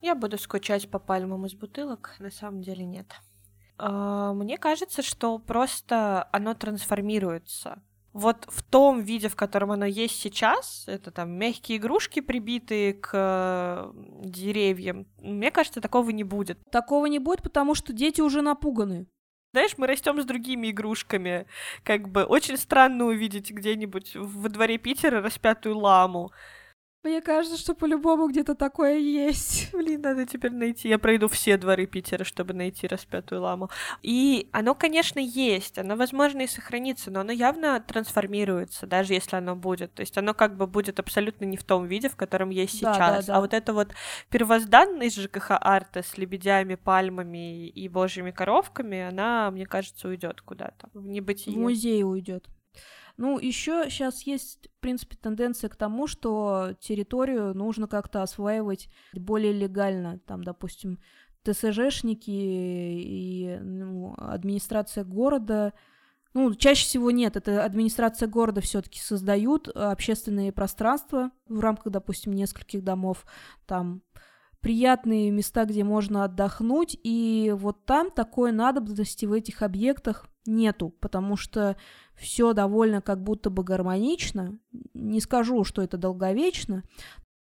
Я 0.00 0.14
буду 0.14 0.36
скучать 0.38 0.90
по 0.90 0.98
пальмам 0.98 1.46
из 1.46 1.54
бутылок, 1.54 2.14
на 2.18 2.30
самом 2.30 2.60
деле 2.60 2.84
нет. 2.84 3.06
А, 3.78 4.32
мне 4.34 4.58
кажется, 4.58 5.02
что 5.02 5.38
просто 5.38 6.28
оно 6.32 6.54
трансформируется. 6.54 7.82
Вот 8.12 8.46
в 8.48 8.62
том 8.62 9.00
виде, 9.00 9.28
в 9.28 9.34
котором 9.34 9.72
оно 9.72 9.86
есть 9.86 10.20
сейчас, 10.20 10.84
это 10.86 11.10
там 11.10 11.32
мягкие 11.32 11.78
игрушки, 11.78 12.20
прибитые 12.20 12.94
к 12.94 13.92
деревьям, 14.22 15.08
мне 15.18 15.50
кажется, 15.50 15.80
такого 15.80 16.10
не 16.10 16.22
будет. 16.22 16.58
Такого 16.70 17.06
не 17.06 17.18
будет, 17.18 17.42
потому 17.42 17.74
что 17.74 17.92
дети 17.92 18.20
уже 18.20 18.40
напуганы. 18.40 19.08
Знаешь, 19.54 19.78
мы 19.78 19.86
растем 19.86 20.20
с 20.20 20.24
другими 20.24 20.72
игрушками. 20.72 21.46
Как 21.84 22.08
бы 22.08 22.24
очень 22.24 22.56
странно 22.56 23.04
увидеть 23.04 23.52
где-нибудь 23.52 24.16
во 24.16 24.48
дворе 24.48 24.78
Питера 24.78 25.22
распятую 25.22 25.78
ламу. 25.78 26.32
Мне 27.04 27.20
кажется, 27.20 27.58
что 27.58 27.74
по-любому 27.74 28.28
где-то 28.28 28.54
такое 28.54 28.96
есть. 28.96 29.70
Блин, 29.74 30.00
надо 30.00 30.24
теперь 30.24 30.52
найти. 30.52 30.88
Я 30.88 30.98
пройду 30.98 31.28
все 31.28 31.58
дворы 31.58 31.84
Питера, 31.84 32.24
чтобы 32.24 32.54
найти 32.54 32.86
распятую 32.86 33.42
ламу. 33.42 33.68
И 34.02 34.48
оно, 34.52 34.74
конечно, 34.74 35.18
есть. 35.18 35.78
Оно, 35.78 35.96
возможно, 35.96 36.40
и 36.40 36.46
сохранится, 36.46 37.10
но 37.10 37.20
оно 37.20 37.30
явно 37.30 37.78
трансформируется, 37.78 38.86
даже 38.86 39.12
если 39.12 39.36
оно 39.36 39.54
будет. 39.54 39.92
То 39.92 40.00
есть 40.00 40.16
оно 40.16 40.32
как 40.32 40.56
бы 40.56 40.66
будет 40.66 40.98
абсолютно 40.98 41.44
не 41.44 41.58
в 41.58 41.64
том 41.64 41.84
виде, 41.84 42.08
в 42.08 42.16
котором 42.16 42.48
есть 42.48 42.80
да, 42.80 42.94
сейчас. 42.94 43.26
Да, 43.26 43.32
да. 43.34 43.36
А 43.36 43.40
вот 43.42 43.52
это 43.52 43.74
вот 43.74 43.88
первозданность 44.30 45.20
ЖКХ 45.20 45.58
арта 45.60 46.02
с 46.02 46.16
лебедями, 46.16 46.76
пальмами 46.76 47.68
и 47.68 47.86
божьими 47.90 48.30
коровками, 48.30 49.02
она, 49.02 49.50
мне 49.50 49.66
кажется, 49.66 50.08
уйдет 50.08 50.40
куда-то 50.40 50.88
в 50.94 51.06
небытие. 51.06 51.54
В 51.54 51.58
музей 51.58 52.02
уйдет. 52.02 52.48
Ну, 53.16 53.38
еще 53.38 53.88
сейчас 53.90 54.22
есть, 54.22 54.68
в 54.76 54.80
принципе, 54.80 55.16
тенденция 55.16 55.70
к 55.70 55.76
тому, 55.76 56.06
что 56.06 56.74
территорию 56.80 57.54
нужно 57.54 57.86
как-то 57.86 58.22
осваивать 58.22 58.88
более 59.12 59.52
легально. 59.52 60.18
Там, 60.26 60.42
допустим, 60.42 60.98
ТСЖшники 61.44 62.30
и 62.30 63.58
ну, 63.62 64.14
администрация 64.18 65.04
города. 65.04 65.72
Ну, 66.32 66.52
чаще 66.54 66.84
всего 66.84 67.12
нет, 67.12 67.36
это 67.36 67.64
администрация 67.64 68.26
города 68.26 68.60
все-таки 68.60 68.98
создают 68.98 69.68
общественные 69.68 70.50
пространства 70.50 71.30
в 71.48 71.60
рамках, 71.60 71.92
допустим, 71.92 72.32
нескольких 72.32 72.82
домов. 72.82 73.24
Там 73.66 74.02
приятные 74.64 75.30
места, 75.30 75.66
где 75.66 75.84
можно 75.84 76.24
отдохнуть, 76.24 76.98
и 77.04 77.52
вот 77.54 77.84
там 77.84 78.10
такой 78.10 78.50
надобности 78.50 79.26
в 79.26 79.32
этих 79.34 79.60
объектах 79.60 80.26
нету, 80.46 80.88
потому 80.88 81.36
что 81.36 81.76
все 82.14 82.54
довольно 82.54 83.02
как 83.02 83.22
будто 83.22 83.50
бы 83.50 83.62
гармонично. 83.62 84.58
Не 84.94 85.20
скажу, 85.20 85.64
что 85.64 85.82
это 85.82 85.98
долговечно, 85.98 86.82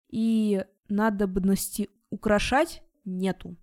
и 0.09 0.65
надобности 0.89 1.89
украшать 2.09 2.84
нету. 3.05 3.55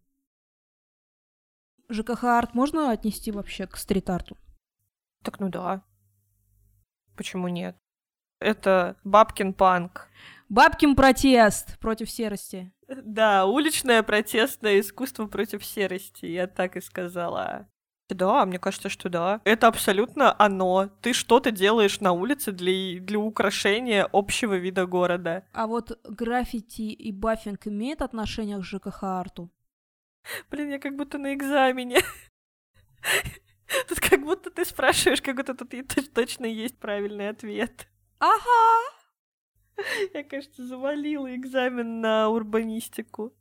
ЖКХ 1.90 2.24
арт 2.24 2.54
можно 2.54 2.92
отнести 2.92 3.30
вообще 3.30 3.66
к 3.66 3.76
стрит-арту? 3.76 4.38
Так 5.22 5.38
ну 5.38 5.50
да. 5.50 5.84
Почему 7.14 7.48
нет? 7.48 7.76
Это 8.38 8.96
бабкин 9.04 9.52
панк. 9.52 10.08
Бабкин 10.48 10.96
протест 10.96 11.78
против 11.78 12.10
серости. 12.10 12.72
Да, 12.90 13.46
уличное 13.46 14.02
протестное 14.02 14.80
искусство 14.80 15.26
против 15.26 15.64
серости, 15.64 16.26
я 16.26 16.46
так 16.46 16.76
и 16.76 16.80
сказала. 16.80 17.68
Да, 18.08 18.44
мне 18.44 18.58
кажется, 18.58 18.88
что 18.88 19.08
да. 19.08 19.40
Это 19.44 19.68
абсолютно 19.68 20.34
оно. 20.38 20.90
Ты 21.00 21.12
что-то 21.12 21.52
делаешь 21.52 22.00
на 22.00 22.12
улице 22.12 22.50
для, 22.50 23.00
для 23.00 23.18
украшения 23.18 24.08
общего 24.12 24.54
вида 24.54 24.86
города. 24.86 25.44
А 25.52 25.66
вот 25.66 25.98
граффити 26.04 26.82
и 26.82 27.12
баффинг 27.12 27.68
имеют 27.68 28.02
отношение 28.02 28.58
к 28.58 28.64
ЖКХ-арту? 28.64 29.50
Блин, 30.50 30.70
я 30.70 30.78
как 30.78 30.96
будто 30.96 31.18
на 31.18 31.34
экзамене. 31.34 32.00
Тут 33.88 34.00
как 34.00 34.20
будто 34.22 34.50
ты 34.50 34.64
спрашиваешь, 34.64 35.22
как 35.22 35.36
будто 35.36 35.54
тут 35.54 36.12
точно 36.12 36.46
есть 36.46 36.76
правильный 36.78 37.28
ответ. 37.28 37.86
Ага! 38.18 38.99
Я, 40.14 40.24
кажется, 40.24 40.66
завалила 40.66 41.34
экзамен 41.34 42.00
на 42.00 42.28
урбанистику. 42.28 43.32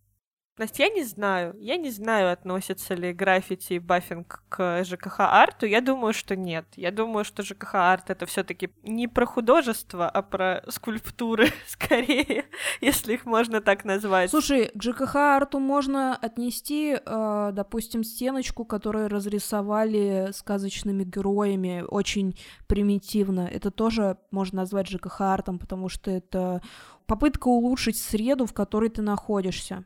Настя, 0.60 0.84
я 0.84 0.90
не 0.90 1.04
знаю. 1.06 1.56
Я 1.58 1.78
не 1.78 1.90
знаю, 1.90 2.34
относятся 2.34 2.94
ли 2.94 3.14
граффити 3.14 3.74
и 3.76 3.80
баффинг 3.80 4.44
к 4.50 4.84
ЖКХ-арту. 4.84 5.66
Я 5.66 5.80
думаю, 5.80 6.14
что 6.14 6.36
нет. 6.36 6.66
Я 6.76 6.92
думаю, 6.92 7.24
что 7.24 7.44
ЖКХ-арт— 7.44 8.04
это 8.10 8.26
все 8.26 8.44
таки 8.44 8.70
не 8.84 9.08
про 9.08 9.26
художество, 9.26 10.10
а 10.10 10.22
про 10.22 10.62
скульптуры, 10.68 11.48
скорее, 11.66 12.44
если 12.82 13.14
их 13.14 13.26
можно 13.26 13.62
так 13.62 13.86
назвать. 13.86 14.32
Слушай, 14.32 14.70
к 14.76 14.84
ЖКХ-арту 14.84 15.60
можно 15.60 16.18
отнести, 16.18 16.98
э, 17.06 17.50
допустим, 17.54 18.04
стеночку, 18.04 18.66
которую 18.66 19.08
разрисовали 19.08 20.32
сказочными 20.34 21.06
героями 21.06 21.86
очень 21.88 22.38
примитивно. 22.68 23.50
Это 23.50 23.72
тоже 23.72 24.18
можно 24.30 24.58
назвать 24.58 24.90
ЖКХ-артом, 24.90 25.58
потому 25.58 25.88
что 25.88 26.12
это 26.12 26.62
попытка 27.06 27.48
улучшить 27.48 27.98
среду, 27.98 28.46
в 28.46 28.54
которой 28.54 28.90
ты 28.90 29.02
находишься. 29.02 29.86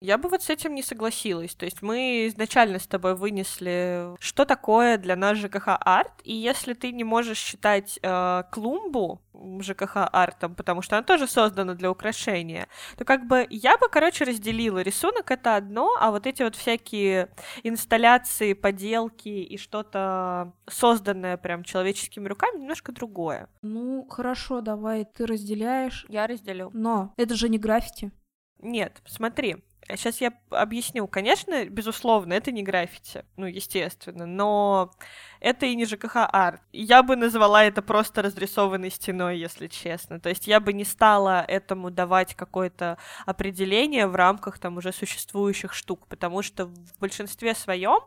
Я 0.00 0.18
бы 0.18 0.28
вот 0.28 0.42
с 0.42 0.50
этим 0.50 0.74
не 0.74 0.82
согласилась. 0.82 1.54
То 1.54 1.64
есть 1.64 1.80
мы 1.80 2.26
изначально 2.26 2.78
с 2.78 2.86
тобой 2.86 3.14
вынесли, 3.14 4.14
что 4.20 4.44
такое 4.44 4.98
для 4.98 5.16
нас 5.16 5.38
ЖКХ 5.38 5.68
арт, 5.80 6.12
и 6.22 6.34
если 6.34 6.74
ты 6.74 6.92
не 6.92 7.02
можешь 7.02 7.38
считать 7.38 7.98
э, 8.02 8.42
клумбу 8.52 9.22
ЖКХ 9.60 10.08
артом, 10.12 10.54
потому 10.54 10.82
что 10.82 10.96
она 10.96 11.02
тоже 11.02 11.26
создана 11.26 11.74
для 11.74 11.90
украшения, 11.90 12.68
то 12.96 13.04
как 13.04 13.26
бы 13.26 13.46
я 13.48 13.78
бы, 13.78 13.88
короче, 13.88 14.24
разделила. 14.24 14.80
Рисунок— 14.80 15.30
это 15.32 15.56
одно, 15.56 15.96
а 15.98 16.10
вот 16.10 16.26
эти 16.26 16.42
вот 16.42 16.56
всякие 16.56 17.30
инсталляции, 17.62 18.52
поделки 18.52 19.28
и 19.28 19.56
что-то 19.56 20.52
созданное 20.68 21.38
прям 21.38 21.64
человеческими 21.64 22.28
руками 22.28 22.60
немножко 22.60 22.92
другое. 22.92 23.48
Ну, 23.62 24.06
хорошо, 24.08 24.60
давай, 24.60 25.06
ты 25.06 25.26
разделяешь. 25.26 26.04
Я 26.08 26.26
разделю. 26.26 26.70
Но 26.74 27.14
это 27.16 27.34
же 27.34 27.48
не 27.48 27.58
граффити. 27.58 28.10
Нет, 28.58 29.02
смотри, 29.06 29.56
Сейчас 29.88 30.20
я 30.20 30.32
объясню. 30.50 31.06
Конечно, 31.06 31.64
безусловно, 31.66 32.32
это 32.32 32.50
не 32.50 32.64
граффити, 32.64 33.24
ну, 33.36 33.46
естественно, 33.46 34.26
но 34.26 34.90
это 35.38 35.66
и 35.66 35.76
не 35.76 35.86
ЖКХ 35.86 36.16
арт. 36.32 36.60
Я 36.72 37.04
бы 37.04 37.14
назвала 37.14 37.62
это 37.62 37.82
просто 37.82 38.22
разрисованной 38.22 38.90
стеной, 38.90 39.38
если 39.38 39.68
честно. 39.68 40.18
То 40.18 40.28
есть 40.28 40.48
я 40.48 40.58
бы 40.58 40.72
не 40.72 40.84
стала 40.84 41.44
этому 41.46 41.92
давать 41.92 42.34
какое-то 42.34 42.98
определение 43.26 44.08
в 44.08 44.16
рамках 44.16 44.58
там 44.58 44.76
уже 44.76 44.92
существующих 44.92 45.72
штук, 45.72 46.08
потому 46.08 46.42
что 46.42 46.66
в 46.66 46.98
большинстве 46.98 47.54
своем 47.54 48.00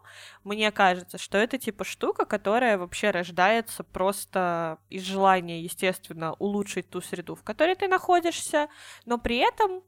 мне 0.44 0.72
кажется, 0.72 1.18
что 1.18 1.38
это 1.38 1.58
типа 1.58 1.86
штука, 1.86 2.26
которая 2.26 2.78
вообще 2.78 3.12
рождается 3.12 3.84
просто 3.86 4.80
из 4.90 5.04
желания, 5.04 5.62
естественно, 5.62 6.34
улучшить 6.34 6.90
ту 6.90 7.00
среду, 7.00 7.36
в 7.36 7.44
которой 7.44 7.76
ты 7.76 7.88
находишься, 7.88 8.68
но 9.06 9.18
при 9.18 9.38
этом 9.38 9.82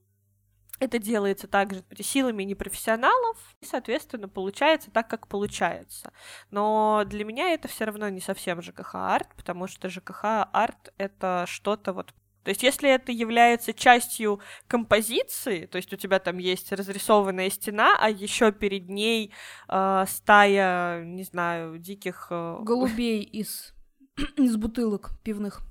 это 0.82 0.98
делается 0.98 1.48
также 1.48 1.84
силами 2.00 2.44
непрофессионалов, 2.44 3.38
и, 3.62 3.66
соответственно, 3.66 4.28
получается 4.28 4.90
так, 4.92 5.08
как 5.08 5.28
получается. 5.28 6.12
Но 6.50 7.04
для 7.06 7.24
меня 7.24 7.52
это 7.54 7.68
все 7.68 7.86
равно 7.86 8.10
не 8.10 8.20
совсем 8.20 8.62
ЖКХ-арт, 8.62 9.30
потому 9.38 9.68
что 9.68 9.90
ЖКХ-арт— 9.90 10.94
это 10.98 11.46
что-то 11.48 11.94
вот 11.94 12.14
то 12.44 12.50
есть, 12.50 12.64
если 12.64 12.90
это 12.90 13.12
является 13.12 13.72
частью 13.72 14.40
композиции, 14.68 15.68
то 15.68 15.76
есть 15.76 15.94
у 15.94 15.96
тебя 15.96 16.18
там 16.18 16.40
есть 16.40 16.72
разрисованная 16.72 17.52
стена, 17.52 17.96
а 18.00 18.10
еще 18.10 18.52
перед 18.52 18.90
ней 18.90 19.32
э, 19.70 20.06
стая, 20.08 21.04
не 21.04 21.24
знаю, 21.24 21.78
диких 21.78 22.30
э... 22.32 22.58
голубей 22.64 23.22
из 23.22 23.76
из 24.38 24.58
бутылок 24.58 25.12
пивных. 25.24 25.62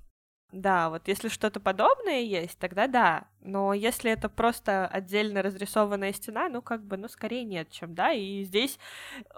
Да, 0.53 0.91
вот 0.91 1.07
если 1.07 1.29
что-то 1.29 1.61
подобное 1.61 2.21
есть, 2.21 2.59
тогда 2.59 2.87
да. 2.87 3.25
Но 3.41 3.73
если 3.73 4.11
это 4.11 4.29
просто 4.29 4.87
отдельно 4.87 5.43
разрисованная 5.43 6.13
стена, 6.13 6.49
ну, 6.49 6.61
как 6.61 6.83
бы, 6.83 6.97
ну, 6.97 7.09
скорее 7.09 7.45
нет, 7.45 7.71
чем 7.71 7.95
да. 7.95 8.13
И 8.13 8.43
здесь 8.45 8.79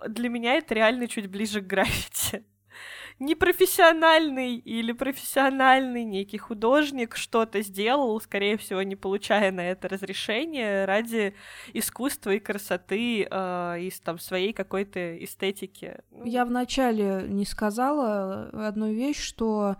для 0.08 0.28
меня 0.28 0.54
это 0.54 0.74
реально 0.74 1.08
чуть 1.08 1.26
ближе 1.28 1.60
к 1.60 1.66
граффити. 1.66 2.44
Непрофессиональный 3.18 4.56
или 4.56 4.92
профессиональный 4.92 6.04
некий 6.04 6.38
художник 6.38 7.16
что-то 7.16 7.60
сделал, 7.60 8.18
скорее 8.20 8.56
всего, 8.56 8.82
не 8.82 8.96
получая 8.96 9.52
на 9.52 9.60
это 9.60 9.88
разрешение, 9.88 10.86
ради 10.86 11.34
искусства 11.74 12.30
и 12.30 12.40
красоты, 12.40 13.28
э, 13.30 13.80
из 13.80 14.00
там 14.00 14.18
своей 14.18 14.54
какой-то 14.54 15.22
эстетики. 15.22 15.98
Ну. 16.10 16.24
Я 16.24 16.46
вначале 16.46 17.24
не 17.28 17.44
сказала 17.44 18.48
одну 18.66 18.90
вещь, 18.90 19.20
что 19.20 19.76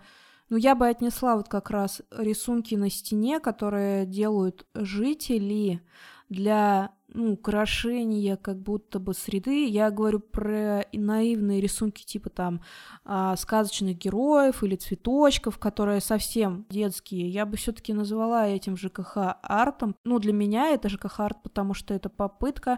ну, 0.53 0.59
я 0.59 0.75
бы 0.75 0.87
отнесла 0.87 1.35
вот 1.35 1.49
как 1.49 1.71
раз 1.71 2.03
рисунки 2.11 2.75
на 2.75 2.91
стене, 2.91 3.39
которые 3.39 4.05
делают 4.05 4.67
жители 4.75 5.81
для 6.29 6.91
ну, 7.07 7.33
украшения 7.33 8.35
как 8.35 8.61
будто 8.61 8.99
бы 8.99 9.15
среды. 9.15 9.65
Я 9.65 9.89
говорю 9.89 10.19
про 10.19 10.85
наивные 10.93 11.59
рисунки 11.59 12.05
типа 12.05 12.29
там 12.29 12.61
а, 13.03 13.35
сказочных 13.35 13.97
героев 13.97 14.63
или 14.63 14.75
цветочков, 14.75 15.57
которые 15.57 16.01
совсем 16.01 16.67
детские. 16.69 17.29
Я 17.29 17.47
бы 17.47 17.57
все-таки 17.57 17.91
назвала 17.91 18.47
этим 18.47 18.77
ЖКХ 18.77 19.37
артом. 19.41 19.95
Ну, 20.03 20.19
для 20.19 20.33
меня 20.33 20.67
это 20.67 20.87
ЖКХ 20.87 21.21
арт, 21.21 21.41
потому 21.41 21.73
что 21.73 21.95
это 21.95 22.09
попытка 22.09 22.77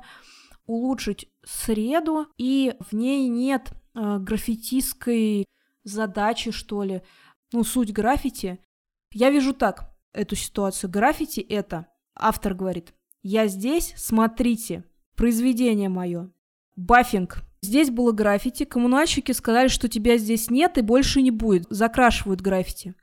улучшить 0.65 1.27
среду, 1.43 2.27
и 2.37 2.77
в 2.79 2.95
ней 2.95 3.27
нет 3.27 3.73
э, 3.95 4.17
граффитистской 4.19 5.45
задачи, 5.85 6.51
что 6.51 6.83
ли, 6.83 7.01
ну, 7.51 7.63
суть 7.63 7.93
граффити. 7.93 8.59
Я 9.11 9.29
вижу 9.29 9.53
так 9.53 9.91
эту 10.13 10.35
ситуацию. 10.35 10.89
Граффити— 10.89 11.39
это, 11.49 11.87
автор 12.15 12.53
говорит, 12.53 12.93
я 13.23 13.47
здесь, 13.47 13.93
смотрите, 13.97 14.83
произведение 15.15 15.89
мое. 15.89 16.29
Баффинг. 16.75 17.41
Здесь 17.61 17.89
было 17.89 18.11
граффити, 18.11 18.65
коммунальщики 18.65 19.31
сказали, 19.31 19.67
что 19.67 19.87
тебя 19.87 20.17
здесь 20.17 20.51
нет 20.51 20.77
и 20.77 20.81
больше 20.81 21.21
не 21.21 21.31
будет. 21.31 21.65
Закрашивают 21.69 22.41
граффити. 22.41 22.93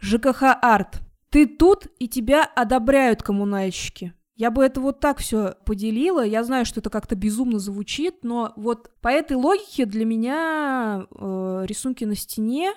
ЖКХ 0.00 0.56
арт. 0.62 1.00
Ты 1.28 1.46
тут, 1.46 1.88
и 1.98 2.08
тебя 2.08 2.44
одобряют 2.44 3.22
коммунальщики. 3.22 4.14
Я 4.36 4.50
бы 4.50 4.64
это 4.64 4.80
вот 4.80 5.00
так 5.00 5.18
все 5.18 5.54
поделила. 5.64 6.24
Я 6.24 6.44
знаю, 6.44 6.64
что 6.64 6.80
это 6.80 6.90
как-то 6.90 7.14
безумно 7.14 7.58
звучит, 7.58 8.22
но 8.22 8.52
вот 8.56 8.90
по 9.00 9.08
этой 9.08 9.36
логике 9.36 9.86
для 9.86 10.04
меня 10.04 11.06
э, 11.10 11.64
рисунки 11.66 12.04
на 12.04 12.14
стене 12.14 12.72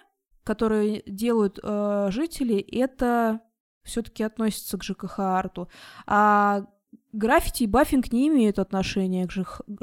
которые 0.50 1.04
делают 1.06 1.60
э, 1.62 2.08
жители, 2.10 2.58
это 2.58 3.42
все-таки 3.84 4.24
относится 4.24 4.80
к 4.80 4.84
ЖКХ-арту. 4.84 5.70
А 6.08 6.66
граффити 7.14 7.64
и 7.64 7.68
баффинг 7.68 8.12
не 8.12 8.30
имеют 8.30 8.58
отношения 8.58 9.28
к 9.28 9.32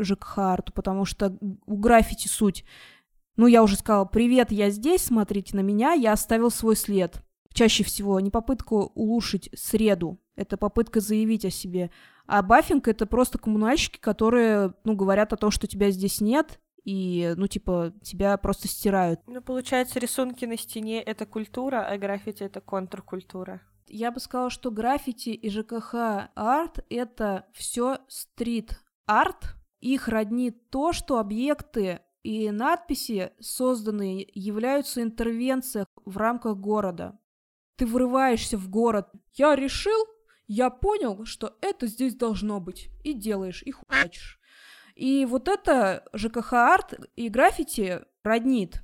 ЖКХ-арту, 0.03 0.73
потому 0.73 1.05
что 1.05 1.39
у 1.67 1.77
граффити 1.77 2.27
суть 2.27 2.65
ну, 3.37 3.47
я 3.47 3.63
уже 3.63 3.77
сказала, 3.77 4.07
привет, 4.07 4.51
я 4.51 4.71
здесь, 4.71 5.03
смотрите 5.03 5.55
на 5.55 5.61
меня, 5.61 5.93
я 5.93 6.15
оставил 6.15 6.51
свой 6.51 6.75
след. 6.75 7.23
Чаще 7.53 7.85
всего 7.85 8.19
не 8.19 8.31
попытка 8.31 8.73
улучшить 8.73 9.51
среду, 9.55 10.19
это 10.35 10.57
попытка 10.57 11.01
заявить 11.01 11.45
о 11.45 11.51
себе. 11.51 11.91
А 12.27 12.43
баффинг— 12.43 12.89
это 12.89 13.07
просто 13.07 13.39
коммунальщики, 13.39 13.99
которые, 13.99 14.75
ну, 14.85 14.97
говорят 14.97 15.33
о 15.33 15.37
том, 15.37 15.51
что 15.51 15.67
тебя 15.67 15.91
здесь 15.91 16.21
нет, 16.21 16.59
и, 16.87 17.35
ну, 17.37 17.49
типа, 17.49 17.93
тебя 18.01 18.37
просто 18.37 18.69
стирают. 18.69 19.21
Ну, 19.27 19.43
получается, 19.43 19.99
рисунки 19.99 20.45
на 20.45 20.57
стене— 20.57 21.03
это 21.03 21.27
культура, 21.27 21.85
а 21.85 21.99
граффити— 21.99 22.43
это 22.45 22.61
контркультура. 22.61 23.61
Я 23.89 24.13
бы 24.13 24.21
сказала, 24.21 24.51
что 24.51 24.71
граффити 24.71 25.31
и 25.31 25.51
ЖКХ 25.51 26.31
арт— 26.37 26.85
это 26.89 27.47
все 27.53 27.99
стрит-арт. 28.07 29.57
Их 29.81 30.07
роднит 30.07 30.71
то, 30.71 30.93
что 30.93 31.19
объекты 31.19 32.03
и 32.23 32.53
надписи, 32.53 33.33
созданные, 33.41 34.25
являются 34.33 35.03
интервенцией 35.03 35.87
в 36.05 36.17
рамках 36.17 36.57
города. 36.57 37.19
Ты 37.75 37.87
врываешься 37.87 38.57
в 38.57 38.69
город. 38.69 39.09
Я 39.35 39.57
решил, 39.57 40.07
я 40.47 40.71
понял, 40.71 41.25
что 41.25 41.59
это 41.61 41.89
здесь 41.89 42.15
должно 42.15 42.61
быть. 42.61 42.91
И 43.03 43.13
делаешь, 43.13 43.65
и 43.65 43.73
хуячишь. 43.73 44.36
И 44.97 45.27
вот 45.27 45.47
это 45.47 46.05
ЖКХ-арт 46.15 46.95
и 47.15 47.29
граффити 47.29 48.01
роднит. 48.25 48.83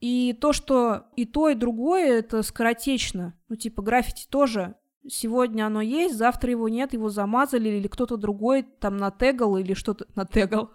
И 0.00 0.34
то, 0.34 0.52
что 0.52 1.06
и 1.16 1.24
то, 1.24 1.48
и 1.48 1.54
другое, 1.54 2.18
это 2.18 2.42
скоротечно. 2.42 3.34
Ну, 3.48 3.56
типа, 3.56 3.82
граффити 3.82 4.28
тоже 4.28 4.76
сегодня 5.08 5.66
оно 5.66 5.80
есть, 5.80 6.16
завтра 6.16 6.50
его 6.50 6.68
нет, 6.68 6.92
его 6.92 7.08
замазали, 7.08 7.70
или 7.70 7.88
кто-то 7.88 8.18
другой 8.18 8.62
там 8.62 8.98
натегал 8.98 9.56
или 9.56 9.72
что-то 9.72 10.06
натегал. 10.14 10.70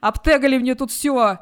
Обтегали 0.00 0.58
мне 0.58 0.74
тут 0.74 0.90
все. 0.90 1.38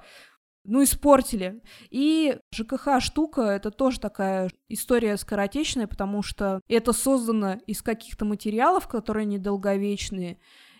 Ну, 0.64 0.84
испортили. 0.84 1.60
И 1.90 2.38
ЖКХ 2.54 3.00
штука— 3.00 3.40
это 3.42 3.72
тоже 3.72 3.98
такая 3.98 4.48
история 4.68 5.16
скоротечная, 5.16 5.88
потому 5.88 6.22
что 6.22 6.60
это 6.68 6.92
создано 6.92 7.54
из 7.66 7.82
каких-то 7.82 8.24
материалов, 8.24 8.86
которые 8.86 9.26
недолговечные, 9.26 10.38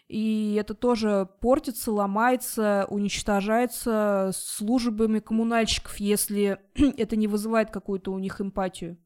и 0.09 0.57
это 0.61 0.75
тоже 0.75 1.29
портится, 1.41 1.93
ломается, 1.93 2.87
уничтожается 2.89 4.31
службами 4.35 5.21
коммунальщиков, 5.21 5.97
если 5.97 6.59
это 6.75 7.17
не 7.17 7.27
вызывает 7.29 7.71
какую-то 7.71 8.13
у 8.13 8.19
них 8.19 8.41
эмпатию. 8.41 8.99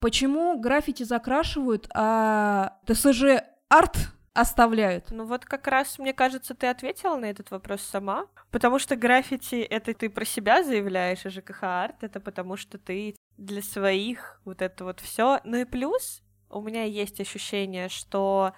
Почему 0.00 0.58
граффити 0.58 1.02
закрашивают, 1.02 1.88
а 1.94 2.78
ТСЖ 2.86 3.42
арт 3.68 3.96
оставляют? 4.34 5.10
Ну 5.10 5.24
вот 5.24 5.46
как 5.46 5.66
раз, 5.66 5.98
мне 5.98 6.12
кажется, 6.12 6.54
ты 6.54 6.66
ответила 6.66 7.16
на 7.16 7.26
этот 7.26 7.50
вопрос 7.50 7.80
сама. 7.80 8.26
Потому 8.50 8.78
что 8.78 8.96
граффити— 8.96 9.54
это 9.70 9.94
ты 9.94 10.10
про 10.10 10.24
себя 10.24 10.62
заявляешь, 10.62 11.24
а 11.24 11.30
ЖКХ 11.30 11.62
арт— 11.62 11.96
это 12.02 12.20
потому 12.20 12.56
что 12.56 12.78
ты 12.78 13.16
для 13.36 13.62
своих 13.62 14.40
вот 14.44 14.62
это 14.62 14.84
вот 14.84 15.00
все. 15.00 15.40
Ну 15.44 15.56
и 15.56 15.64
плюс 15.64 16.22
у 16.54 16.62
меня 16.62 16.84
есть 16.84 17.20
ощущение, 17.20 17.88
что 17.88 18.52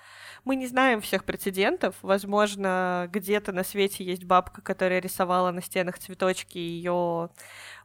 мы 0.45 0.57
не 0.57 0.67
знаем 0.67 1.01
всех 1.01 1.25
прецедентов. 1.25 1.97
Возможно, 2.03 3.09
где-то 3.13 3.53
на 3.53 3.65
свете 3.65 4.05
есть 4.05 4.25
бабка, 4.25 4.61
которая 4.61 5.01
рисовала 5.01 5.51
на 5.51 5.63
стенах 5.63 5.99
цветочки, 5.99 6.59
ее 6.59 7.31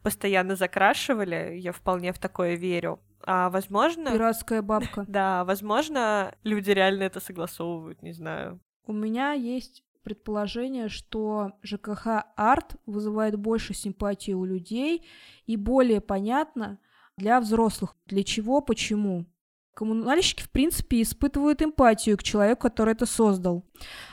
постоянно 0.03 0.55
закрашивали. 0.55 1.57
Я 1.57 1.71
вполне 1.71 2.13
в 2.13 2.19
такое 2.19 2.55
верю. 2.55 2.99
А 3.23 3.49
возможно... 3.49 4.11
Пиратская 4.11 4.61
бабка. 4.61 5.05
Да, 5.07 5.45
возможно, 5.45 6.35
люди 6.43 6.71
реально 6.71 7.03
это 7.03 7.19
согласовывают, 7.19 8.01
не 8.01 8.13
знаю. 8.13 8.59
У 8.85 8.93
меня 8.93 9.33
есть 9.33 9.83
предположение, 10.03 10.89
что 10.89 11.51
ЖКХ 11.61 12.25
арт 12.35 12.75
вызывает 12.85 13.37
больше 13.37 13.73
симпатии 13.73 14.31
у 14.31 14.45
людей 14.45 15.07
и 15.45 15.57
более 15.57 16.01
понятно 16.01 16.79
для 17.17 17.39
взрослых. 17.39 17.95
Для 18.07 18.23
чего, 18.23 18.61
почему. 18.61 19.25
Коммунальщики, 19.73 20.43
в 20.43 20.49
принципе, 20.49 21.01
испытывают 21.01 21.61
эмпатию 21.61 22.17
к 22.17 22.23
человеку, 22.23 22.63
который 22.63 22.93
это 22.93 23.05
создал. 23.05 23.63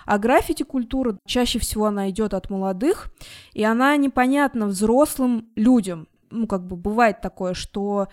А 0.07 0.19
граффити-культура, 0.19 1.19
чаще 1.27 1.59
всего 1.59 1.87
она 1.87 2.11
идет 2.11 2.33
от 2.33 2.49
молодых, 2.49 3.11
и 3.55 3.65
она 3.65 3.97
непонятна 3.97 4.67
взрослым 4.67 5.49
людям. 5.57 6.09
Ну, 6.31 6.47
как 6.47 6.67
бы 6.67 6.77
бывает 6.77 7.21
такое, 7.21 7.55
что 7.55 8.09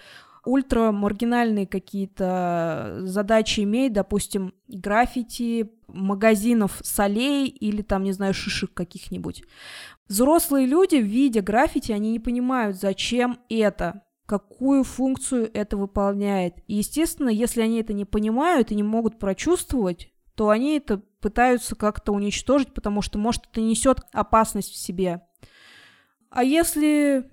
ультрамаргинальные 0.45 1.67
какие-то 1.67 2.99
задачи 3.01 3.61
имеет, 3.61 3.93
допустим, 3.93 4.53
граффити 4.67 5.71
магазинов 5.87 6.79
солей 6.83 7.47
или 7.47 7.81
там, 7.81 8.03
не 8.03 8.11
знаю, 8.11 8.33
шишек 8.33 8.73
каких-нибудь. 8.73 9.43
Взрослые 10.07 10.67
люди, 10.67 10.95
видя 10.95 11.41
граффити, 11.41 11.91
они 11.91 12.11
не 12.11 12.19
понимают, 12.19 12.77
зачем 12.77 13.39
это, 13.49 14.01
какую 14.25 14.83
функцию 14.83 15.49
это 15.53 15.77
выполняет. 15.77 16.55
И, 16.67 16.75
естественно, 16.75 17.29
если 17.29 17.61
они 17.61 17.79
это 17.79 17.93
не 17.93 18.05
понимают 18.05 18.71
и 18.71 18.75
не 18.75 18.83
могут 18.83 19.19
прочувствовать, 19.19 20.11
то 20.35 20.49
они 20.49 20.77
это 20.77 21.01
пытаются 21.21 21.75
как-то 21.75 22.11
уничтожить, 22.11 22.73
потому 22.73 23.01
что, 23.01 23.17
может, 23.17 23.47
это 23.51 23.61
несет 23.61 23.99
опасность 24.11 24.71
в 24.71 24.77
себе. 24.77 25.21
А 26.29 26.43
если 26.43 27.29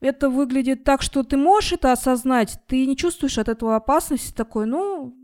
это 0.00 0.30
выглядит 0.30 0.84
так, 0.84 1.02
что 1.02 1.22
ты 1.22 1.36
можешь 1.36 1.72
это 1.72 1.92
осознать, 1.92 2.58
ты 2.66 2.86
не 2.86 2.96
чувствуешь 2.96 3.38
от 3.38 3.48
этого 3.48 3.76
опасности 3.76 4.32
такой, 4.32 4.66
ну, 4.66 5.14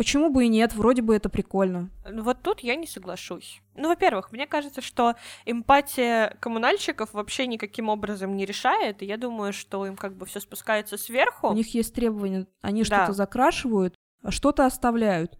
почему 0.00 0.30
бы 0.30 0.46
и 0.46 0.48
нет, 0.48 0.72
вроде 0.72 1.02
бы 1.02 1.14
это 1.14 1.28
прикольно. 1.28 1.90
Ну 2.08 2.22
вот 2.22 2.38
тут 2.40 2.60
я 2.60 2.74
не 2.74 2.86
соглашусь. 2.86 3.60
Ну, 3.74 3.88
во-первых, 3.88 4.32
мне 4.32 4.46
кажется, 4.46 4.80
что 4.80 5.14
эмпатия 5.44 6.38
коммунальщиков 6.40 7.12
вообще 7.12 7.46
никаким 7.46 7.90
образом 7.90 8.34
не 8.34 8.46
решает, 8.46 9.02
и 9.02 9.04
я 9.04 9.18
думаю, 9.18 9.52
что 9.52 9.84
им 9.86 9.96
как 9.96 10.14
бы 10.16 10.24
все 10.24 10.40
спускается 10.40 10.96
сверху. 10.96 11.48
У 11.48 11.52
них 11.52 11.74
есть 11.74 11.94
требования, 11.94 12.46
они 12.62 12.82
да. 12.82 12.86
что-то 12.86 13.12
закрашивают, 13.12 13.94
а 14.22 14.30
что-то 14.30 14.64
оставляют. 14.64 15.38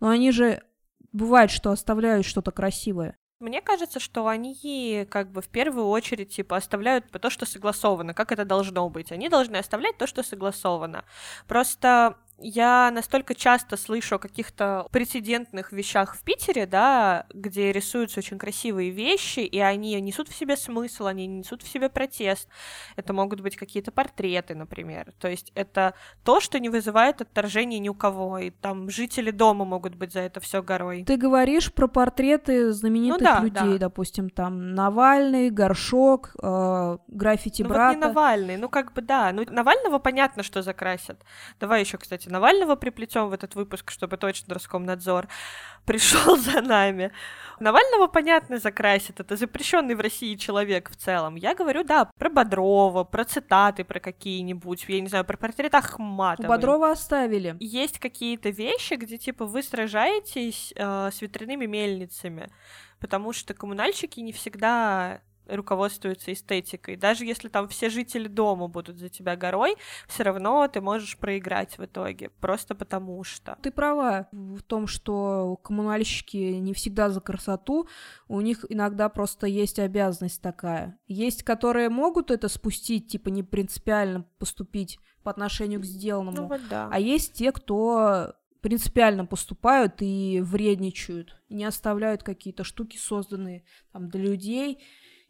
Но 0.00 0.08
они 0.08 0.32
же 0.32 0.64
бывает, 1.12 1.52
что 1.52 1.70
оставляют 1.70 2.26
что-то 2.26 2.50
красивое. 2.50 3.16
Мне 3.38 3.60
кажется, 3.60 4.00
что 4.00 4.26
они 4.26 5.06
как 5.10 5.30
бы 5.30 5.42
в 5.42 5.48
первую 5.48 5.86
очередь 5.86 6.34
типа 6.34 6.56
оставляют 6.56 7.08
то, 7.10 7.30
что 7.30 7.46
согласовано, 7.46 8.14
как 8.14 8.32
это 8.32 8.44
должно 8.44 8.88
быть. 8.88 9.12
Они 9.12 9.28
должны 9.28 9.58
оставлять 9.58 9.96
то, 9.96 10.08
что 10.08 10.24
согласовано. 10.24 11.04
Просто 11.46 12.16
я 12.42 12.90
настолько 12.92 13.34
часто 13.34 13.76
слышу 13.76 14.16
о 14.16 14.18
каких-то 14.18 14.86
прецедентных 14.90 15.72
вещах 15.72 16.16
в 16.16 16.22
Питере, 16.22 16.66
да, 16.66 17.26
где 17.32 17.72
рисуются 17.72 18.20
очень 18.20 18.38
красивые 18.38 18.90
вещи, 18.90 19.40
и 19.40 19.58
они 19.58 20.00
несут 20.00 20.28
в 20.28 20.34
себе 20.34 20.56
смысл, 20.56 21.06
они 21.06 21.26
несут 21.26 21.62
в 21.62 21.68
себе 21.68 21.88
протест. 21.88 22.48
Это 22.96 23.12
могут 23.12 23.40
быть 23.40 23.56
какие-то 23.56 23.92
портреты, 23.92 24.54
например. 24.54 25.12
То 25.20 25.28
есть 25.28 25.52
это 25.54 25.94
то, 26.24 26.40
что 26.40 26.58
не 26.58 26.68
вызывает 26.68 27.20
отторжения 27.20 27.78
ни 27.78 27.88
у 27.88 27.94
кого, 27.94 28.38
и 28.38 28.50
там 28.50 28.90
жители 28.90 29.30
дома 29.30 29.64
могут 29.64 29.94
быть 29.94 30.12
за 30.12 30.20
это 30.20 30.40
все 30.40 30.62
горой. 30.62 31.04
Ты 31.04 31.16
говоришь 31.16 31.72
про 31.72 31.86
портреты 31.86 32.72
знаменитых 32.72 33.20
ну, 33.20 33.24
да, 33.24 33.40
людей, 33.40 33.78
да. 33.78 33.86
допустим, 33.86 34.30
там 34.30 34.74
Навальный, 34.74 35.50
Горшок, 35.50 36.34
э, 36.42 36.98
граффити 37.08 37.62
ну, 37.62 37.68
брата. 37.68 37.96
Вот 37.98 38.06
не 38.06 38.08
Навальный, 38.08 38.56
ну 38.56 38.68
как 38.68 38.92
бы 38.92 39.02
да, 39.02 39.32
ну 39.32 39.44
Навального 39.48 39.98
понятно, 39.98 40.42
что 40.42 40.62
закрасят. 40.62 41.20
Давай 41.60 41.80
еще, 41.80 41.98
кстати, 41.98 42.28
Навального 42.32 42.76
приплетем 42.76 43.28
в 43.28 43.32
этот 43.32 43.54
выпуск, 43.54 43.90
чтобы 43.90 44.16
точно 44.16 44.54
Роскомнадзор 44.54 45.28
пришел 45.84 46.36
за 46.36 46.60
нами. 46.62 47.12
Навального, 47.60 48.08
понятно, 48.08 48.58
закрасит. 48.58 49.20
Это 49.20 49.36
запрещенный 49.36 49.94
в 49.94 50.00
России 50.00 50.34
человек 50.34 50.90
в 50.90 50.96
целом. 50.96 51.36
Я 51.36 51.54
говорю, 51.54 51.84
да, 51.84 52.10
про 52.18 52.30
Бодрова, 52.30 53.04
про 53.04 53.24
цитаты 53.24 53.84
про 53.84 54.00
какие-нибудь, 54.00 54.84
я 54.88 55.00
не 55.00 55.08
знаю, 55.08 55.24
про 55.24 55.36
портрет 55.36 55.74
Ахматовой. 55.74 56.48
Бодрова 56.48 56.90
оставили. 56.90 57.56
Есть 57.60 57.98
какие-то 57.98 58.48
вещи, 58.50 58.94
где, 58.94 59.18
типа, 59.18 59.46
вы 59.46 59.62
сражаетесь 59.62 60.72
э, 60.74 61.10
с 61.12 61.20
ветряными 61.20 61.66
мельницами, 61.66 62.50
потому 62.98 63.32
что 63.32 63.54
коммунальщики 63.54 64.20
не 64.20 64.32
всегда 64.32 65.20
руководствуются 65.54 66.32
эстетикой. 66.32 66.96
Даже 66.96 67.24
если 67.24 67.48
там 67.48 67.68
все 67.68 67.90
жители 67.90 68.28
дома 68.28 68.68
будут 68.68 68.98
за 68.98 69.08
тебя 69.08 69.36
горой, 69.36 69.76
все 70.08 70.22
равно 70.22 70.66
ты 70.68 70.80
можешь 70.80 71.16
проиграть 71.18 71.78
в 71.78 71.84
итоге, 71.84 72.30
просто 72.40 72.74
потому 72.74 73.22
что. 73.24 73.56
Ты 73.62 73.70
права 73.70 74.28
в 74.32 74.62
том, 74.62 74.86
что 74.86 75.56
коммунальщики 75.62 76.36
не 76.36 76.74
всегда 76.74 77.10
за 77.10 77.20
красоту, 77.20 77.88
у 78.28 78.40
них 78.40 78.64
иногда 78.68 79.08
просто 79.08 79.46
есть 79.46 79.78
обязанность 79.78 80.40
такая. 80.40 80.98
Есть, 81.06 81.42
которые 81.42 81.88
могут 81.88 82.30
это 82.30 82.48
спустить, 82.48 83.08
типа 83.08 83.28
не 83.28 83.42
принципиально 83.42 84.26
поступить 84.38 84.98
по 85.22 85.30
отношению 85.30 85.80
к 85.80 85.84
сделанному, 85.84 86.42
ну, 86.42 86.48
вот 86.48 86.60
да. 86.68 86.88
а 86.90 86.98
есть 86.98 87.34
те, 87.34 87.52
кто 87.52 88.34
принципиально 88.62 89.26
поступают 89.26 89.96
и 90.00 90.40
вредничают, 90.40 91.36
и 91.48 91.54
не 91.54 91.64
оставляют 91.64 92.22
какие-то 92.22 92.64
штуки, 92.64 92.96
созданные 92.96 93.64
там 93.92 94.08
для 94.08 94.22
людей, 94.22 94.82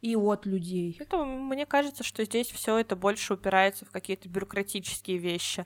и 0.02 0.16
от 0.16 0.46
людей. 0.46 0.96
Поэтому 0.98 1.24
мне 1.24 1.64
кажется, 1.64 2.02
что 2.02 2.24
здесь 2.24 2.48
все 2.48 2.76
это 2.76 2.96
больше 2.96 3.34
упирается 3.34 3.84
в 3.84 3.90
какие-то 3.90 4.28
бюрократические 4.28 5.18
вещи. 5.18 5.64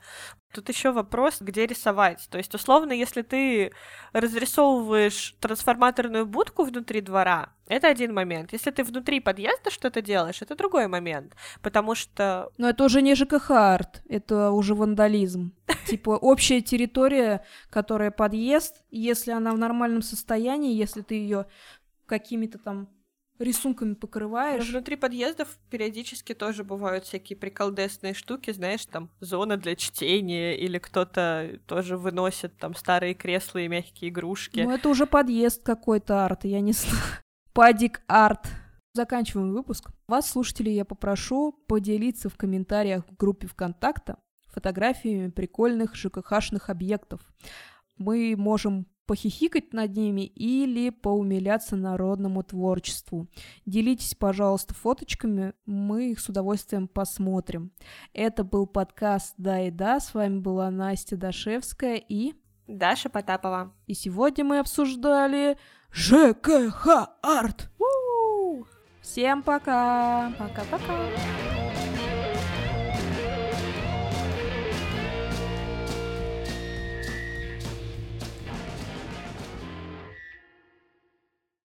Тут 0.53 0.69
еще 0.69 0.93
вопрос, 0.93 1.39
где 1.41 1.67
рисовать. 1.67 2.29
То 2.31 2.37
есть, 2.37 2.55
условно, 2.55 2.93
если 2.93 3.23
ты 3.23 3.73
разрисовываешь 4.13 5.35
трансформаторную 5.41 6.27
будку 6.27 6.65
внутри 6.65 7.01
двора, 7.01 7.55
это 7.67 7.89
один 7.89 8.13
момент. 8.13 8.53
Если 8.53 8.71
ты 8.71 8.85
внутри 8.85 9.21
подъезда 9.21 9.71
что-то 9.71 10.03
делаешь, 10.03 10.43
это 10.43 10.55
другой 10.55 10.87
момент. 10.87 11.35
Потому 11.63 11.95
что... 11.95 12.51
Но 12.59 12.69
это 12.69 12.85
уже 12.85 13.01
не 13.01 13.15
ЖКХ-арт, 13.15 14.03
это 14.07 14.51
уже 14.51 14.75
вандализм. 14.75 15.55
Типа 15.87 16.11
общая 16.11 16.61
территория, 16.61 17.43
которая 17.71 18.11
подъезд, 18.11 18.85
если 18.91 19.31
она 19.31 19.53
в 19.53 19.59
нормальном 19.59 20.03
состоянии, 20.03 20.75
если 20.75 21.01
ты 21.01 21.15
ее 21.15 21.47
какими-то 22.07 22.59
там 22.59 22.89
рисунками 23.39 23.95
покрываешь. 23.95 24.69
Внутри 24.69 24.97
подъездов 24.97 25.49
периодически 25.71 26.35
тоже 26.35 26.65
бывают 26.65 27.05
всякие 27.05 27.37
приколдесные 27.37 28.15
штуки, 28.15 28.53
знаешь, 28.53 28.85
там 28.87 29.11
зона 29.21 29.57
для 29.57 29.77
чтения, 29.77 30.57
или 30.57 30.79
кто-то 30.79 31.61
тоже 31.67 31.97
выносит 31.97 32.57
там 32.59 32.75
старые 32.75 33.15
кресла 33.15 33.59
и 33.59 33.69
мягкие 33.69 34.11
игрушки. 34.11 34.61
Ну, 34.61 34.71
это 34.71 34.89
уже 34.89 35.07
подъезд 35.07 35.63
какой-то 35.63 36.25
арт, 36.25 36.45
я 36.45 36.61
не 36.61 36.73
знаю. 36.73 36.97
Падик 37.53 38.03
арт. 38.07 38.47
Заканчиваем 38.93 39.53
выпуск. 39.53 39.91
Вас, 40.09 40.31
слушатели, 40.31 40.71
я 40.71 40.85
попрошу 40.85 41.53
поделиться 41.67 42.31
в 42.31 42.37
комментариях 42.37 43.05
в 43.07 43.17
группе 43.17 43.47
ВКонтакта 43.47 44.17
фотографиями 44.57 45.29
прикольных 45.29 45.95
ЖКХшных 45.95 46.71
объектов. 46.71 47.21
Мы 47.99 48.35
можем 48.39 48.87
похихикать 49.07 49.73
над 49.73 49.97
ними 49.97 50.23
или 50.23 50.91
поумиляться 50.91 51.77
народному 51.77 52.43
творчеству. 52.43 53.29
Делитесь, 53.65 54.15
пожалуйста, 54.15 54.75
фоточками, 54.75 55.55
мы 55.65 56.11
их 56.13 56.21
с 56.21 56.29
удовольствием 56.29 56.89
посмотрим. 56.89 57.73
Это 58.13 58.45
был 58.45 58.67
подкаст 58.67 59.35
«Да 59.39 59.61
и 59.61 59.71
да», 59.71 60.01
с 60.01 60.15
вами 60.15 60.39
была 60.41 60.71
Настя 60.71 61.17
Дашевская 61.17 61.97
и... 61.97 62.35
Даша 62.67 63.09
Потапова. 63.09 63.73
И 63.87 63.95
сегодня 63.95 64.45
мы 64.45 64.59
обсуждали 64.59 65.57
ЖКХ-арт. 65.93 67.71
Всем 69.01 69.43
пока! 69.45 70.33
Пока-пока! 70.37 71.66